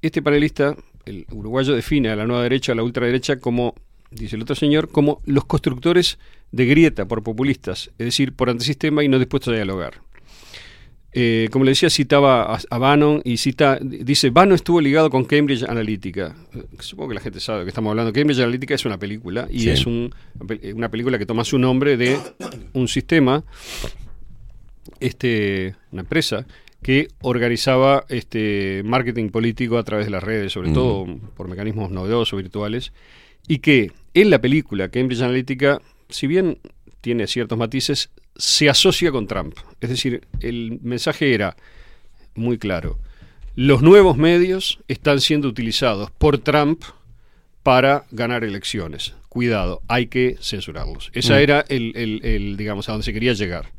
[0.00, 3.74] este panelista, el uruguayo, define a la nueva derecha, a la ultraderecha, como,
[4.10, 6.18] dice el otro señor, como los constructores
[6.50, 10.00] de grieta por populistas, es decir, por antisistema y no dispuestos a dialogar.
[11.14, 15.24] Eh, como le decía, citaba a, a Bannon y cita, dice, Bannon estuvo ligado con
[15.26, 16.34] Cambridge Analytica.
[16.54, 18.12] Eh, Supongo que la gente sabe de que estamos hablando.
[18.14, 19.70] Cambridge Analytica es una película y Sí.
[19.70, 20.14] es un-
[20.74, 22.16] una película que toma su nombre de
[22.72, 23.44] un sistema
[25.00, 26.46] este, una empresa
[26.82, 30.74] que organizaba este marketing político a través de las redes, sobre Ujú.
[30.80, 31.06] todo
[31.36, 32.92] por mecanismos novedosos virtuales,
[33.46, 36.58] y que en la película Cambridge Analytica, si bien
[37.00, 39.54] tiene ciertos matices, se asocia con Trump.
[39.80, 41.56] Es decir, el mensaje era
[42.34, 42.98] muy claro.
[43.54, 46.82] Los nuevos medios están siendo utilizados por Trump
[47.62, 49.14] para ganar elecciones.
[49.28, 51.10] Cuidado, hay que censurarlos.
[51.14, 51.38] Esa Mm.
[51.38, 53.70] era el, el- el, digamos, a donde se quería llegar.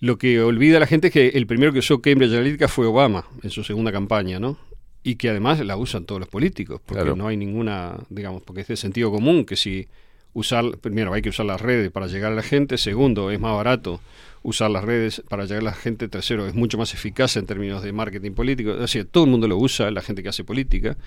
[0.00, 3.26] Lo que olvida la gente es que el primero que usó Cambridge Analytica fue Obama
[3.42, 4.58] en su segunda campaña, ¿no?
[5.02, 7.16] Y que además la usan todos los políticos, porque Claro.
[7.16, 9.86] no hay ninguna, digamos, porque es de sentido común que si
[10.34, 13.54] usar, primero hay que usar las redes para llegar a la gente, segundo es más
[13.56, 14.00] barato
[14.42, 17.82] usar las redes para llegar a la gente, tercero es mucho más eficaz en términos
[17.82, 20.98] de marketing político, es decir, todo el mundo lo usa, la gente que hace política,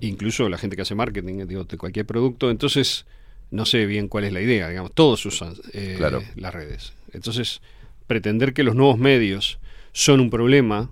[0.00, 3.04] incluso la gente que hace marketing digo, de cualquier producto, entonces
[3.50, 6.22] no sé bien cuál es la idea, digamos, todos usan eh, Claro.
[6.34, 6.92] las redes.
[7.12, 7.60] Entonces,
[8.06, 9.58] pretender que los nuevos medios
[9.92, 10.90] son un problema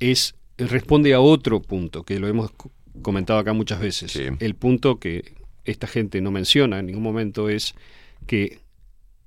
[0.00, 2.70] es responde a otro punto que lo hemos co-
[3.02, 4.16] comentado acá muchas veces.
[4.40, 5.32] El punto que
[5.70, 7.74] esta gente no menciona en ningún momento es
[8.26, 8.58] que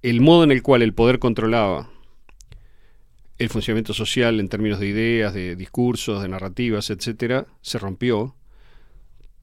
[0.01, 1.89] el modo en el cual el poder controlaba
[3.37, 8.35] el funcionamiento social en términos de ideas, de discursos, de narrativas, etcétera, se rompió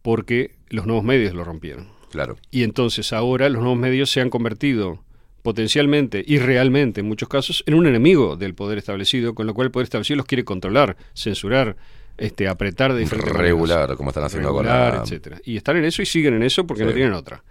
[0.03, 1.89] porque los nuevos medios lo rompieron.
[2.11, 2.37] Claro.
[2.51, 5.05] Y entonces ahora los nuevos medios se han convertido
[5.43, 9.67] potencialmente y realmente en muchos casos en un enemigo del poder establecido, con lo cual
[9.67, 11.77] el poder establecido los quiere controlar, censurar,
[12.19, 13.49] este, apretar de diferentes maneras.
[13.51, 15.03] Regular, como están haciendo Regular, con la...
[15.05, 15.41] etcétera.
[15.45, 17.43] Y están en eso y siguen en eso porque no tienen otra.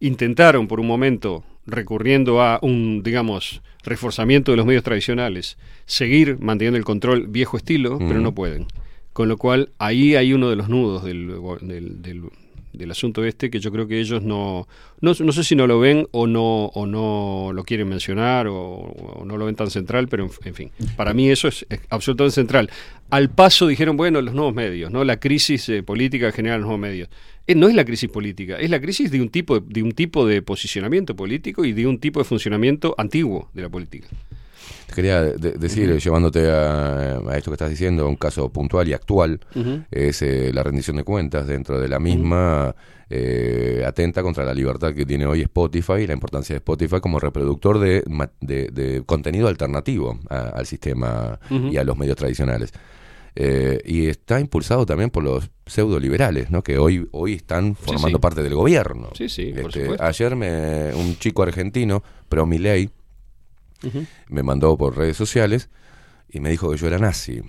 [0.00, 5.56] Intentaron por un momento, recurriendo a un, digamos, reforzamiento de los medios tradicionales,
[5.86, 8.66] seguir manteniendo el control viejo estilo, pero no pueden.
[9.12, 11.28] Con lo cual, ahí hay uno de los nudos del,
[11.62, 12.22] del, del-
[12.76, 14.68] del asunto este que yo creo que ellos no,
[15.00, 19.22] no, no sé si no lo ven o no, o no lo quieren mencionar o,
[19.24, 22.70] no lo ven tan central, pero en, fin, para mí eso es, absolutamente central.
[23.10, 25.04] Al paso dijeron, bueno, los nuevos medios, ¿no?
[25.04, 27.08] la crisis eh, política que generan los nuevos medios.
[27.46, 30.26] Eh, no es la crisis política, es la crisis de un tipo de un tipo
[30.26, 34.08] de posicionamiento político y de un tipo de funcionamiento antiguo de la política.
[34.86, 38.92] Te quería de- decir, llevándote a, a esto que estás diciendo, un caso puntual y
[38.92, 39.40] actual,
[39.90, 42.74] es eh, la rendición de cuentas dentro de la misma,
[43.10, 47.18] eh, atenta contra la libertad que tiene hoy Spotify y la importancia de Spotify como
[47.20, 48.02] reproductor de,
[48.40, 52.72] de- de contenido alternativo a- al sistema y a los medios tradicionales.
[53.38, 56.62] Eh, y está impulsado también por los pseudo liberales, ¿no?
[56.62, 58.22] que hoy, hoy están formando sí.
[58.22, 59.10] parte del gobierno.
[59.14, 60.04] Sí, sí, por Este, supuesto.
[60.04, 62.46] ayer me, un chico argentino, pro
[64.28, 65.68] Me mandó por redes sociales
[66.30, 67.42] y me dijo que yo era nazi.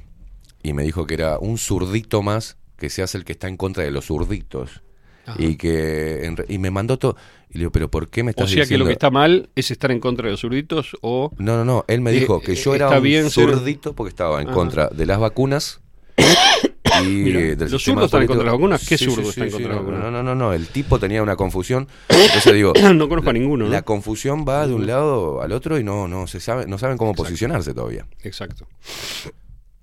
[0.64, 3.58] Y me dijo que era un zurdito más que se hace el que está en
[3.58, 4.82] contra de los zurditos.
[5.26, 5.42] Ajá.
[5.42, 7.16] Y que en y me mandó todo.
[7.50, 8.84] Y le digo, pero ¿por qué me estás O sea que diciendo?
[8.86, 11.32] lo que está mal es estar en contra de los zurditos o...
[11.38, 11.86] No, no, no.
[11.88, 14.56] Él me Eh, dijo que yo era un bien ser- zurdito porque estaba en Ajá.
[14.56, 15.82] contra de las vacunas.
[17.02, 18.88] y Mira, eh, del ¿los sistema zurdos están en contra de las vacunas?
[18.88, 20.12] ¿Qué Sí, zurdo sí, está en sí, contra de las no, vacunas?
[20.12, 20.54] No, no, no, no.
[20.54, 21.88] El tipo tenía una confusión.
[22.10, 23.72] Entonces digo, No conozco a ninguno, ¿no?
[23.72, 26.98] la confusión va de un lado al otro y no, no se sabe, no saben
[26.98, 28.06] cómo posicionarse todavía.
[28.24, 28.68] Exacto.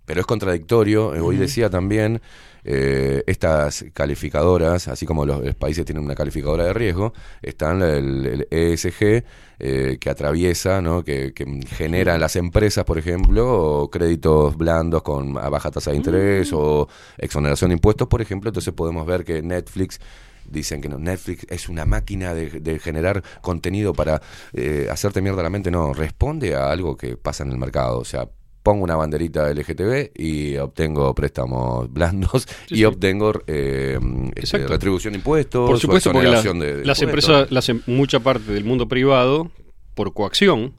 [0.05, 1.15] Pero es contradictorio.
[1.15, 2.21] Eh, Hoy decía también,
[2.65, 7.13] eh, estas calificadoras, así como los, los países tienen una calificadora de riesgo,
[7.43, 9.25] están el, el ESG,
[9.61, 11.05] eh, que atraviesa, ¿no?
[11.05, 15.97] que, que genera en las empresas, por ejemplo, créditos blandos con a baja tasa de
[15.97, 16.57] interés Mm.
[16.57, 16.89] o
[17.19, 18.49] exoneración de impuestos, por ejemplo.
[18.51, 20.01] Entonces podemos ver que Netflix
[20.49, 24.21] dicen que no, Netflix es una máquina de, de generar contenido para
[24.53, 25.71] eh, hacerte mierda la mente.
[25.71, 27.99] No, responde a algo que pasa en el mercado.
[27.99, 28.29] O sea,
[28.65, 32.85] pongo una banderita LGTB y obtengo préstamos blandos Sí, y sí.
[32.87, 34.01] obtengo eh,
[34.35, 38.51] este, retribución de impuestos, Por supuesto, porque la- de- las empresas, las em- mucha parte
[38.53, 39.51] del mundo privado,
[39.95, 40.73] por coacción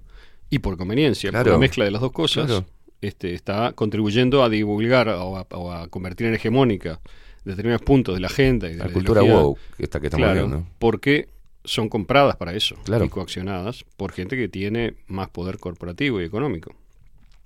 [0.50, 2.66] y por conveniencia, por la mezcla de las dos cosas, Claro.
[3.02, 7.00] este, está contribuyendo a divulgar o a, o a convertir en hegemónica
[7.44, 10.48] determinados puntos de la agenda y de La la, cultura woke, esta que estamos Claro,
[10.48, 10.68] viendo.
[10.80, 11.30] porque
[11.64, 13.06] son compradas para eso Claro.
[13.06, 16.74] y coaccionadas por gente que tiene más poder corporativo y económico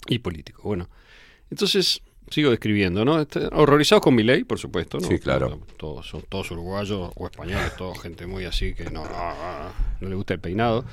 [0.08, 0.62] y político.
[0.64, 0.90] Bueno,
[1.52, 3.20] entonces sigo describiendo, ¿no?
[3.20, 5.08] Este, horrorizados con mi ley, por supuesto, ¿no?
[5.08, 5.60] Sí, claro.
[5.78, 9.34] Todos son todos uruguayos o españoles, toda gente muy así que no, no,
[10.02, 10.86] no le gusta el peinado.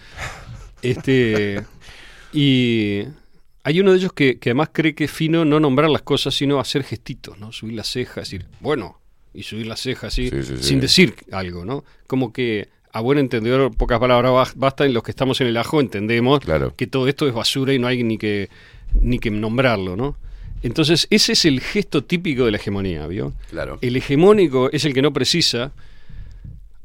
[0.82, 1.64] Este
[2.32, 3.02] y
[3.64, 6.34] hay uno de ellos que, que además cree que es fino no nombrar las cosas,
[6.34, 7.52] sino hacer gestitos, ¿no?
[7.52, 9.00] Subir las cejas, decir, bueno,
[9.34, 10.62] y subir las cejas así, Sí, sí, sí.
[10.62, 11.84] sin decir algo, ¿no?
[12.06, 15.80] Como que a buen entendedor, pocas palabras bas- bastan, los que estamos en el ajo
[15.80, 16.40] entendemos
[16.76, 18.48] que todo esto es basura y no hay ni que,
[19.01, 20.16] ni que nombrarlo, ¿no?
[20.62, 23.32] Entonces, ese es el gesto típico de la hegemonía, ¿vio?
[23.51, 23.78] Claro.
[23.82, 25.73] El hegemónico es el que no precisa,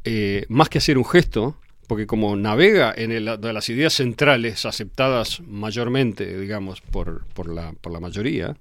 [0.04, 1.56] eh, más que hacer un gesto,
[1.88, 7.74] porque como navega en el- de las ideas centrales aceptadas mayormente, digamos, por, por, la,
[7.74, 8.56] por la mayoría,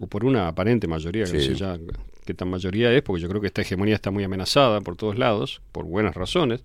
[0.00, 1.78] o por una aparente mayoría, que no sé ya
[2.26, 5.18] qué tan mayoría es, porque yo creo que esta hegemonía está muy amenazada por todos
[5.18, 6.62] lados, por buenas razones,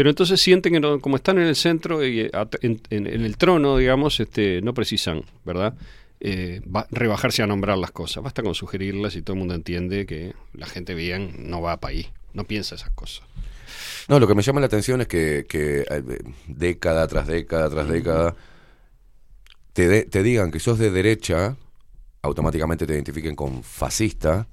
[0.00, 2.30] pero entonces sienten que no- como están en el centro y eh,
[2.62, 5.74] en, en- en el trono, digamos, este, no precisan, ¿verdad?
[6.20, 8.22] Eh, va- rebajarse a nombrar las cosas.
[8.22, 11.92] Basta con sugerirlas y todo el mundo entiende que la gente bien no va para
[11.92, 12.06] ahí.
[12.32, 13.26] no piensa esas cosas.
[14.08, 16.02] No, lo que me llama la atención es que, que, eh,
[16.46, 18.34] década tras década tras década
[19.74, 21.56] te, de- te digan que sos de derecha,
[22.22, 24.46] automáticamente te identifiquen con fascista.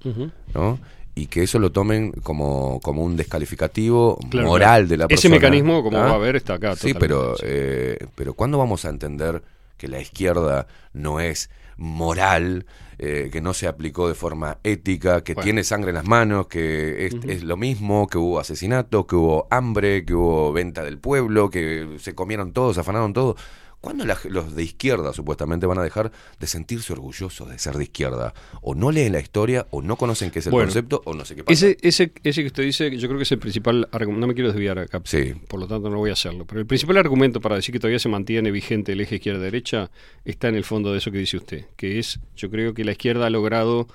[0.53, 0.77] ¿no?
[1.17, 5.35] Y que eso lo tomen como, como un descalificativo Claro, moral de la Ese persona.
[5.35, 6.01] mecanismo, como ¿ah?
[6.05, 9.41] va a haber, está acá Sí, pero, eh, pero ¿cuándo vamos a entender
[9.77, 12.65] que la izquierda no es moral,
[12.99, 15.43] eh, que no se aplicó de forma ética, que Bueno.
[15.45, 19.47] tiene sangre en las manos, que es, es lo mismo, que hubo asesinato, que hubo
[19.51, 23.35] hambre, que hubo venta del pueblo, que se comieron todos, afanaron todo?
[23.79, 27.83] ¿Cuándo la- los de izquierda supuestamente van a dejar de sentirse orgullosos de ser de
[27.83, 28.33] izquierda?
[28.61, 31.23] O no leen la historia, o no conocen qué es el Bueno, concepto, o no
[31.25, 31.53] sé qué pasa.
[31.53, 34.21] Ese, ese, ese que usted dice, yo creo que es el principal argumento.
[34.21, 35.33] No me quiero desviar acá, Sí.
[35.47, 36.45] por lo tanto no voy a hacerlo.
[36.45, 39.91] Pero el principal argumento para decir que todavía se mantiene vigente el eje izquierda-derecha
[40.25, 42.93] está en el fondo de eso que dice usted, que es, yo creo que la
[42.93, 43.87] izquierda ha logrado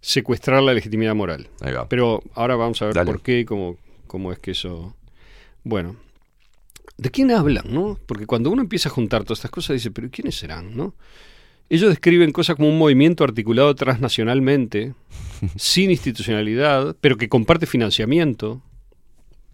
[0.00, 1.48] secuestrar la legitimidad moral.
[1.88, 3.10] Pero ahora vamos a ver Dale.
[3.10, 3.76] por qué, cómo,
[4.06, 4.94] cómo es que eso...
[5.64, 5.96] Bueno,
[6.98, 7.98] ¿de quién hablan, no?
[8.06, 10.94] Porque cuando uno empieza a juntar todas estas cosas, dice, pero ¿quiénes serán, no?
[11.70, 14.94] Ellos describen cosas como un movimiento articulado transnacionalmente,
[15.56, 18.62] sin institucionalidad, pero que comparte financiamiento.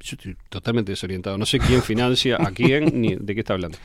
[0.01, 1.39] Yo estoy totalmente desorientado.
[1.39, 3.79] No sé quién financia a quién ni de qué está hablando.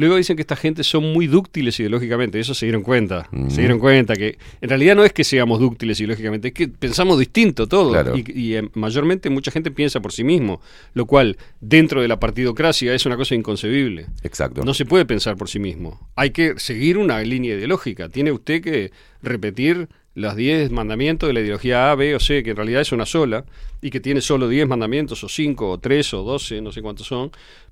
[0.00, 2.40] Luego dicen que esta gente son muy dúctiles ideológicamente.
[2.40, 3.28] Eso se dieron cuenta.
[3.48, 7.18] Se dieron cuenta que en realidad no es que seamos dúctiles ideológicamente, es que pensamos
[7.18, 7.90] distinto todo.
[7.90, 8.16] Claro.
[8.16, 10.62] Y, y, eh, mayormente mucha gente piensa por sí mismo,
[10.94, 14.06] lo cual dentro de la partidocracia es una cosa inconcebible.
[14.22, 14.64] Exacto.
[14.64, 16.08] No se puede pensar por sí mismo.
[16.16, 18.08] Hay que seguir una línea ideológica.
[18.08, 22.50] Tiene usted que repetir los 10 mandamientos de la ideología A, B o C, que
[22.50, 23.44] en realidad es una sola,
[23.82, 27.06] y que tiene solo 10 mandamientos, o 5, o 3, o 12, no sé cuántos
[27.06, 27.30] son,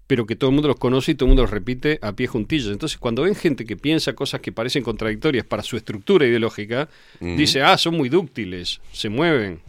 [0.09, 2.27] pero que todo el mundo los conoce y todo el mundo los repite a pie
[2.27, 2.73] juntillas.
[2.73, 6.89] Entonces, cuando ven gente que piensa cosas que parecen contradictorias para su estructura ideológica,
[7.21, 9.61] dice, ah, son muy dúctiles, se mueven.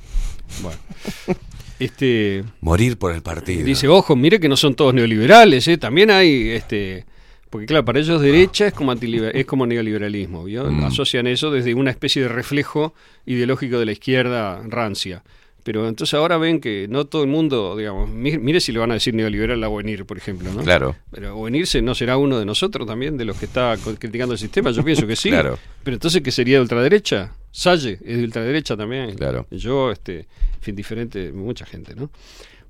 [0.63, 0.79] Bueno.
[1.79, 3.63] Este, Morir por el partido.
[3.63, 5.77] Dice, ojo, mire que no son todos neoliberales, ¿eh?
[5.77, 7.05] también hay, este,
[7.49, 10.69] porque claro, para ellos derecha es como, es como neoliberalismo, ¿vio?
[10.69, 10.83] Mm.
[10.83, 12.93] Asocian eso desde una especie de reflejo
[13.25, 15.23] ideológico de la izquierda rancia.
[15.69, 18.95] Pero entonces ahora ven que no todo el mundo, digamos, mire, si le van a
[18.95, 20.63] decir neoliberal a Buenir, por ejemplo, ¿no?
[20.63, 20.95] Claro.
[21.11, 24.39] Pero Buenir se- no será uno de nosotros también, de los que está criticando el
[24.39, 25.29] sistema, yo pienso que sí.
[25.39, 25.59] Claro.
[25.83, 27.35] Pero entonces, ¿qué sería de ultraderecha?
[27.51, 29.13] Salle es de ultraderecha también.
[29.13, 29.45] Claro.
[29.51, 32.09] Yo, este, en fin, diferente, mucha gente, ¿no?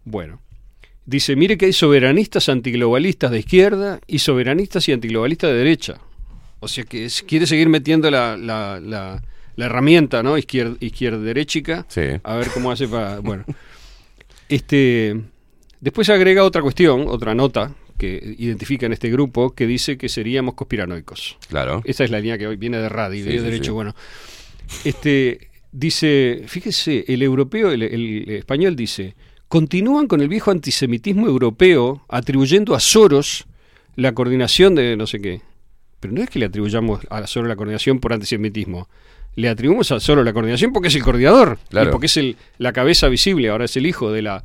[0.04, 0.42] Bueno.
[1.06, 6.02] Dice, mire que hay soberanistas antiglobalistas de izquierda y soberanistas y antiglobalistas de derecha.
[6.60, 9.24] O sea que quiere seguir metiendo la, la, la-
[9.60, 10.38] la herramienta, ¿no?
[10.38, 11.86] Izquier, izquierda-derechica.
[11.90, 12.02] Sí.
[12.24, 13.20] A ver cómo hace para...
[13.20, 13.44] Bueno.
[14.48, 15.20] Este,
[15.82, 20.54] después agrega otra cuestión, otra nota que identifica en este grupo, que dice que seríamos
[20.54, 21.38] conspiranoicos.
[21.50, 21.82] Claro.
[21.84, 23.94] Esa es la línea que hoy viene de radio, Sí, de sí, derecho, bueno.
[24.86, 29.16] Este, dice, fíjese, el europeo, el, el español dice,
[29.50, 33.46] continúan con el viejo antisemitismo europeo atribuyendo a Soros
[33.98, 35.42] la coordinación de no sé qué.
[36.00, 38.88] Pero no es que le atribuyamos a Soros la coordinación por antisemitismo.
[39.36, 41.60] Le atribuimos a Soros la coordinación porque es el coordinador.
[41.70, 41.90] Claro.
[41.90, 44.44] Y porque es el, la cabeza visible, ahora es el hijo de la,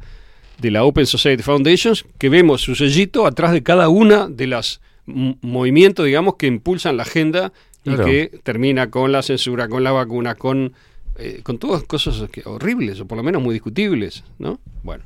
[0.59, 4.81] de la Open Society Foundations, que vemos su sellito atrás de cada una de las
[5.07, 7.53] movimientos, digamos, que impulsan la agenda
[7.83, 8.09] Claro.
[8.09, 10.73] y que termina con la censura, con la vacuna, con,
[11.19, 14.59] eh, con todas cosas que- horribles, o por lo menos muy discutibles, ¿no?
[14.83, 15.05] Bueno.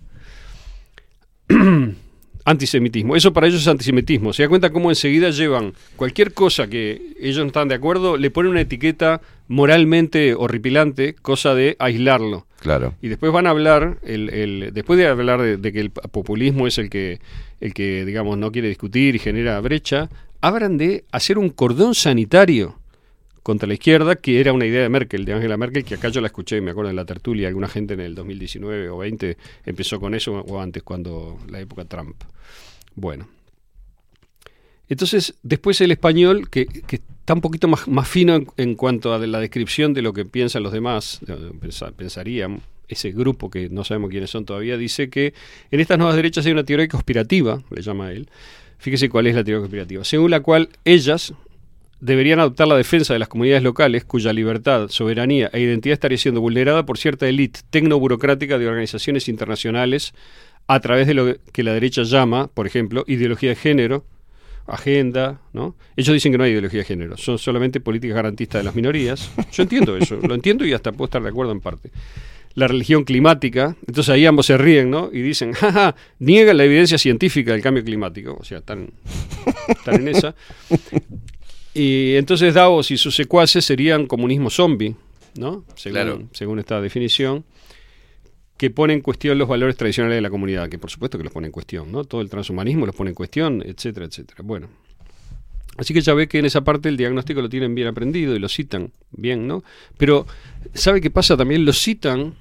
[2.49, 3.15] Antisemitismo.
[3.15, 4.33] Eso para ellos es antisemitismo.
[4.33, 8.31] Se da cuenta cómo enseguida llevan cualquier cosa que ellos no están de acuerdo, le
[8.31, 12.47] ponen una etiqueta moralmente horripilante, cosa de aislarlo.
[12.61, 12.95] Claro.
[13.03, 16.66] Y después van a hablar, el, el- después de hablar de, de que el populismo
[16.66, 17.20] es el que,
[17.61, 20.09] el que, digamos, no quiere discutir y genera brecha,
[20.41, 22.78] hablan de hacer un cordón sanitario
[23.49, 26.20] contra la izquierda, que era una idea de Merkel, de Angela Merkel, que acá yo
[26.20, 29.99] la escuché, me acuerdo en la tertulia, alguna gente en el 2019 o 20 empezó
[29.99, 32.15] con eso, o antes, cuando la época Trump.
[32.95, 33.27] Bueno.
[34.87, 39.19] Entonces, después el español, que, que está un poquito más, más fino en, cuanto a
[39.27, 41.19] la descripción de lo que piensan los demás,
[41.59, 45.33] pensa- pensarían, ese grupo que no sabemos quiénes son todavía, dice que
[45.70, 48.29] en estas nuevas derechas hay una teoría conspirativa, le llama él.
[48.77, 51.33] Fíjese cuál es la teoría conspirativa, según la cual ellas
[52.01, 56.41] deberían adoptar la defensa de las comunidades locales cuya libertad, soberanía e identidad estaría siendo
[56.41, 60.15] vulnerada por cierta élite tecnoburocrática de organizaciones internacionales
[60.66, 64.05] a través de lo que la derecha llama, por ejemplo, ideología de género,
[64.66, 65.75] agenda, ¿no?
[65.97, 69.31] Ellos dicen que no hay ideología de género, son solamente políticas garantistas de las minorías.
[69.53, 71.91] Yo entiendo eso, lo entiendo y hasta puedo estar de acuerdo en parte.
[72.55, 75.11] La religión climática, entonces ahí ambos se ríen, ¿no?
[75.12, 78.91] Y dicen, jaja, niegan la evidencia científica del cambio climático, o sea, están,
[79.69, 80.35] están en esa.
[81.79, 84.97] Y entonces Davos y sus secuaces serían comunismo zombie,
[85.39, 85.65] ¿no?
[85.77, 86.23] Según, Claro.
[86.33, 87.45] según esta definición.
[88.57, 91.33] que pone en cuestión los valores tradicionales de la comunidad, que por supuesto que los
[91.33, 92.03] pone en cuestión, ¿no?
[92.03, 94.41] Todo el transhumanismo los pone en cuestión, etcétera, etcétera.
[94.43, 94.67] Bueno,
[95.77, 98.41] así que ya ve que en esa parte el diagnóstico lo tienen bien aprendido y
[98.41, 99.63] lo citan bien, ¿no?
[99.97, 100.27] Pero,
[100.75, 101.65] ¿sabe qué pasa también?
[101.65, 102.35] Lo citan,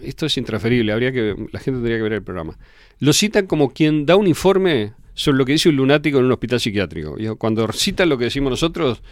[0.00, 2.56] esto es intransferible, habría que, la gente tendría que ver el programa,
[3.00, 6.32] lo citan como quien da un informe sobre lo que dice un lunático en un
[6.32, 7.16] hospital psiquiátrico.
[7.38, 9.02] Cuando citan lo que decimos nosotros,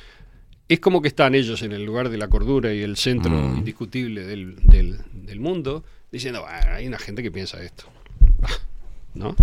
[0.68, 3.58] es como que están ellos en el lugar de la cordura y el centro Mm.
[3.58, 7.84] indiscutible del, del- del mundo, diciendo, "Bueno, hay una gente que piensa esto.
[8.42, 8.48] Ah,
[9.14, 9.34] ¿No?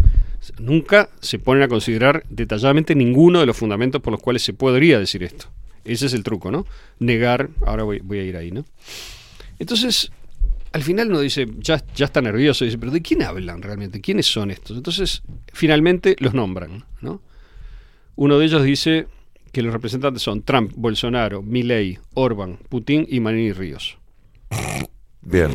[0.60, 4.98] Nunca se ponen a considerar detalladamente ninguno de los fundamentos por los cuales se podría
[5.00, 5.48] decir esto.
[5.84, 6.66] Ese es el truco, ¿no?
[7.00, 8.64] Negar, ahora voy, voy a ir ahí, ¿no?
[9.60, 10.12] Entonces,
[10.72, 14.02] al final uno dice, ya, ya está nervioso, dice, pero ¿de quién hablan realmente?
[14.02, 14.78] ¿Quiénes son estos?
[14.78, 15.24] Entonces,
[15.54, 17.22] finalmente los nombran, ¿no?
[18.16, 19.08] Uno de ellos dice
[19.52, 23.98] que los representantes son Trump, Bolsonaro, Milley, Orban, Putin y Manini Ríos.
[25.22, 25.52] Bien.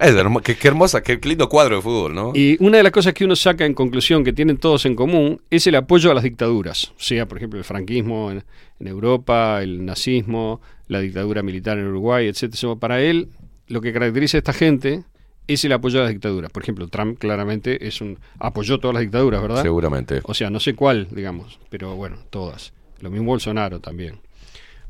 [0.00, 2.32] Es hermo- qué, qué hermosa, qué lindo cuadro de fútbol, ¿no?
[2.34, 5.40] Y una de las cosas que uno saca en conclusión que tienen todos en común
[5.50, 8.42] es el apoyo a las dictaduras, sea por ejemplo el franquismo en,
[8.80, 12.74] en Europa, el nazismo, la dictadura militar en Uruguay, etcétera.
[12.76, 13.28] Para él,
[13.68, 15.04] lo que caracteriza a esta gente
[15.46, 16.50] es el apoyo a las dictaduras.
[16.50, 19.62] Por ejemplo, Trump claramente es un apoyó todas las dictaduras, ¿verdad?
[19.62, 20.20] Seguramente.
[20.24, 22.72] O sea, no sé cuál, digamos, pero bueno, todas.
[23.00, 24.20] Lo mismo Bolsonaro también.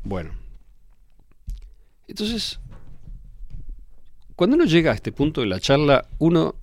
[0.03, 0.31] Bueno.
[2.07, 2.59] Entonces,
[4.35, 6.55] cuando uno llega a este punto de la charla, uno,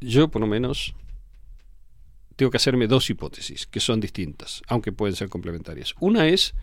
[0.00, 0.94] yo por lo menos,
[2.36, 5.94] tengo que hacerme dos hipótesis, que son distintas, aunque pueden ser complementarias.
[6.00, 6.54] Una es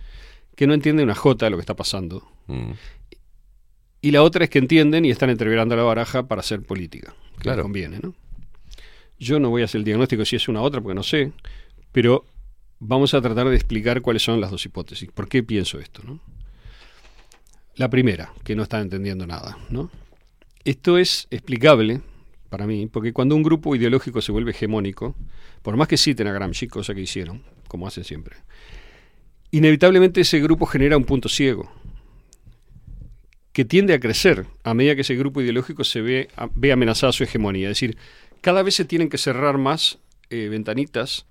[0.56, 2.26] que no entiende una jota de lo que está pasando.
[2.48, 2.72] Mm.
[4.06, 7.16] Y la otra es que entienden y están entreverando la baraja para hacer política.
[7.38, 7.58] Que Claro.
[7.58, 8.14] les conviene, ¿no?
[9.18, 11.32] Yo no voy a hacer el diagnóstico si es una u otra, porque no sé,
[11.92, 12.24] pero
[12.78, 15.10] vamos a tratar de explicar cuáles son las dos hipótesis.
[15.12, 16.04] ¿Por qué pienso esto?
[16.06, 16.20] ¿no?
[17.78, 19.58] La primera, que no están entendiendo nada.
[19.72, 19.90] ¿no?
[20.66, 22.02] Esto es explicable
[22.52, 25.16] para mí, porque cuando un grupo ideológico se vuelve hegemónico,
[25.64, 28.36] por más que citen a Gramsci, cosa que hicieron, como hacen siempre,
[29.50, 31.72] inevitablemente ese grupo genera un punto ciego
[33.56, 37.14] que tiende a crecer a medida que ese grupo ideológico se ve, a- ve amenazada
[37.14, 37.70] su hegemonía.
[37.70, 37.98] Es decir,
[38.42, 39.98] cada vez se tienen que cerrar más
[40.30, 41.26] eh, ventanitas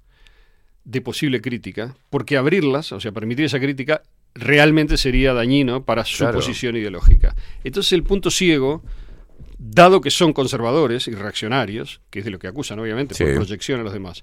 [0.85, 4.03] de posible crítica, porque abrirlas, o sea, permitir esa crítica,
[4.35, 6.39] realmente sería dañino para su Claro.
[6.39, 7.35] posición ideológica.
[7.63, 8.83] Entonces el punto ciego,
[9.59, 13.81] dado que son conservadores y reaccionarios, que es de lo que acusan obviamente por proyección
[13.81, 14.23] a los demás,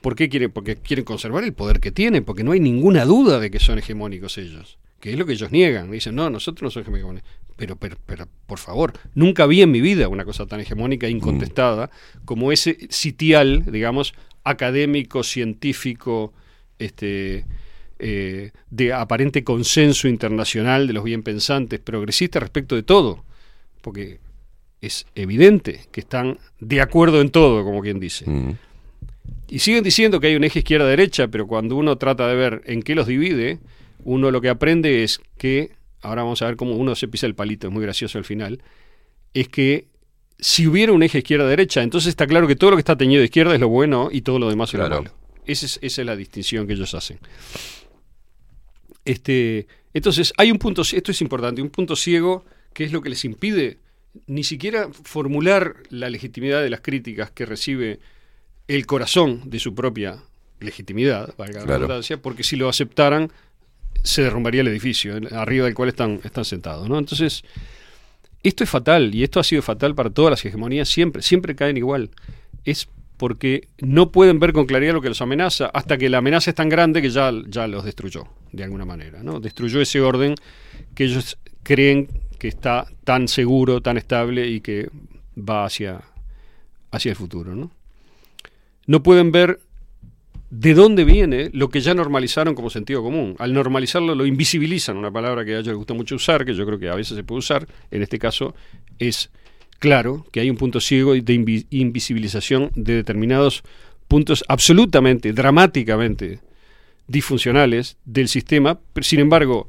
[0.00, 0.50] ¿por qué quieren?
[0.50, 3.78] Porque quieren conservar el poder que tienen, porque no hay ninguna duda de que son
[3.78, 5.90] hegemónicos ellos, que es lo que ellos niegan.
[5.90, 7.28] Dicen, no, nosotros no somos hegemónicos.
[7.56, 11.10] Pero, pero, pero, por favor, nunca vi en mi vida una cosa tan hegemónica e
[11.10, 11.90] incontestada
[12.24, 14.14] como ese sitial, digamos,
[14.44, 16.32] académico, científico,
[16.78, 17.46] este,
[17.98, 23.24] eh, de aparente consenso internacional de los bien pensantes, progresistas respecto de todo.
[23.80, 24.20] Porque
[24.80, 28.28] es evidente que están de acuerdo en todo, como quien dice.
[28.30, 28.56] Mm.
[29.48, 32.82] Y siguen diciendo que hay un eje izquierda-derecha, pero cuando uno trata de ver en
[32.82, 33.58] qué los divide,
[34.04, 37.34] uno lo que aprende es que, ahora vamos a ver cómo uno se pisa el
[37.34, 38.62] palito, es muy gracioso al final,
[39.34, 39.88] es que
[40.38, 43.24] si hubiera un eje izquierda-derecha, entonces está claro que todo lo que está teñido de
[43.26, 45.12] izquierda es lo bueno y todo lo demás es lo malo.
[45.46, 47.18] Esa es, esa es la distinción que ellos hacen.
[49.04, 52.44] Este, entonces, hay un punto, esto es importante, un punto ciego
[52.74, 53.78] que es lo que les impide
[54.26, 58.00] ni siquiera formular la legitimidad de las críticas que recibe
[58.66, 60.22] el corazón de su propia
[60.60, 61.78] legitimidad, valga la Claro.
[61.80, 63.32] redundancia, porque si lo aceptaran
[64.02, 66.88] se derrumbaría el edificio arriba del cual están, están sentados.
[66.88, 66.98] ¿no?
[66.98, 67.44] Entonces,
[68.42, 71.76] esto es fatal y esto ha sido fatal para todas las hegemonías siempre, siempre caen
[71.76, 72.10] igual.
[72.64, 76.50] Es porque no pueden ver con claridad lo que los amenaza hasta que la amenaza
[76.50, 79.22] es tan grande que ya, ya los destruyó, de alguna manera.
[79.22, 79.40] ¿no?
[79.40, 80.34] Destruyó ese orden
[80.94, 82.08] que ellos creen
[82.38, 84.88] que está tan seguro, tan estable y que
[85.36, 86.00] va hacia,
[86.92, 87.56] hacia el futuro.
[87.56, 87.72] ¿no?
[88.88, 89.60] no pueden ver
[90.50, 93.36] de dónde viene lo que ya normalizaron como sentido común.
[93.38, 96.64] Al normalizarlo lo invisibilizan, una palabra que a ellos les gusta mucho usar, que yo
[96.64, 98.54] creo que a veces se puede usar, en este caso
[98.98, 99.30] es
[99.78, 103.62] claro que hay un punto ciego de invi- invisibilización de determinados
[104.08, 106.40] puntos absolutamente, dramáticamente
[107.06, 109.68] disfuncionales del sistema, sin embargo,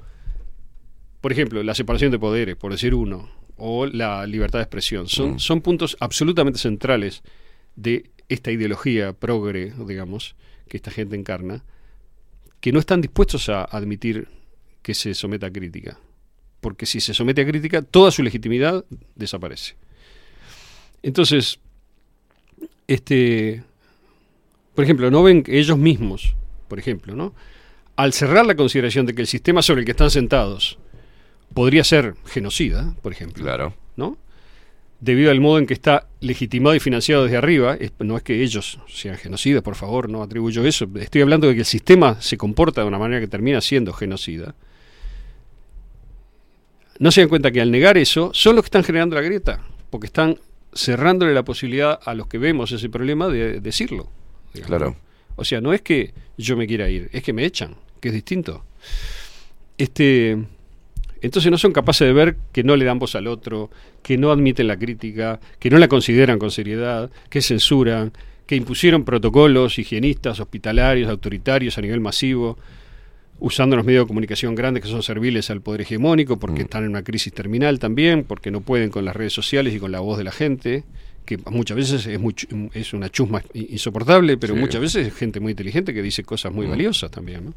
[1.22, 5.34] por ejemplo, la separación de poderes, por decir uno, o la libertad de expresión, son,
[5.34, 5.40] Mm.
[5.40, 7.22] son puntos absolutamente centrales
[7.76, 10.36] de esta ideología progre, digamos,
[10.70, 11.64] que esta gente encarna,
[12.62, 14.28] que no están dispuestos a admitir
[14.82, 16.00] que se someta a crítica.
[16.62, 18.86] Porque si se somete a crítica, toda su legitimidad
[19.16, 19.76] desaparece.
[21.04, 21.60] Entonces,
[22.88, 23.64] este,
[24.76, 26.36] por ejemplo, no ven que ellos mismos,
[26.68, 27.34] por ejemplo, ¿no?
[27.96, 30.80] Al cerrar la consideración de que el sistema sobre el que están sentados
[31.54, 33.74] podría ser genocida, por ejemplo, Claro.
[33.96, 34.18] ¿no?
[35.00, 38.80] Debido al modo en que está legitimado y financiado desde arriba, no es que ellos
[38.88, 42.82] sean genocidas, por favor, no atribuyo eso, estoy hablando de que el sistema se comporta
[42.82, 44.56] de una manera que termina siendo genocida.
[47.00, 49.62] No se dan cuenta que al negar eso son los que están generando la grieta,
[49.90, 50.38] porque están
[50.74, 54.10] cerrándole la posibilidad a los que vemos ese problema de decirlo.
[54.54, 54.68] digamos.
[54.68, 54.96] Claro.
[55.38, 58.14] O sea, no es que yo me quiera ir, es que me echan, que es
[58.14, 58.66] distinto.
[59.78, 60.38] Este,
[61.22, 63.70] entonces no son capaces de ver que no le dan voz al otro,
[64.04, 68.12] que no admiten la crítica, que no la consideran con seriedad, que censuran,
[68.46, 72.58] que impusieron protocolos higienistas, hospitalarios, autoritarios a nivel masivo,
[73.40, 76.90] usando los medios de comunicación grandes que son serviles al poder hegemónico, porque están en
[76.90, 80.18] una crisis terminal también, porque no pueden con las redes sociales y con la voz
[80.18, 80.84] de la gente,
[81.26, 82.34] que muchas veces es, muy
[82.74, 84.60] es una chusma insoportable, pero Sí.
[84.60, 86.70] muchas veces es gente muy inteligente que dice cosas muy Mm.
[86.72, 87.46] valiosas también.
[87.46, 87.54] ¿no?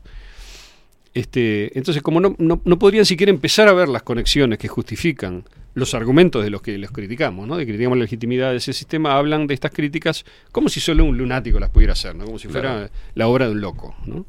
[1.15, 5.45] Este, entonces, como no, no, no podrían siquiera empezar a ver las conexiones que justifican
[5.75, 7.57] los argumentos de los que los criticamos, ¿no?
[7.57, 11.17] de criticamos la legitimidad de ese sistema, hablan de estas críticas como si solo un
[11.17, 12.25] lunático las pudiera hacer, ¿no?
[12.25, 12.91] como si fuera Claro.
[13.15, 13.95] la obra de un loco.
[14.07, 14.27] ¿no?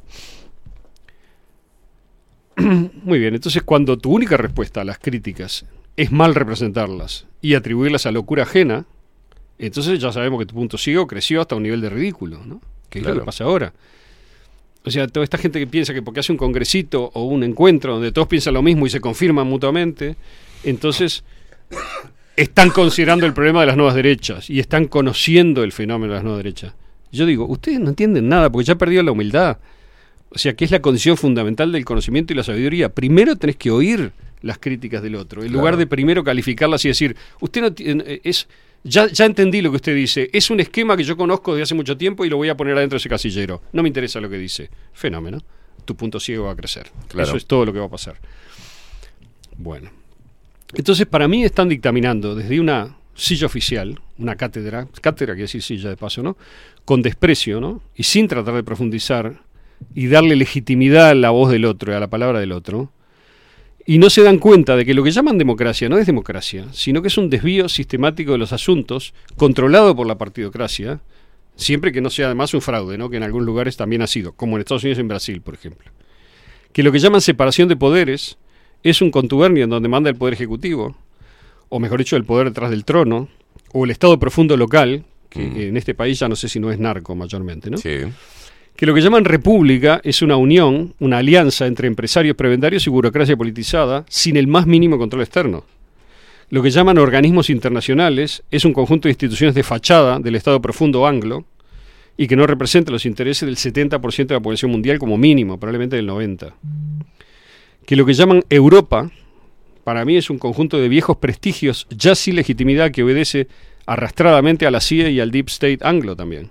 [3.03, 5.65] Muy bien, entonces cuando tu única respuesta a las críticas
[5.97, 8.85] es mal representarlas y atribuirlas a locura ajena,
[9.57, 12.61] entonces ya sabemos que tu punto ciego creció hasta un nivel de ridículo, ¿no?
[12.89, 13.73] Que es lo que pasa ahora.
[14.85, 17.93] O sea, toda esta gente que piensa que porque hace un congresito o un encuentro
[17.93, 20.15] donde todos piensan lo mismo y se confirman mutuamente,
[20.63, 21.23] entonces
[22.35, 26.23] están considerando el problema de las nuevas derechas y están conociendo el fenómeno de las
[26.23, 26.73] nuevas derechas.
[27.11, 29.57] Yo digo, ustedes no entienden nada porque ya perdido la humildad.
[30.29, 32.89] O sea, que es la condición fundamental del conocimiento y la sabiduría.
[32.89, 34.11] Primero tenés que oír
[34.41, 35.59] las críticas del otro, en Claro.
[35.59, 38.47] lugar de primero calificarlas y decir, usted no tiene- eh, es
[38.83, 41.75] ya, ya entendí lo que usted dice, es un esquema que yo conozco desde hace
[41.75, 43.61] mucho tiempo y lo voy a poner adentro de ese casillero.
[43.71, 44.69] No me interesa lo que dice.
[44.93, 45.39] Fenómeno.
[45.85, 46.91] Tu punto ciego va a crecer.
[47.07, 47.27] Claro.
[47.27, 48.15] Eso es todo lo que va a pasar.
[49.57, 49.89] Bueno.
[50.73, 55.89] Entonces, para mí están dictaminando desde una silla oficial, una cátedra, cátedra quiere decir silla
[55.89, 56.35] de paso, ¿no?
[56.83, 57.81] Con desprecio, ¿no?
[57.95, 59.41] Y sin tratar de profundizar
[59.93, 62.91] y darle legitimidad a la voz del otro y a la palabra del otro.
[63.85, 67.01] Y no se dan cuenta de que lo que llaman democracia no es democracia, sino
[67.01, 71.01] que es un desvío sistemático de los asuntos, controlado por la partidocracia,
[71.55, 73.09] siempre que no sea además un fraude, ¿no?
[73.09, 75.53] que en algunos lugares también ha sido, como en Estados Unidos y en Brasil, por
[75.53, 75.91] ejemplo.
[76.71, 78.37] Que lo que llaman separación de poderes
[78.83, 80.95] es un contubernio en donde manda el poder ejecutivo,
[81.67, 83.27] o mejor dicho, el poder detrás del trono,
[83.73, 86.79] o el Estado profundo local, que en este país ya no sé si no es
[86.79, 87.77] narco mayormente, ¿no?
[88.75, 93.37] Que lo que llaman república es una unión, una alianza entre empresarios prebendarios y burocracia
[93.37, 95.63] politizada sin el más mínimo control externo.
[96.49, 101.05] Lo que llaman organismos internacionales es un conjunto de instituciones de fachada del Estado profundo
[101.05, 101.45] anglo
[102.17, 105.95] y que no representa los intereses del 70% de la población mundial como mínimo, probablemente
[105.95, 106.53] del 90%.
[107.85, 109.11] Que lo que llaman Europa,
[109.83, 113.47] para mí es un conjunto de viejos prestigios ya sin legitimidad que obedece
[113.85, 116.49] arrastradamente a la CIA y al Deep State anglo también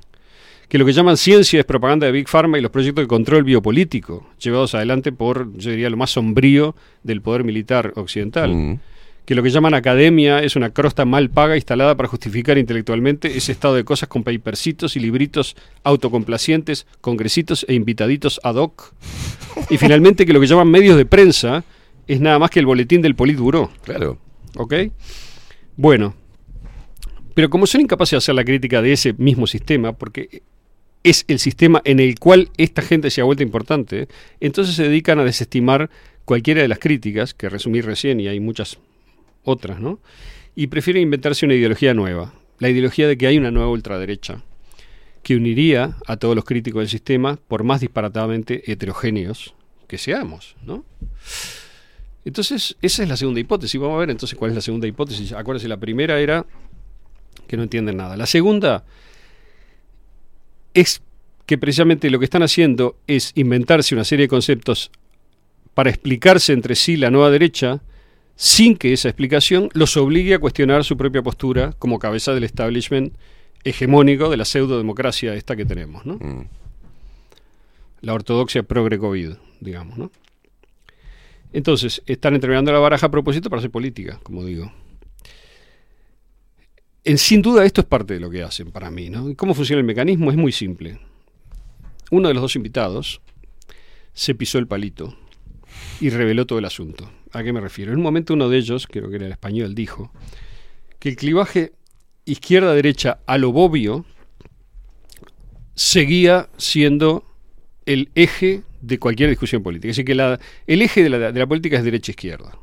[0.73, 3.45] que lo que llaman ciencia es propaganda de Big Pharma y los proyectos de control
[3.45, 8.81] biopolítico, llevados adelante por, yo diría, lo más sombrío del poder militar occidental.
[9.27, 13.53] Que lo que llaman academia es una crosta mal paga instalada para justificar intelectualmente ese
[13.53, 18.95] estado de cosas con papercitos y libritos autocomplacientes, congresitos e invitaditos ad hoc.
[19.69, 21.65] Y finalmente que lo que llaman medios de prensa
[22.07, 23.71] es nada más que el boletín del Politburó.
[23.85, 24.17] Claro.
[24.57, 24.73] ¿Ok?
[25.77, 26.15] Bueno,
[27.35, 30.43] pero como son incapaces de hacer la crítica de ese mismo sistema, porque
[31.05, 34.09] es el sistema en el cual esta gente se ha vuelto importante,
[34.41, 35.91] entonces se dedican a desestimar
[36.25, 38.79] cualquiera de las críticas, que resumí recién y hay muchas
[39.45, 39.99] otras, ¿no?
[40.55, 44.43] Y prefieren inventarse una ideología nueva, la ideología de que hay una nueva ultraderecha,
[45.23, 49.55] que uniría a todos los críticos del sistema, por más disparatadamente heterogéneos
[49.89, 50.85] que seamos, ¿no?
[52.25, 53.81] Entonces, esa es la segunda hipótesis.
[53.81, 55.33] Vamos a ver entonces cuál es la segunda hipótesis.
[55.33, 56.47] Acuérdense, la primera era
[57.49, 58.17] que no entienden nada.
[58.17, 58.85] La segunda
[60.75, 61.03] es
[61.47, 64.91] que precisamente lo que están haciendo es inventarse una serie de conceptos
[65.75, 67.83] para explicarse entre sí la nueva derecha
[68.37, 73.15] sin que esa explicación los obligue a cuestionar su propia postura como cabeza del establishment
[73.65, 76.19] hegemónico de la pseudo-democracia esta que tenemos, ¿no?
[78.01, 80.11] La ortodoxia progre-COVID, digamos, ¿no?
[81.53, 84.73] Entonces, están entregando la baraja a propósito para hacer política, como digo.
[87.05, 89.11] Sin duda esto es parte de lo que hacen para mí.
[89.11, 89.29] ¿no?
[89.29, 90.31] ¿Y ¿Cómo funciona el mecanismo?
[90.31, 91.01] Es muy simple.
[92.11, 93.21] Uno de los dos invitados
[94.13, 95.17] se pisó el palito
[96.01, 97.11] y reveló todo el asunto.
[97.33, 97.93] ¿A qué me refiero?
[97.93, 100.13] En un momento uno de ellos, creo que era el español, dijo
[100.99, 101.73] que el clivaje
[102.25, 104.05] izquierda-derecha a lo bobio
[105.75, 107.25] seguía siendo
[107.87, 109.91] el eje de cualquier discusión política.
[109.91, 112.57] Es decir, que la, el eje de la, de la política es derecha-izquierda.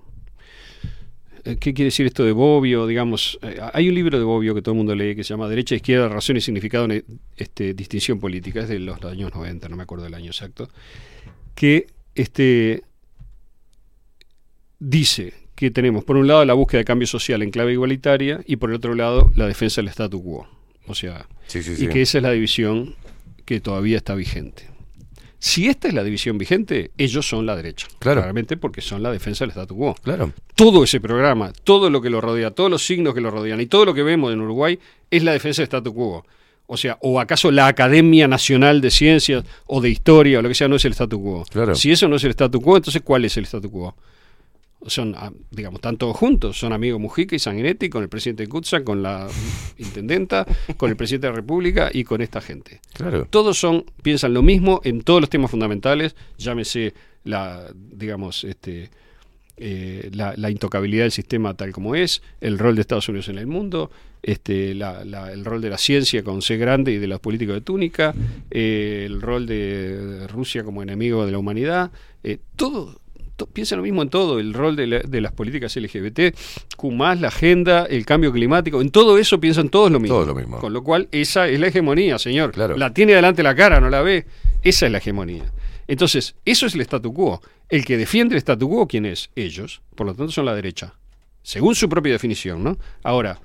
[1.44, 2.88] Eh, ¿Qué quiere decir esto de Bobbio?
[2.88, 5.48] Digamos, eh, hay un libro de Bobbio que todo el mundo lee que se llama
[5.48, 6.88] Derecha, Izquierda, Razón y Significado
[7.38, 10.70] este, Distinción Política, es de los años 90, no me acuerdo del año exacto,
[11.56, 12.84] que este,
[14.80, 18.56] dice que tenemos por un lado la búsqueda de cambio social en clave igualitaria y
[18.56, 20.48] por el otro lado la defensa del statu quo.
[20.88, 21.88] O sea, Sí, sí, y sí.
[21.88, 22.96] que esa es la división
[23.46, 24.68] que todavía está vigente.
[25.40, 27.88] Si esta es la división vigente, ellos son la derecha.
[28.00, 28.22] Claro.
[28.22, 29.96] Claramente porque son la defensa del statu quo.
[30.04, 30.34] Claro.
[30.54, 33.66] Todo ese programa, todo lo que lo rodea, todos los signos que lo rodean y
[33.66, 34.78] todo lo que vemos en Uruguay
[35.10, 36.26] es la defensa del statu quo.
[36.68, 40.56] O sea, o acaso la Academia Nacional de Ciencias o de Historia o lo que
[40.56, 41.46] sea no es el statu quo.
[41.50, 41.74] Claro.
[41.74, 43.96] Si eso no es el statu quo, entonces ¿cuál es el statu quo?
[44.88, 46.58] Son, ah, digamos, están todos juntos.
[46.58, 49.28] Son amigos Mujica y Sanguinetti con el presidente Kutza, con la
[49.78, 50.46] intendenta,
[50.78, 52.80] con el presidente de la República y con esta gente.
[52.94, 53.28] Claro.
[53.30, 56.94] Todos son, piensan lo mismo en todos los temas fundamentales, llámese
[57.26, 58.90] la, digamos, este,
[59.58, 63.38] eh, la, la intocabilidad del sistema tal como es, el rol de Estados Unidos en
[63.38, 63.92] el mundo,
[64.24, 67.56] este, la- la- el rol de la ciencia con C grande y de los políticos
[67.56, 68.14] de túnica,
[68.52, 71.92] eh, el rol de Rusia como enemigo de la humanidad,
[72.24, 72.99] eh, todo, to-
[73.48, 76.36] piensa lo mismo en todo, el rol de, la- de las políticas LGBT,
[76.76, 80.18] Q+, la agenda, el cambio climático, en todo eso piensan todos lo mismo.
[80.18, 80.60] Todo lo mismo.
[80.60, 82.52] Con lo cual, esa es la hegemonía, señor.
[82.52, 82.78] Claro.
[82.78, 84.26] La tiene delante la cara, no la ve.
[84.64, 85.52] Esa es la hegemonía.
[85.88, 87.42] Entonces, eso es el statu quo.
[87.68, 89.30] El que defiende el statu quo, ¿quién es?
[89.36, 89.82] Ellos.
[89.96, 90.94] Por lo tanto, son la derecha.
[91.42, 92.78] Según su propia definición, ¿no?
[93.04, 93.40] Ahora,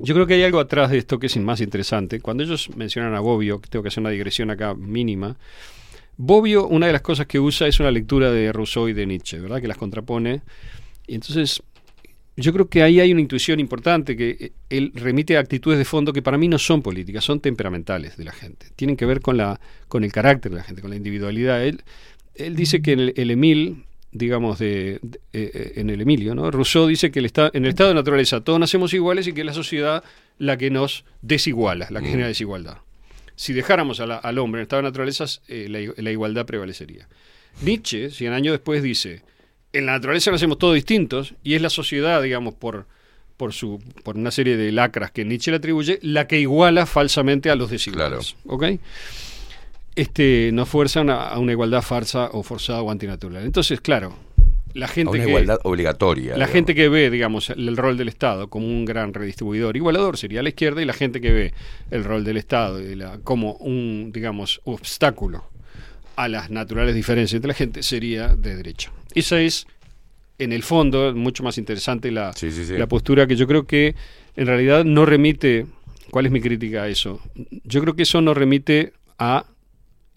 [0.00, 2.20] yo creo que hay algo atrás de esto que es más interesante.
[2.20, 5.36] Cuando ellos mencionan a Bobbio, que tengo que hacer una digresión acá mínima,
[6.18, 9.38] Bobbio, una de las cosas que usa es una lectura de Rousseau y de Nietzsche,
[9.38, 9.60] ¿verdad?
[9.60, 10.42] Que las contrapone.
[11.06, 11.62] Y entonces,
[12.36, 15.84] yo creo que ahí hay una intuición importante que eh, él remite a actitudes de
[15.84, 18.66] fondo que para mí no son políticas, son temperamentales de la gente.
[18.76, 21.64] Tienen que ver con, la, con el carácter de la gente, con la individualidad.
[21.64, 21.82] Él,
[22.34, 26.50] él dice que el, el Emil, digamos, de, de- eh, en el Emilio, ¿no?
[26.50, 29.40] Rousseau dice que el esta- en el estado de naturaleza todos nacemos iguales y que
[29.42, 30.02] es la sociedad
[30.38, 32.78] la que nos desiguala, la que genera desigualdad.
[33.38, 37.06] Si dejáramos a la- al hombre en estado de naturaleza, eh, la, igualdad prevalecería.
[37.62, 39.22] Nietzsche, 100 años después, dice,
[39.72, 42.86] en la naturaleza nacemos todos distintos y es la sociedad, digamos, por,
[43.36, 47.48] por, su, por una serie de lacras que Nietzsche le atribuye, la que iguala falsamente
[47.48, 48.34] a los desiguales.
[48.46, 48.64] ¿Ok?
[49.94, 53.44] Este, nos fuerzan a, a una igualdad farsa o forzada o antinatural.
[53.44, 54.16] Entonces, claro,
[54.74, 55.28] la A gente una que...
[55.30, 56.30] igualdad obligatoria.
[56.30, 56.52] La digamos.
[56.52, 60.42] gente que ve, digamos, el, el rol del Estado como un gran redistribuidor, igualador sería
[60.42, 61.54] la izquierda, y la gente que ve
[61.90, 65.44] el rol del Estado y la- como un, digamos, obstáculo
[66.16, 68.92] a las naturales diferencias entre la gente sería de derecha.
[69.14, 69.66] Esa es,
[70.38, 72.76] en el fondo, mucho más interesante la, Sí, sí, sí.
[72.76, 73.94] la postura que yo creo que
[74.36, 75.66] en realidad no remite.
[76.10, 77.20] ¿Cuál es mi crítica a eso?
[77.64, 79.44] Yo creo que eso no remite a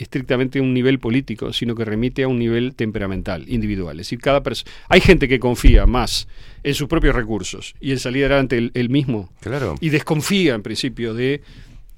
[0.02, 4.00] estrictamente un nivel político, sino que remite a un nivel temperamental, individual.
[4.00, 4.42] Es decir, cada.
[4.90, 6.28] Hay gente que confía más
[6.64, 9.30] en sus propios recursos y en salir adelante él, él mismo.
[9.42, 9.76] Claro.
[9.80, 11.42] Y desconfía, en principio, de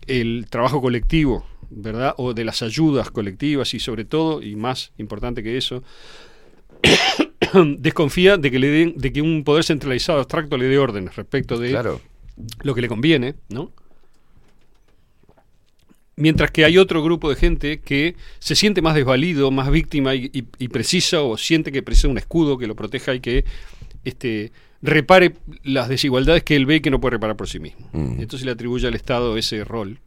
[0.08, 2.14] el trabajo colectivo, ¿verdad?
[2.18, 5.84] O de las ayudas colectivas y sobre todo, y más importante que eso,
[7.78, 11.58] desconfía de que le den, de que un poder centralizado abstracto le dé órdenes respecto
[11.58, 12.02] de Claro.
[12.64, 13.72] lo que le conviene, ¿no?
[16.16, 20.30] Mientras que hay otro grupo de gente que se siente más desvalido, más víctima y,
[20.32, 23.46] y- y precisa o siente que precisa un escudo que lo proteja y que
[24.04, 25.34] este, repare
[25.64, 27.90] las desigualdades que él ve y que no puede reparar por sí mismo.
[27.94, 28.20] Mm.
[28.22, 29.98] Entonces le atribuye al Estado ese rol.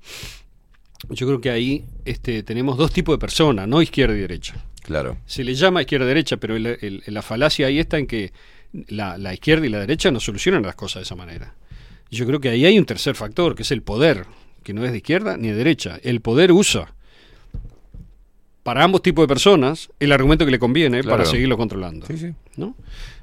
[1.10, 4.64] Yo creo que ahí este, tenemos dos tipos de personas, no izquierda y derecha.
[4.82, 5.18] Claro.
[5.26, 8.32] Se le llama izquierda-derecha, pero el- el- la falacia ahí está en que
[8.88, 11.54] la, la izquierda y la derecha no solucionan las cosas de esa manera.
[12.10, 14.26] Yo creo que ahí hay un tercer factor, que es el poder,
[14.66, 16.00] que no es de izquierda ni de derecha.
[16.02, 16.92] El poder usa
[18.64, 21.18] para ambos tipos de personas el argumento que le conviene Claro.
[21.18, 22.04] para seguirlo controlando.
[22.08, 22.34] Sí, sí.
[22.56, 22.74] ¿no?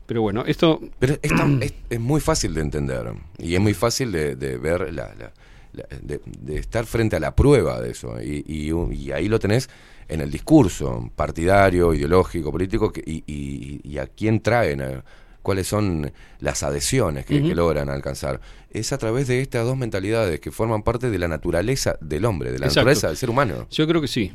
[0.06, 3.74] Pero bueno, esto Pero es, tan- es- es muy fácil de entender y es muy
[3.74, 5.34] fácil de, de ver, la, la-
[5.74, 8.22] la- de, de estar frente a la prueba de eso.
[8.22, 9.70] Y, y y ahí lo tenés
[10.08, 15.04] en el discurso partidario, ideológico, político, que- y, y- y a quién traen, a-
[15.44, 18.42] cuáles son las adhesiones que, logran alcanzar.
[18.72, 22.52] Es a través de estas dos mentalidades que forman parte de la naturaleza del hombre,
[22.52, 22.80] de la Exacto.
[22.80, 23.68] naturaleza del ser humano.
[23.70, 24.32] Yo creo que sí.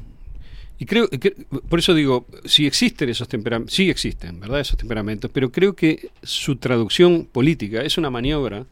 [0.78, 1.34] Y creo que,
[1.68, 4.60] por eso digo, si existen esos temperamentos, sí existen, ¿verdad?
[4.60, 8.64] Esos temperamentos, pero creo que su traducción política es una maniobra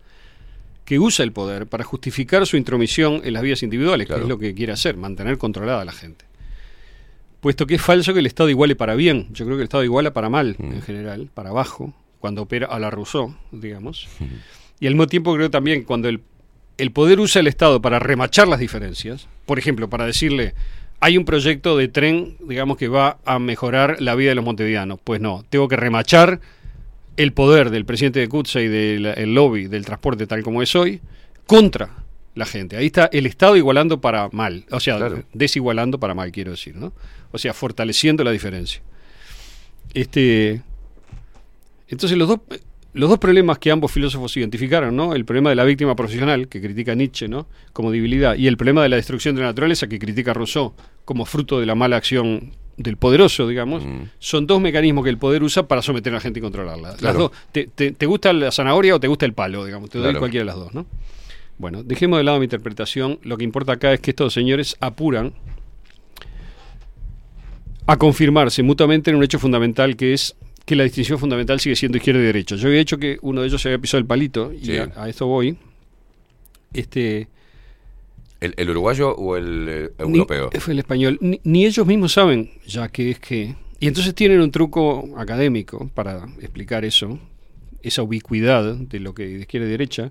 [0.85, 4.39] que usa el poder para justificar su intromisión en las vidas individuales, que es lo
[4.39, 6.27] que quiere hacer, mantener controlada a la gente.
[7.41, 9.83] Puesto que es falso que el Estado iguale para bien, yo creo que el Estado
[9.83, 14.09] iguala para mal, en general, para abajo, cuando opera a la Rousseau, digamos.
[14.81, 16.21] Y al mismo tiempo creo también cuando el,
[16.79, 20.55] el poder usa el Estado para remachar las diferencias, por ejemplo, para decirle,
[21.01, 24.99] hay un proyecto de tren, digamos, que va a mejorar la vida de los montevideanos.
[25.03, 26.41] Pues no, tengo que remachar
[27.17, 30.75] el poder del presidente de Kutza y del el lobby del transporte tal como es
[30.77, 31.01] hoy
[31.47, 31.91] contra
[32.35, 32.77] la gente.
[32.77, 35.23] Ahí está el Estado igualando para mal, o sea, Claro.
[35.33, 36.93] desigualando para mal, quiero decir, ¿no?
[37.33, 38.83] O sea, fortaleciendo la diferencia.
[39.95, 40.61] Este,
[41.89, 42.41] entonces los dos,
[42.95, 45.15] los dos problemas que ambos filósofos identificaron, ¿no?
[45.15, 47.47] El problema de la víctima profesional, que critica Nietzsche, ¿no?
[47.73, 50.73] Como debilidad, y el problema de la destrucción de la naturaleza, que critica Rousseau,
[51.05, 53.83] como fruto de la mala acción del poderoso, digamos,
[54.19, 56.97] son dos mecanismos que el poder usa para someter a la gente y controlarla.
[57.01, 59.89] Las dos, te, te- te gusta la zanahoria o te gusta el palo, digamos?
[59.89, 60.19] Te doy Claro.
[60.19, 60.87] cualquiera de las dos, ¿no?
[61.59, 63.19] Bueno, dejemos de lado mi interpretación.
[63.23, 65.33] Lo que importa acá es que estos señores apuran
[67.87, 70.35] a confirmarse mutuamente en un hecho fundamental que es
[70.67, 72.57] que la distinción fundamental sigue siendo izquierda y derecha.
[72.57, 74.77] Yo había dicho que uno de ellos se había pisado el palito y Sí.
[74.77, 75.57] a, a esto voy.
[76.75, 77.29] Este,
[78.41, 80.51] ¿El, el uruguayo o el eh, ni- europeo?
[80.61, 81.19] fue el español.
[81.23, 83.55] Ni, ni ellos mismos saben ya que es que...
[83.79, 87.19] Y entonces tienen un truco académico para explicar eso,
[87.83, 90.11] esa ubicuidad de lo que de izquierda y derecha,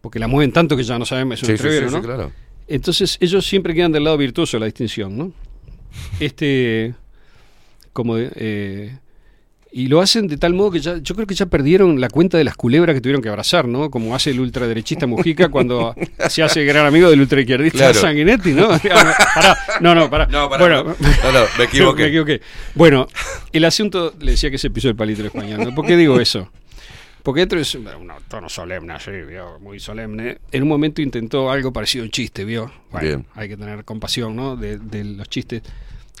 [0.00, 2.02] porque la mueven tanto que ya no saben, es un Sí, entrevero, sí, sí, ¿no?
[2.02, 2.32] claro.
[2.68, 5.32] Entonces ellos siempre quedan del lado virtuoso de la distinción, ¿no?
[6.20, 6.94] Este,
[7.92, 8.98] como de, eh,
[9.76, 12.38] y lo hacen de tal modo que ya, yo creo que ya perdieron la cuenta
[12.38, 13.90] de las culebras que tuvieron que abrazar, ¿no?
[13.90, 15.94] Como hace el ultraderechista Mujica cuando
[16.30, 18.00] se hace gran amigo del ultraizquierdista Claro.
[18.00, 18.68] Sanguinetti, ¿no?
[19.34, 20.28] Pará, no, no, pará.
[20.28, 21.30] No, pará, bueno, no.
[21.30, 22.02] No, me equivoqué.
[22.04, 22.40] me equivoqué.
[22.74, 23.06] Bueno,
[23.52, 25.74] el asunto, le decía que se pisó el palito español, ¿no?
[25.74, 26.50] ¿Por qué digo eso?
[27.22, 27.86] Porque dentro es un
[28.28, 29.58] tono solemne, así, ¿vio?
[29.60, 30.38] muy solemne.
[30.52, 32.72] En un momento intentó algo parecido a un chiste, ¿vio?
[32.90, 33.26] Bueno, Bien.
[33.34, 34.56] hay que tener compasión, ¿no?
[34.56, 35.60] De, de los chistes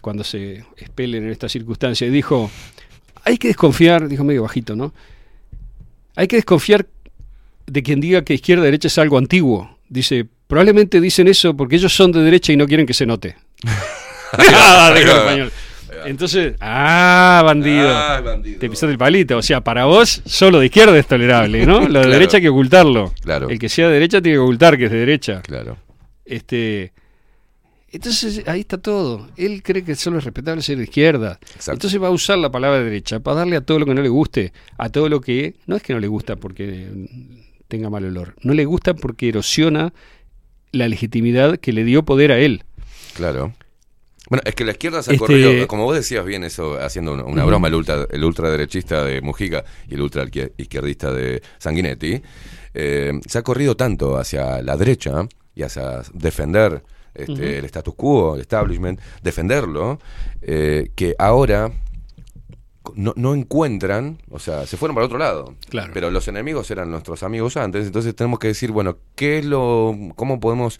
[0.02, 2.06] cuando se expelen en esta circunstancia.
[2.06, 2.50] Y dijo,
[3.26, 4.94] hay que desconfiar, dijo medio bajito, ¿no?
[6.14, 6.86] Hay que desconfiar
[7.66, 9.76] de quien diga que izquierda derecha es algo antiguo.
[9.88, 13.36] Dice, probablemente dicen eso porque ellos son de derecha y no quieren que se note.
[16.06, 17.88] Entonces, ah, bandido.
[17.90, 18.58] Ah, bandido.
[18.60, 19.36] Te pisaste el palito.
[19.38, 21.80] O sea, para vos, solo de izquierda es tolerable, ¿no?
[21.80, 22.10] Lo de Claro.
[22.10, 23.12] derecha hay que ocultarlo.
[23.22, 23.48] Claro.
[23.48, 25.42] El que sea de derecha tiene que ocultar que es de derecha.
[25.42, 25.76] Claro.
[26.24, 26.92] Este.
[27.92, 29.28] Entonces ahí está todo.
[29.36, 31.38] Él cree que solo es respetable ser de izquierda.
[31.68, 34.08] Entonces va a usar la palabra derecha para darle a todo lo que no le
[34.08, 36.88] guste, a todo lo que no es que no le gusta porque
[37.68, 39.92] tenga mal olor, no le gusta porque erosiona
[40.72, 42.64] la legitimidad que le dio poder a él.
[43.14, 43.54] Claro.
[44.28, 47.14] Bueno, es que la izquierda se ha Este- corrido, como vos decías bien eso, haciendo
[47.24, 52.20] una, broma, el, ultra, el ultraderechista de Mujica y el ultraizquierdista de Sanguinetti,
[52.74, 56.82] eh, se ha corrido tanto hacia la derecha y hacia defender
[57.16, 59.98] este, el status quo, el establishment, defenderlo,
[60.42, 61.72] eh, que ahora
[62.94, 65.54] no, no encuentran, o sea, se fueron para otro lado.
[65.68, 65.90] Claro.
[65.92, 69.94] Pero los enemigos eran nuestros amigos antes, entonces tenemos que decir, bueno, ¿qué es lo,
[70.14, 70.78] cómo podemos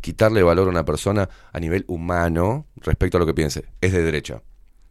[0.00, 3.64] quitarle valor a una persona a nivel humano respecto a lo que piense?
[3.80, 4.42] Es de derecha.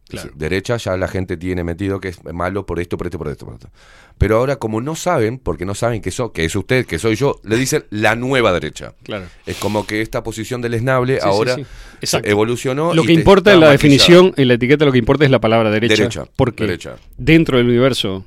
[0.08, 0.30] Claro.
[0.36, 3.44] Derecha ya la gente tiene metido que es malo por esto, por esto, por esto,
[3.44, 3.70] por esto.
[4.18, 7.16] Pero ahora, como no saben, porque no saben que, so, que es usted, que soy
[7.16, 8.94] yo, le dicen la nueva derecha.
[9.02, 9.26] Claro.
[9.46, 12.16] Es como que esta posición del esnable Sí, ahora sí.
[12.22, 12.94] evolucionó.
[12.94, 15.70] Lo que importa en la definición, en la etiqueta, lo que importa es la palabra
[15.70, 15.96] derecha.
[15.96, 16.96] Derecha, porque derecha.
[17.18, 18.24] dentro del universo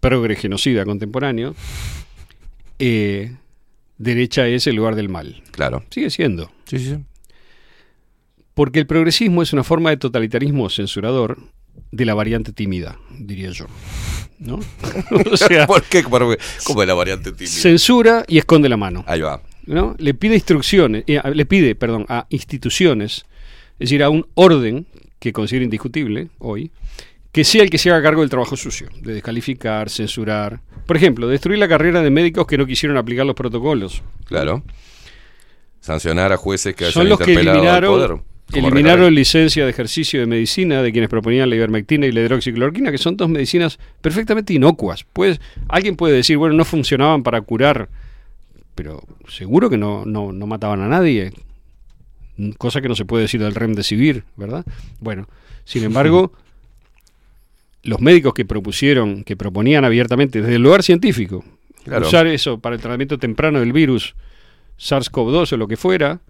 [0.00, 1.54] progre genocida contemporáneo,
[2.78, 3.32] eh,
[3.98, 5.42] derecha es el lugar del mal.
[5.52, 5.84] Claro.
[5.90, 6.50] Sigue siendo.
[6.64, 6.98] Sí, sí, sí.
[8.54, 11.38] Porque el progresismo es una forma de totalitarismo censurador
[11.90, 13.66] de la variante tímida, diría yo.
[14.38, 14.60] ¿No?
[15.30, 16.02] o sea, ¿Por qué?
[16.02, 17.52] ¿Cómo es la variante tímida?
[17.52, 19.04] censura y esconde la mano.
[19.06, 19.40] Ahí va.
[19.66, 19.94] ¿no?
[19.98, 23.24] Le pide instrucciones, eh, le pide, perdón, a instituciones,
[23.74, 24.86] es decir, a un orden
[25.18, 26.70] que considera indiscutible hoy,
[27.32, 30.60] que sea el que se haga cargo del trabajo sucio, de descalificar, censurar.
[30.86, 34.02] Por ejemplo, destruir la carrera de médicos que no quisieron aplicar los protocolos.
[34.26, 34.62] Claro.
[35.80, 38.33] Sancionar a jueces que hayan Son los que interpelado al eliminaron, poder.
[38.52, 39.14] Eliminaron Recarey.
[39.16, 43.16] licencia de ejercicio de medicina de quienes proponían la ivermectina y la hidroxicloroquina, que son
[43.16, 45.04] dos medicinas perfectamente inocuas.
[45.12, 47.88] Pues, alguien puede decir, bueno, no funcionaban para curar,
[48.74, 51.32] pero seguro que no, no, no mataban a nadie.
[52.58, 54.64] Cosa que no se puede decir del remdesivir, ¿verdad?
[55.00, 55.28] Bueno,
[55.64, 56.32] sin embargo,
[57.82, 61.44] los médicos que propusieron, que proponían abiertamente desde el lugar científico,
[61.84, 62.06] Claro.
[62.08, 64.14] usar eso para el tratamiento temprano del virus
[64.78, 66.20] SARS-CoV-2 o lo que fuera,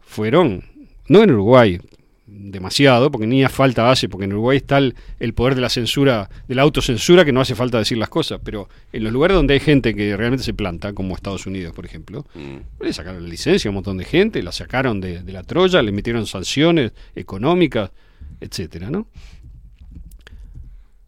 [0.00, 0.64] fueron,
[1.12, 1.78] no en Uruguay,
[2.26, 5.68] demasiado, porque ni a falta hace, porque en Uruguay está el, el poder de la
[5.68, 9.36] censura, de la autocensura, que no hace falta decir las cosas, pero en los lugares
[9.36, 12.84] donde hay gente que realmente se planta, como Estados Unidos, por ejemplo, Mm.
[12.84, 15.82] le sacaron la licencia a un montón de gente, la sacaron de, de la Troya,
[15.82, 17.90] le metieron sanciones económicas,
[18.40, 19.06] etcétera, ¿no?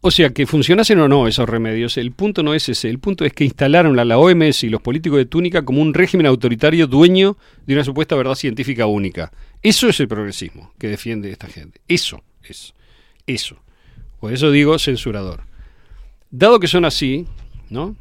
[0.07, 3.25] O sea, que funcionasen o no esos remedios, el punto no es ese, el punto
[3.25, 6.85] es que instalaron a la OMS y los políticos de Túnica como un régimen autoritario
[6.85, 9.31] dueño de una supuesta verdad científica única.
[9.63, 11.81] Eso es el progresismo que defiende esta gente.
[11.87, 12.75] Eso es.
[13.25, 13.57] Eso.
[14.19, 15.41] Por eso digo censurador.
[16.29, 17.25] Dado que son así,
[17.71, 17.95] ¿no?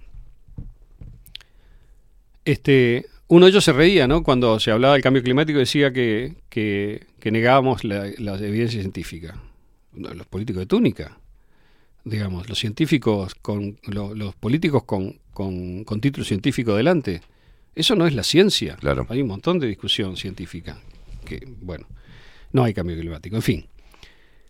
[2.44, 4.22] Este, uno de ellos se reía, ¿no?
[4.22, 9.40] Cuando se hablaba del cambio climático decía que, que, negábamos la, la evidencia científica.
[9.94, 11.16] Los políticos de túnica,
[12.04, 17.22] digamos, los científicos con lo- los políticos con, con, con título científico delante.
[17.74, 18.76] Eso no es la ciencia.
[18.76, 19.06] Claro.
[19.08, 20.78] Hay un montón de discusión científica.
[21.24, 21.86] Que, bueno,
[22.52, 23.34] no hay cambio climático.
[23.36, 23.66] En fin.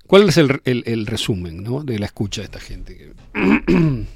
[0.06, 1.82] ¿Cuál es el, el- el resumen ¿no?
[1.82, 3.12] de la escucha de esta gente?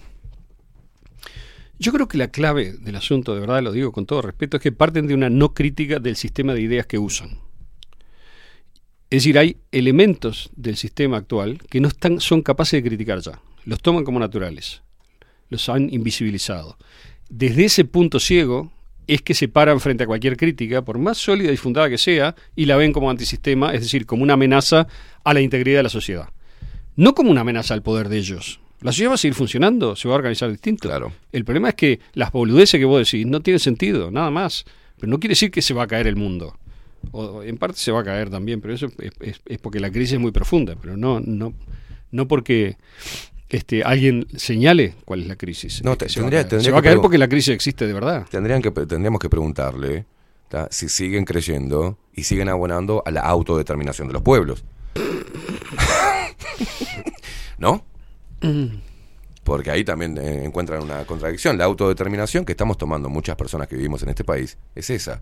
[1.81, 4.63] Yo creo que la clave del asunto, de verdad lo digo con todo respeto, es
[4.63, 7.39] que parten de una no crítica del sistema de ideas que usan.
[9.11, 13.41] Es decir, hay elementos del sistema actual que no están, son capaces de criticar ya.
[13.65, 14.83] Los toman como naturales.
[15.49, 16.77] Los han invisibilizado.
[17.31, 18.71] Desde ese punto ciego
[19.07, 22.37] es que se paran frente a cualquier crítica, por más sólida y fundada que sea,
[22.55, 24.87] y la ven como antisistema, es decir, como una amenaza
[25.25, 26.29] a la integridad de la sociedad.
[26.95, 28.61] No como una amenaza al poder de ellos.
[28.83, 30.89] La sociedad va a seguir funcionando, se va a organizar distinto.
[30.89, 31.13] Claro.
[31.33, 34.67] El problema es que las boludeces que vos decís no tienen sentido, nada más.
[34.99, 36.58] Pero no quiere decir que se va a caer el mundo.
[37.13, 39.91] O, en parte se va a caer también, pero eso es, es- es porque la
[39.91, 41.55] crisis es muy profunda, pero no, no,
[42.11, 42.77] no porque
[43.49, 45.83] este, alguien señale cuál es la crisis.
[45.83, 46.49] No, se, va a caer.
[46.49, 48.27] tendría Se va a que caer pregun- porque la crisis existe de verdad.
[48.31, 50.05] Tendrían que, tendríamos que preguntarle
[50.49, 50.69] ¿tá?
[50.71, 54.65] si siguen creyendo y siguen abonando a la autodeterminación de los pueblos.
[57.59, 57.85] ¿No?
[59.45, 61.57] Porque ahí también eh, encuentran una contradicción.
[61.59, 65.21] La autodeterminación que estamos tomando muchas personas que vivimos en este país es esa,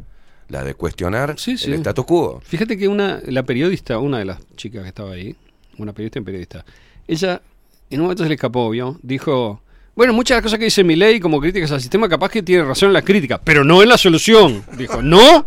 [0.49, 1.67] la de cuestionar Sí, sí.
[1.67, 2.41] el status quo.
[2.45, 5.35] Fíjate que una, la periodista, una de las chicas que estaba ahí,
[5.79, 6.65] una periodista y periodista,
[7.09, 7.43] ella
[7.91, 8.99] en un momento se le escapó, ¿vio?
[9.03, 9.61] Dijo,
[9.95, 12.43] bueno, muchas de las cosas que dice mi ley como críticas al sistema, capaz que
[12.43, 14.63] tiene razón en la crítica, pero no en la solución.
[14.77, 15.47] Dijo, ¿no?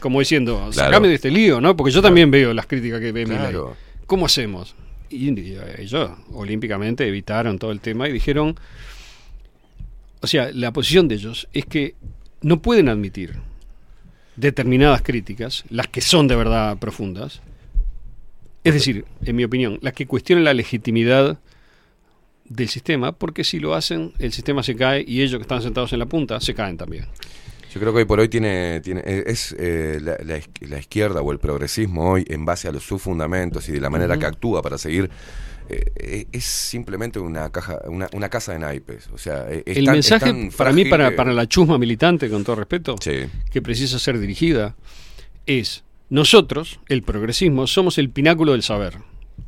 [0.00, 0.72] Como diciendo, Claro.
[0.72, 1.76] sacame de este lío, ¿no?
[1.76, 3.38] Porque yo también veo las críticas que ve mi ley.
[3.38, 3.76] Claro.
[4.06, 4.74] ¿Cómo hacemos?
[5.08, 5.28] Y
[5.78, 8.56] ellos olímpicamente evitaron todo el tema y dijeron,
[10.20, 11.94] o sea, la posición de ellos es que
[12.42, 13.34] no pueden admitir
[14.36, 17.40] determinadas críticas, las que son de verdad profundas,
[18.64, 21.38] es decir, en mi opinión, las que cuestionan la legitimidad
[22.48, 25.92] del sistema, porque si lo hacen, el sistema se cae y ellos que están sentados
[25.92, 27.06] en la punta se caen también.
[27.72, 30.78] Yo creo que hoy por hoy tiene, tiene eh, es eh, la, la iz- la
[30.78, 34.16] izquierda o el progresismo hoy en base a los, sus fundamentos y de la manera
[34.16, 35.10] que actúa para seguir
[35.68, 39.76] eh, eh, es simplemente una caja una, una casa de naipes o sea eh, es
[39.78, 42.96] el tan- es mensaje tan para mí, para, para la chusma militante, con todo respeto,
[43.00, 43.26] Sí.
[43.50, 44.74] que precisa ser dirigida,
[45.46, 48.98] es nosotros, el progresismo, somos el pináculo del saber,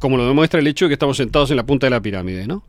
[0.00, 2.46] como lo demuestra el hecho de que estamos sentados en la punta de la pirámide,
[2.46, 2.64] ¿no?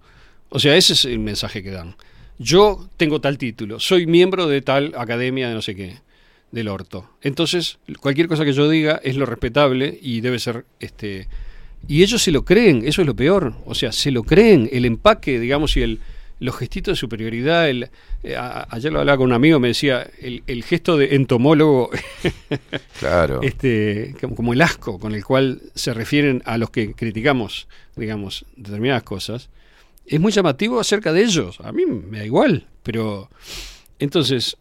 [0.50, 1.96] O sea, ese es el mensaje que dan.
[2.38, 5.98] Yo tengo tal título, soy miembro de tal academia de no sé qué,
[6.52, 7.10] del orto.
[7.22, 11.28] Entonces, cualquier cosa que yo diga es lo respetable y debe ser este
[11.88, 13.54] y ellos se lo creen, eso es lo peor.
[13.66, 16.00] O sea, se lo creen, el empaque, digamos, y el,
[16.40, 17.68] los gestitos de superioridad.
[17.70, 17.90] El,
[18.24, 21.90] eh, a- ayer lo hablaba con un amigo, me decía, el, el gesto de entomólogo,
[23.00, 23.42] Claro.
[23.42, 29.04] este, como, el asco con el cual se refieren a los que criticamos, digamos, determinadas
[29.04, 29.50] cosas,
[30.06, 31.60] es muy llamativo acerca de ellos.
[31.62, 33.30] A mí me da igual, pero
[34.00, 34.58] entonces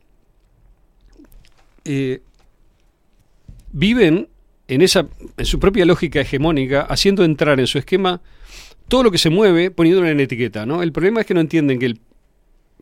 [1.84, 2.20] eh,
[3.72, 4.28] viven
[4.68, 5.06] en esa
[5.36, 8.20] en su propia lógica hegemónica, haciendo entrar en su esquema
[8.86, 10.82] todo lo que se mueve, poniéndolo en etiqueta, ¿no?
[10.82, 12.00] El problema es que no entienden que el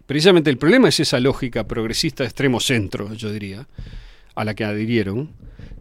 [0.07, 3.67] precisamente el problema es esa lógica progresista de extremo centro, yo diría,
[4.35, 5.31] a la que adhirieron,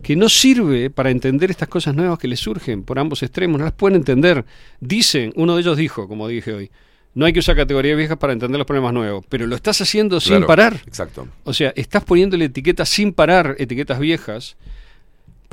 [0.01, 3.65] que no sirve para entender estas cosas nuevas que les surgen por ambos extremos, no
[3.65, 4.45] las pueden entender.
[4.79, 6.71] Dicen, uno de ellos dijo, como dije hoy,
[7.13, 10.19] no hay que usar categorías viejas para entender los problemas nuevos, pero lo estás haciendo
[10.19, 10.81] sin parar.
[10.85, 14.57] exacto O sea, estás poniéndole etiquetas sin parar, etiquetas viejas,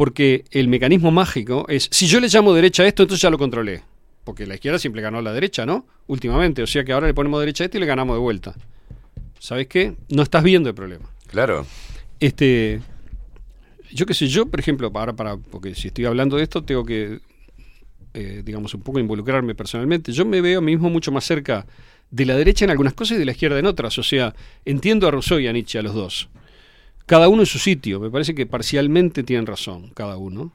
[0.02, 3.38] porque el mecanismo mágico es, si yo le llamo derecha a esto, entonces ya lo
[3.38, 3.84] controlé.
[4.24, 5.86] Porque la izquierda siempre ganó a la derecha, ¿no?
[6.08, 6.60] Últimamente.
[6.60, 8.52] O sea que ahora le ponemos derecha a esto y le ganamos de vuelta.
[9.38, 9.94] ¿Sabes qué?
[10.08, 11.08] No estás viendo el problema.
[11.28, 11.64] claro
[12.18, 12.80] Este,
[13.92, 16.84] yo qué sé, yo, por ejemplo, para, para, porque si estoy hablando de esto, tengo
[16.84, 17.20] que,
[18.12, 20.10] eh, digamos, un poco involucrarme personalmente.
[20.10, 21.64] Yo me veo a mí mismo mucho más cerca
[22.10, 23.96] de la derecha en algunas cosas y de la izquierda en otras.
[23.98, 26.28] O sea, entiendo a Rousseau y a Nietzsche, a los dos.
[27.12, 28.00] Cada uno en su sitio.
[28.00, 30.50] Me parece que parcialmente tienen razón, cada uno.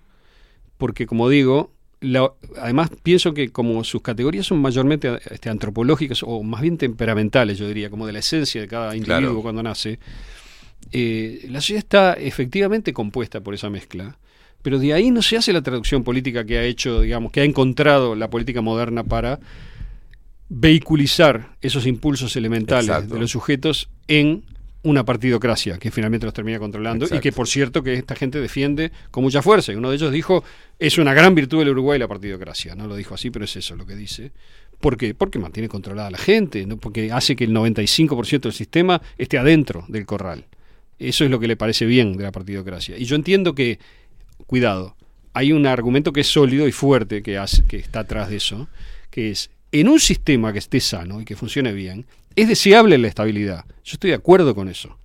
[0.79, 1.71] Porque, como digo,
[2.01, 7.59] la- además pienso que como sus categorías son mayormente este, antropológicas o más bien temperamentales,
[7.59, 9.41] yo diría, como de la esencia de cada individuo Claro.
[9.43, 9.99] cuando nace,
[10.91, 14.17] eh, la sociedad está efectivamente compuesta por esa mezcla,
[14.63, 17.43] pero de ahí no se hace la traducción política que ha hecho, digamos, que ha
[17.43, 19.39] encontrado la política moderna para
[20.49, 23.13] vehiculizar esos impulsos elementales Exacto.
[23.13, 24.43] de los sujetos en
[24.83, 28.91] una partidocracia que finalmente los termina controlando y que por cierto que esta gente defiende
[29.11, 30.43] con mucha fuerza y uno de ellos dijo
[30.80, 33.75] es una gran virtud del Uruguay la partidocracia no lo dijo así pero es eso
[33.75, 34.31] lo que dice
[34.80, 35.15] ¿Por qué?
[35.15, 36.77] Porque mantiene controlada a la gente, ¿no?
[36.77, 40.45] porque hace que el 95% del sistema esté adentro del corral.
[40.99, 42.97] Eso es lo que le parece bien de la partidocracia.
[42.97, 43.80] Y yo entiendo que,
[44.45, 44.95] cuidado,
[45.33, 48.67] hay un argumento que es sólido y fuerte que, hace, que está atrás de eso,
[49.09, 52.06] que es, en un sistema que esté sano y que funcione bien,
[52.41, 53.66] es deseable la estabilidad.
[53.83, 54.98] Yo estoy de acuerdo con eso.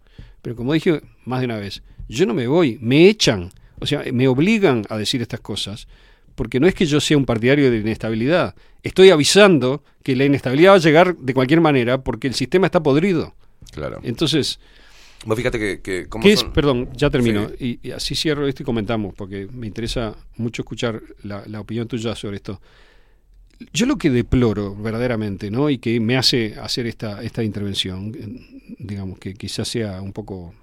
[0.43, 4.03] Pero como dije más de una vez, yo no me voy, me echan, o sea,
[4.13, 5.87] me obligan a decir estas cosas,
[6.35, 10.73] porque no es que yo sea un partidario de inestabilidad, estoy avisando que la inestabilidad
[10.73, 13.35] va a llegar de cualquier manera porque el sistema está podrido.
[13.73, 14.01] Claro.
[14.03, 14.59] Entonces,
[15.25, 16.41] Vos fíjate que, que cómo ¿qué es?
[16.41, 17.49] son- Perdón, ya termino.
[17.59, 17.79] Sí.
[17.83, 21.87] Y, y así cierro esto y comentamos, porque me interesa mucho escuchar la, la opinión
[21.87, 22.61] tuya sobre esto.
[23.73, 25.71] Yo lo que deploro verdaderamente, ¿no?
[25.71, 28.13] Y que me hace hacer esta, esta intervención,
[28.79, 30.55] digamos que quizás sea un poco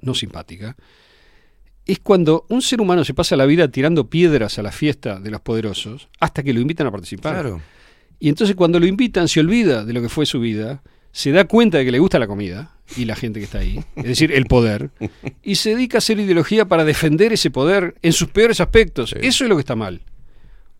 [0.00, 0.76] no simpática,
[1.86, 5.30] es cuando un ser humano se pasa la vida tirando piedras a la fiesta de
[5.30, 7.34] los poderosos hasta que lo invitan a participar.
[7.34, 7.60] Claro.
[8.18, 11.44] Y entonces cuando lo invitan se olvida de lo que fue su vida, se da
[11.44, 14.32] cuenta de que le gusta la comida y la gente que está ahí, es decir,
[14.32, 14.90] el poder,
[15.42, 19.14] y se dedica a hacer ideología para defender ese poder en sus peores aspectos.
[19.20, 20.00] Eso es lo que está mal.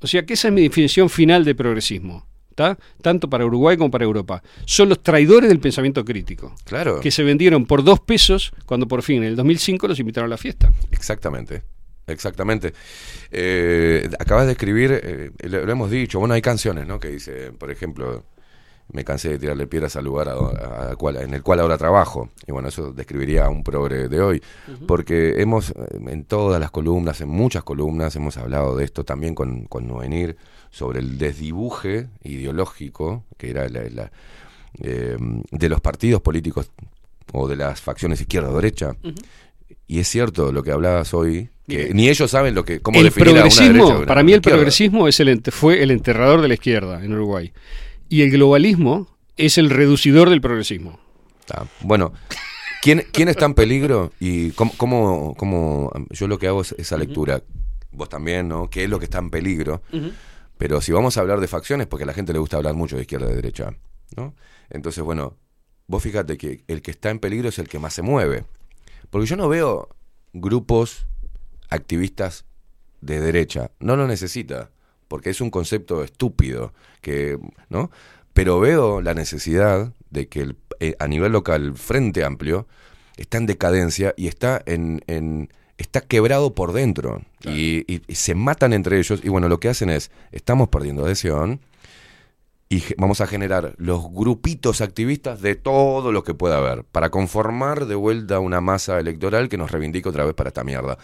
[0.01, 2.27] O sea que esa es mi definición final de progresismo.
[2.55, 2.79] ¿tá?
[3.03, 4.43] Tanto para Uruguay como para Europa.
[4.65, 6.55] Son los traidores del pensamiento crítico.
[6.65, 7.01] Claro.
[7.01, 10.31] Que se vendieron por dos pesos cuando por fin en el 2005 los invitaron a
[10.31, 10.73] la fiesta.
[10.91, 11.63] Exactamente.
[12.07, 12.75] Exactamente.
[13.31, 17.01] Eh, acabas de escribir, eh, lo, lo hemos dicho, bueno, hay canciones, ¿no?
[17.01, 18.25] Que dice, por ejemplo,
[18.93, 22.31] me cansé de tirarle piedras al lugar a- a cual- en el cual ahora trabajo.
[22.47, 24.43] Y bueno, eso describiría a un progre de hoy.
[24.87, 25.75] Porque hemos, eh,
[26.09, 30.37] en todas las columnas, en muchas columnas, hemos hablado de esto también con, con Nuvenir,
[30.71, 34.13] sobre el desdibuje ideológico, que era la, la,
[34.81, 35.17] eh,
[35.51, 36.71] de los partidos políticos
[37.33, 38.95] o de las facciones izquierda o derecha.
[39.87, 43.05] Y es cierto lo que hablabas hoy, que ni ellos saben lo que cómo el
[43.05, 44.57] definir a una progresismo, derecha una para mí el izquierda.
[44.59, 47.53] progresismo es el ente- fue el enterrador de la izquierda en Uruguay.
[48.09, 50.99] Y el globalismo es el reducidor del progresismo.
[51.53, 52.13] Ah, bueno,
[52.83, 54.13] ¿quién, ¿quién está en peligro?
[54.21, 57.43] Y cómo, cómo, cómo- yo lo que hago es esa lectura.
[57.93, 58.69] Vos también, ¿no?
[58.71, 59.83] ¿Qué es lo que está en peligro?
[60.59, 62.97] Pero si vamos a hablar de facciones, porque a la gente le gusta hablar mucho
[62.97, 63.77] de izquierda y de derecha,
[64.17, 64.35] ¿no?
[64.71, 65.37] Entonces, bueno,
[65.87, 68.45] vos fíjate que el que está en peligro es el que más se mueve.
[69.11, 69.89] Porque yo no veo
[70.33, 71.07] grupos
[71.69, 72.45] activistas
[73.01, 73.71] de derecha.
[73.81, 74.71] No lo necesita,
[75.15, 77.93] porque es un concepto estúpido, que, ¿no?
[78.33, 82.67] Pero veo la necesidad de que el- eh, a nivel local el Frente Amplio
[83.17, 88.35] está en decadencia y está en, en- está quebrado por dentro y, y- y se
[88.35, 91.61] matan entre ellos y bueno lo que hacen es estamos perdiendo adhesión
[92.77, 97.87] y vamos a generar los grupitos activistas de todo lo que pueda haber para conformar
[97.87, 100.99] de vuelta una masa electoral que nos reivindique otra vez para esta mierda.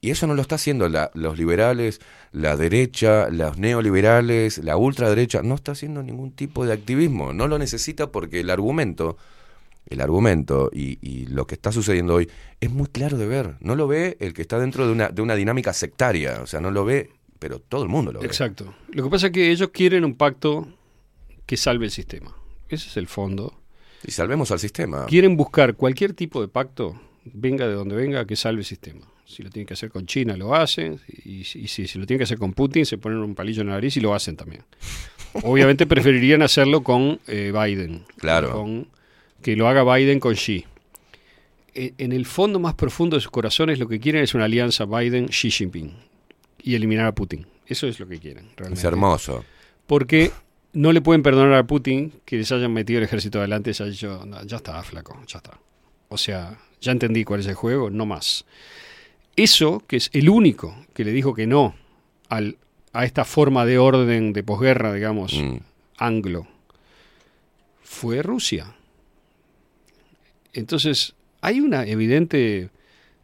[0.00, 2.00] Y eso no lo está haciendo la- los liberales,
[2.32, 7.58] la derecha, los neoliberales, la ultraderecha, no está haciendo ningún tipo de activismo, no lo
[7.58, 9.16] necesita porque el argumento,
[9.86, 12.28] el argumento y, y lo que está sucediendo hoy
[12.60, 15.22] es muy claro de ver, no lo ve el que está dentro de una, de
[15.22, 18.26] una dinámica sectaria, o sea, no lo ve, pero todo el mundo lo ve.
[18.26, 18.74] Exacto.
[18.90, 20.66] Lo que pasa es que ellos quieren un pacto
[21.46, 22.34] que salve el sistema.
[22.68, 23.60] Ese es el fondo.
[24.06, 25.06] Y salvemos al sistema.
[25.06, 29.00] Quieren buscar cualquier tipo de pacto, venga de donde venga, que salve el sistema.
[29.26, 31.00] Si lo tienen que hacer con China, lo hacen.
[31.24, 33.62] Y, si- y si, si lo tienen que hacer con Putin, se ponen un palillo
[33.62, 34.62] en la nariz y lo hacen también.
[35.42, 38.04] Obviamente preferirían hacerlo con eh, Biden.
[38.18, 38.52] Claro.
[38.52, 38.88] Con-
[39.42, 40.64] que lo haga Biden con Xi.
[41.74, 44.84] E- En el fondo más profundo de sus corazones lo que quieren es una alianza
[44.84, 45.92] Biden-Xi Jinping
[46.62, 47.46] y eliminar a Putin.
[47.66, 48.50] Eso es lo que quieren.
[48.56, 48.78] Realmente.
[48.80, 49.44] Es hermoso.
[49.86, 50.30] Porque
[50.74, 53.82] no le pueden perdonar a Putin que les hayan metido el ejército adelante y se
[53.84, 55.58] haya dicho, "No, ya está, flaco, ya está.
[56.08, 58.44] O sea, ya entendí cuál es el juego, no más.
[59.36, 61.74] Eso, que es el único que le dijo que no
[62.28, 62.56] al,
[62.92, 65.56] a esta forma de orden de posguerra, digamos, Mm.
[65.98, 66.46] anglo,
[67.82, 68.74] fue Rusia.
[70.52, 72.70] Entonces, hay una evidente,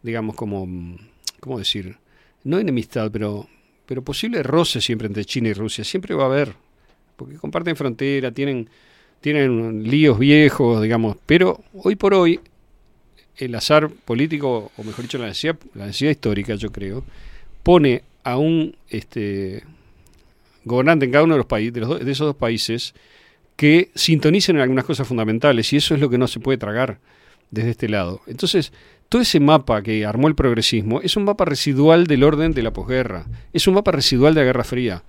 [0.03, 0.67] digamos, como,
[1.41, 1.97] ¿cómo decir?
[2.45, 3.49] No enemistad, pero,
[3.87, 5.85] pero posible roce siempre entre China y Rusia.
[5.85, 6.55] Siempre va a haber,
[7.21, 8.71] porque comparten frontera, tienen,
[9.21, 12.41] tienen líos viejos, digamos, pero hoy por hoy
[13.37, 17.05] el azar político, o mejor dicho, la necesidad, histórica, yo creo,
[17.63, 19.65] pone a un este,
[20.65, 22.95] gobernante en cada uno de los países, de, los de esos dos países,
[23.57, 27.01] que sintonicen en algunas cosas fundamentales, y eso es lo que no se puede tragar
[27.51, 28.23] desde este lado.
[28.27, 28.73] Entonces,
[29.11, 32.73] todo ese mapa que armó el progresismo es un mapa residual del orden de la
[32.73, 35.03] posguerra, es un mapa residual de la Guerra Fría.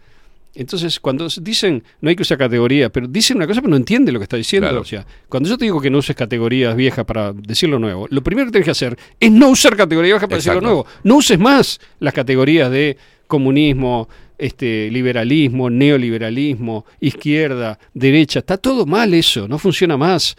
[0.53, 4.11] Entonces, cuando dicen, no hay que usar categoría, pero dicen una cosa pero no entiende
[4.11, 4.67] lo que está diciendo.
[4.67, 4.81] Claro.
[4.81, 8.05] O sea, cuando yo te digo que no uses categorías viejas para decir lo nuevo,
[8.09, 10.73] lo primero que tienes que hacer es no usar categorías viejas para decir lo Exacto.
[10.73, 10.87] nuevo.
[11.03, 12.97] No uses más las categorías de
[13.27, 18.39] comunismo, este, liberalismo, neoliberalismo, izquierda, derecha.
[18.39, 20.35] Está todo mal eso, no funciona más.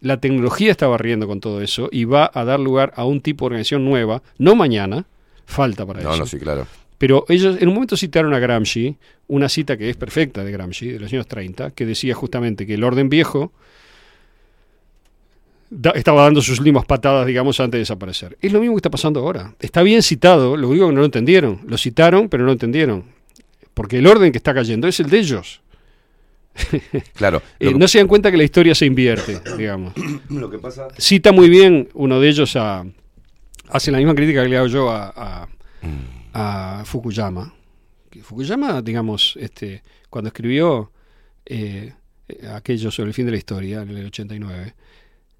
[0.00, 3.44] La tecnología está barriendo con todo eso y va a dar lugar a un tipo
[3.44, 5.04] de organización nueva, no mañana,
[5.44, 6.20] falta para No, eso.
[6.20, 6.66] no, sí, claro.
[6.98, 8.96] Pero ellos en un momento citaron a Gramsci,
[9.28, 12.74] una cita que es perfecta de Gramsci, de los años 30, que decía justamente que
[12.74, 13.52] el orden viejo
[15.70, 18.38] da- estaba dando sus últimas patadas, digamos, antes de desaparecer.
[18.40, 19.54] Es lo mismo que está pasando ahora.
[19.60, 21.60] Está bien citado, lo único que no lo entendieron.
[21.66, 23.04] Lo citaron, pero no lo entendieron.
[23.74, 25.60] Porque el orden que está cayendo es el de ellos.
[27.14, 27.42] Claro.
[27.60, 29.92] Eh, que- no se dan cuenta que la historia se invierte, digamos.
[30.30, 30.88] Lo que pasa.
[30.96, 32.84] Cita muy bien uno de ellos a.
[33.68, 35.48] Hace la misma crítica que le hago yo a, a-
[36.38, 37.54] a Fukuyama.
[38.22, 40.92] Fukuyama, digamos, este, cuando escribió
[41.46, 41.94] eh,
[42.52, 44.74] aquello sobre el fin de la historia, en el 89,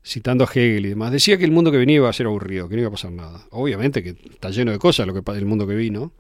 [0.03, 2.69] citando a Hegel y demás, decía que el mundo que venía iba a ser aburrido,
[2.69, 3.47] que no iba a pasar nada.
[3.51, 6.13] Obviamente que está lleno de cosas lo que el mundo que vino.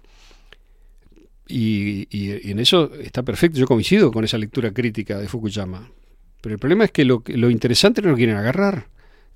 [1.49, 5.91] Y, y- y en eso está perfecto, yo coincido con esa lectura crítica de Fukuyama.
[6.41, 8.89] Pero el problema es que lo, lo interesante no lo quieren agarrar.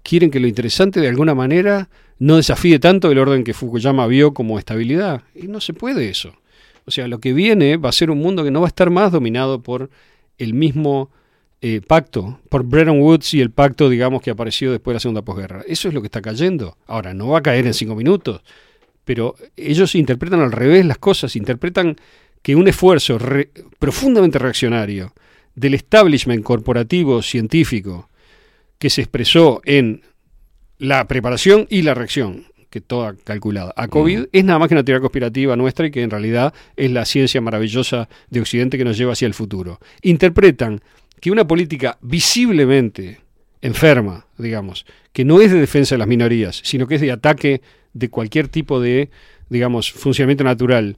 [0.03, 1.89] Quieren que lo interesante de alguna manera
[2.19, 5.23] no desafíe tanto el orden que Fukuyama vio como estabilidad.
[5.35, 6.35] Y no se puede eso.
[6.87, 8.91] O sea, lo que viene va a ser un mundo que no va a estar
[8.91, 9.91] más dominado por
[10.39, 11.11] el mismo
[11.63, 15.23] eh, pacto, por Bretton Woods y el pacto, digamos, que apareció después de la segunda
[15.23, 15.63] posguerra.
[15.67, 16.77] Eso es lo que está cayendo.
[16.87, 18.43] Ahora, no va a caer en cinco minutos,
[19.05, 21.97] pero ellos interpretan al revés las cosas, interpretan
[22.43, 25.13] que un esfuerzo re- profundamente reaccionario
[25.55, 28.09] del establishment corporativo científico
[28.81, 30.03] que se expresó en
[30.79, 34.85] la preparación y la reacción, que toda calculada, a COVID, es nada más que una
[34.85, 38.97] teoría conspirativa nuestra y que en realidad es la ciencia maravillosa de Occidente que nos
[38.97, 39.81] lleva hacia el futuro.
[40.03, 40.81] Interpretan
[41.21, 43.21] que una política visiblemente
[43.61, 47.61] enferma, digamos, que no es de defensa de las minorías, sino que es de ataque
[47.93, 49.11] de cualquier tipo de,
[49.51, 50.97] digamos, funcionamiento natural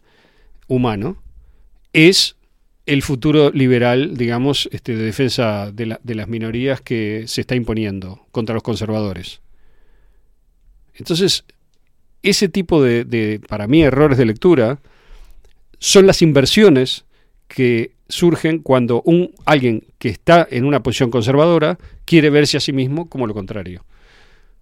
[0.68, 1.16] humano,
[1.92, 2.36] es
[2.86, 7.54] el futuro liberal, digamos, este, de defensa de, la- de las minorías que se está
[7.54, 9.40] imponiendo contra los conservadores.
[10.94, 11.44] Entonces,
[12.22, 14.80] ese tipo de, de, para mí, errores de lectura
[15.78, 17.04] son las inversiones
[17.48, 22.72] que surgen cuando un alguien que está en una posición conservadora quiere verse a sí
[22.72, 23.84] mismo como lo contrario.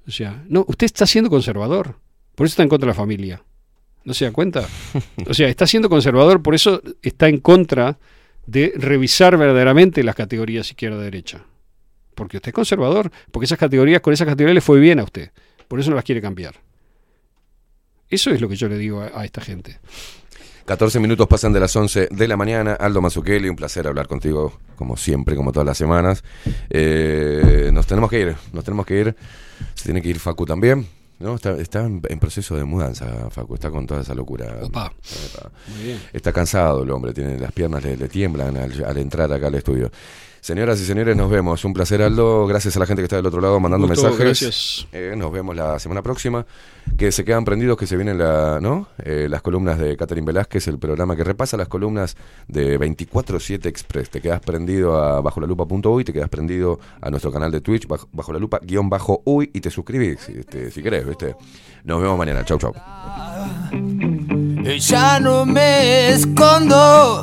[0.07, 1.97] O sea, no, usted está siendo conservador,
[2.35, 3.43] por eso está en contra de la familia.
[4.05, 4.67] ¿No se da cuenta?
[5.29, 7.99] O sea, está siendo conservador, por eso está en contra
[8.47, 11.45] de revisar verdaderamente las categorías izquierda-derecha.
[12.15, 15.31] Porque usted es conservador, porque esas categorías, con esas categorías le fue bien a usted.
[15.69, 16.55] Por eso no las quiere cambiar.
[18.09, 19.79] Eso es lo que yo le digo a, a esta gente.
[20.71, 22.75] 14 minutos pasan de las 11 de la mañana.
[22.75, 26.23] Aldo Mazzucchelli, un placer hablar contigo, como siempre, como todas las semanas.
[26.69, 29.17] Eh, nos tenemos que ir, nos tenemos que ir.
[29.75, 30.87] Se tiene que ir Facu también.
[31.21, 31.37] ¿No?
[31.37, 34.59] Está, está en, en proceso de mudanza, Facu, está con toda esa locura.
[34.63, 34.93] Opa.
[35.27, 35.51] Epa.
[35.75, 36.03] Muy bien.
[36.13, 39.55] Está cansado el hombre, tiene las piernas le, le tiemblan al, al entrar acá al
[39.55, 39.91] estudio.
[40.41, 41.65] Señoras y señores, nos vemos.
[41.65, 42.47] Un placer, Aldo.
[42.47, 44.25] Gracias a la gente que está del otro lado mandando Gusto, mensajes.
[44.25, 44.87] gracias.
[44.91, 46.47] Eh, nos vemos la semana próxima.
[46.97, 48.89] Que se quedan prendidos, que se vienen la, ¿no?
[49.05, 52.17] Eh, las columnas de Catherine Velázquez, el programa que repasa las columnas
[52.49, 54.11] de 24-7 Express.
[54.11, 57.87] Te quedas prendido a bajo la lupa.uy, te quedas prendido a nuestro canal de Twitch,
[57.87, 61.37] bajo, bajo la lupa, guion bajo uy, y te suscribís si, este, si querés, ¿viste?
[61.85, 62.45] Nos vemos mañana.
[62.45, 62.73] Chau, chau.
[64.79, 67.23] Ya no me escondo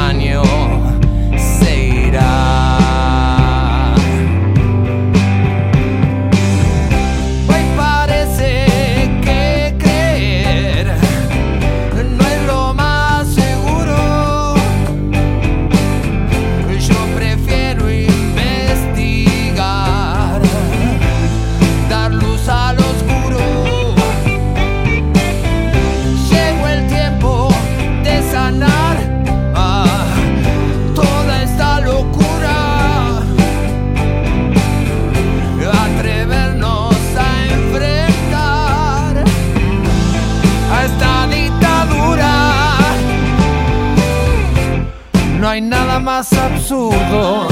[46.01, 47.50] más absurdo.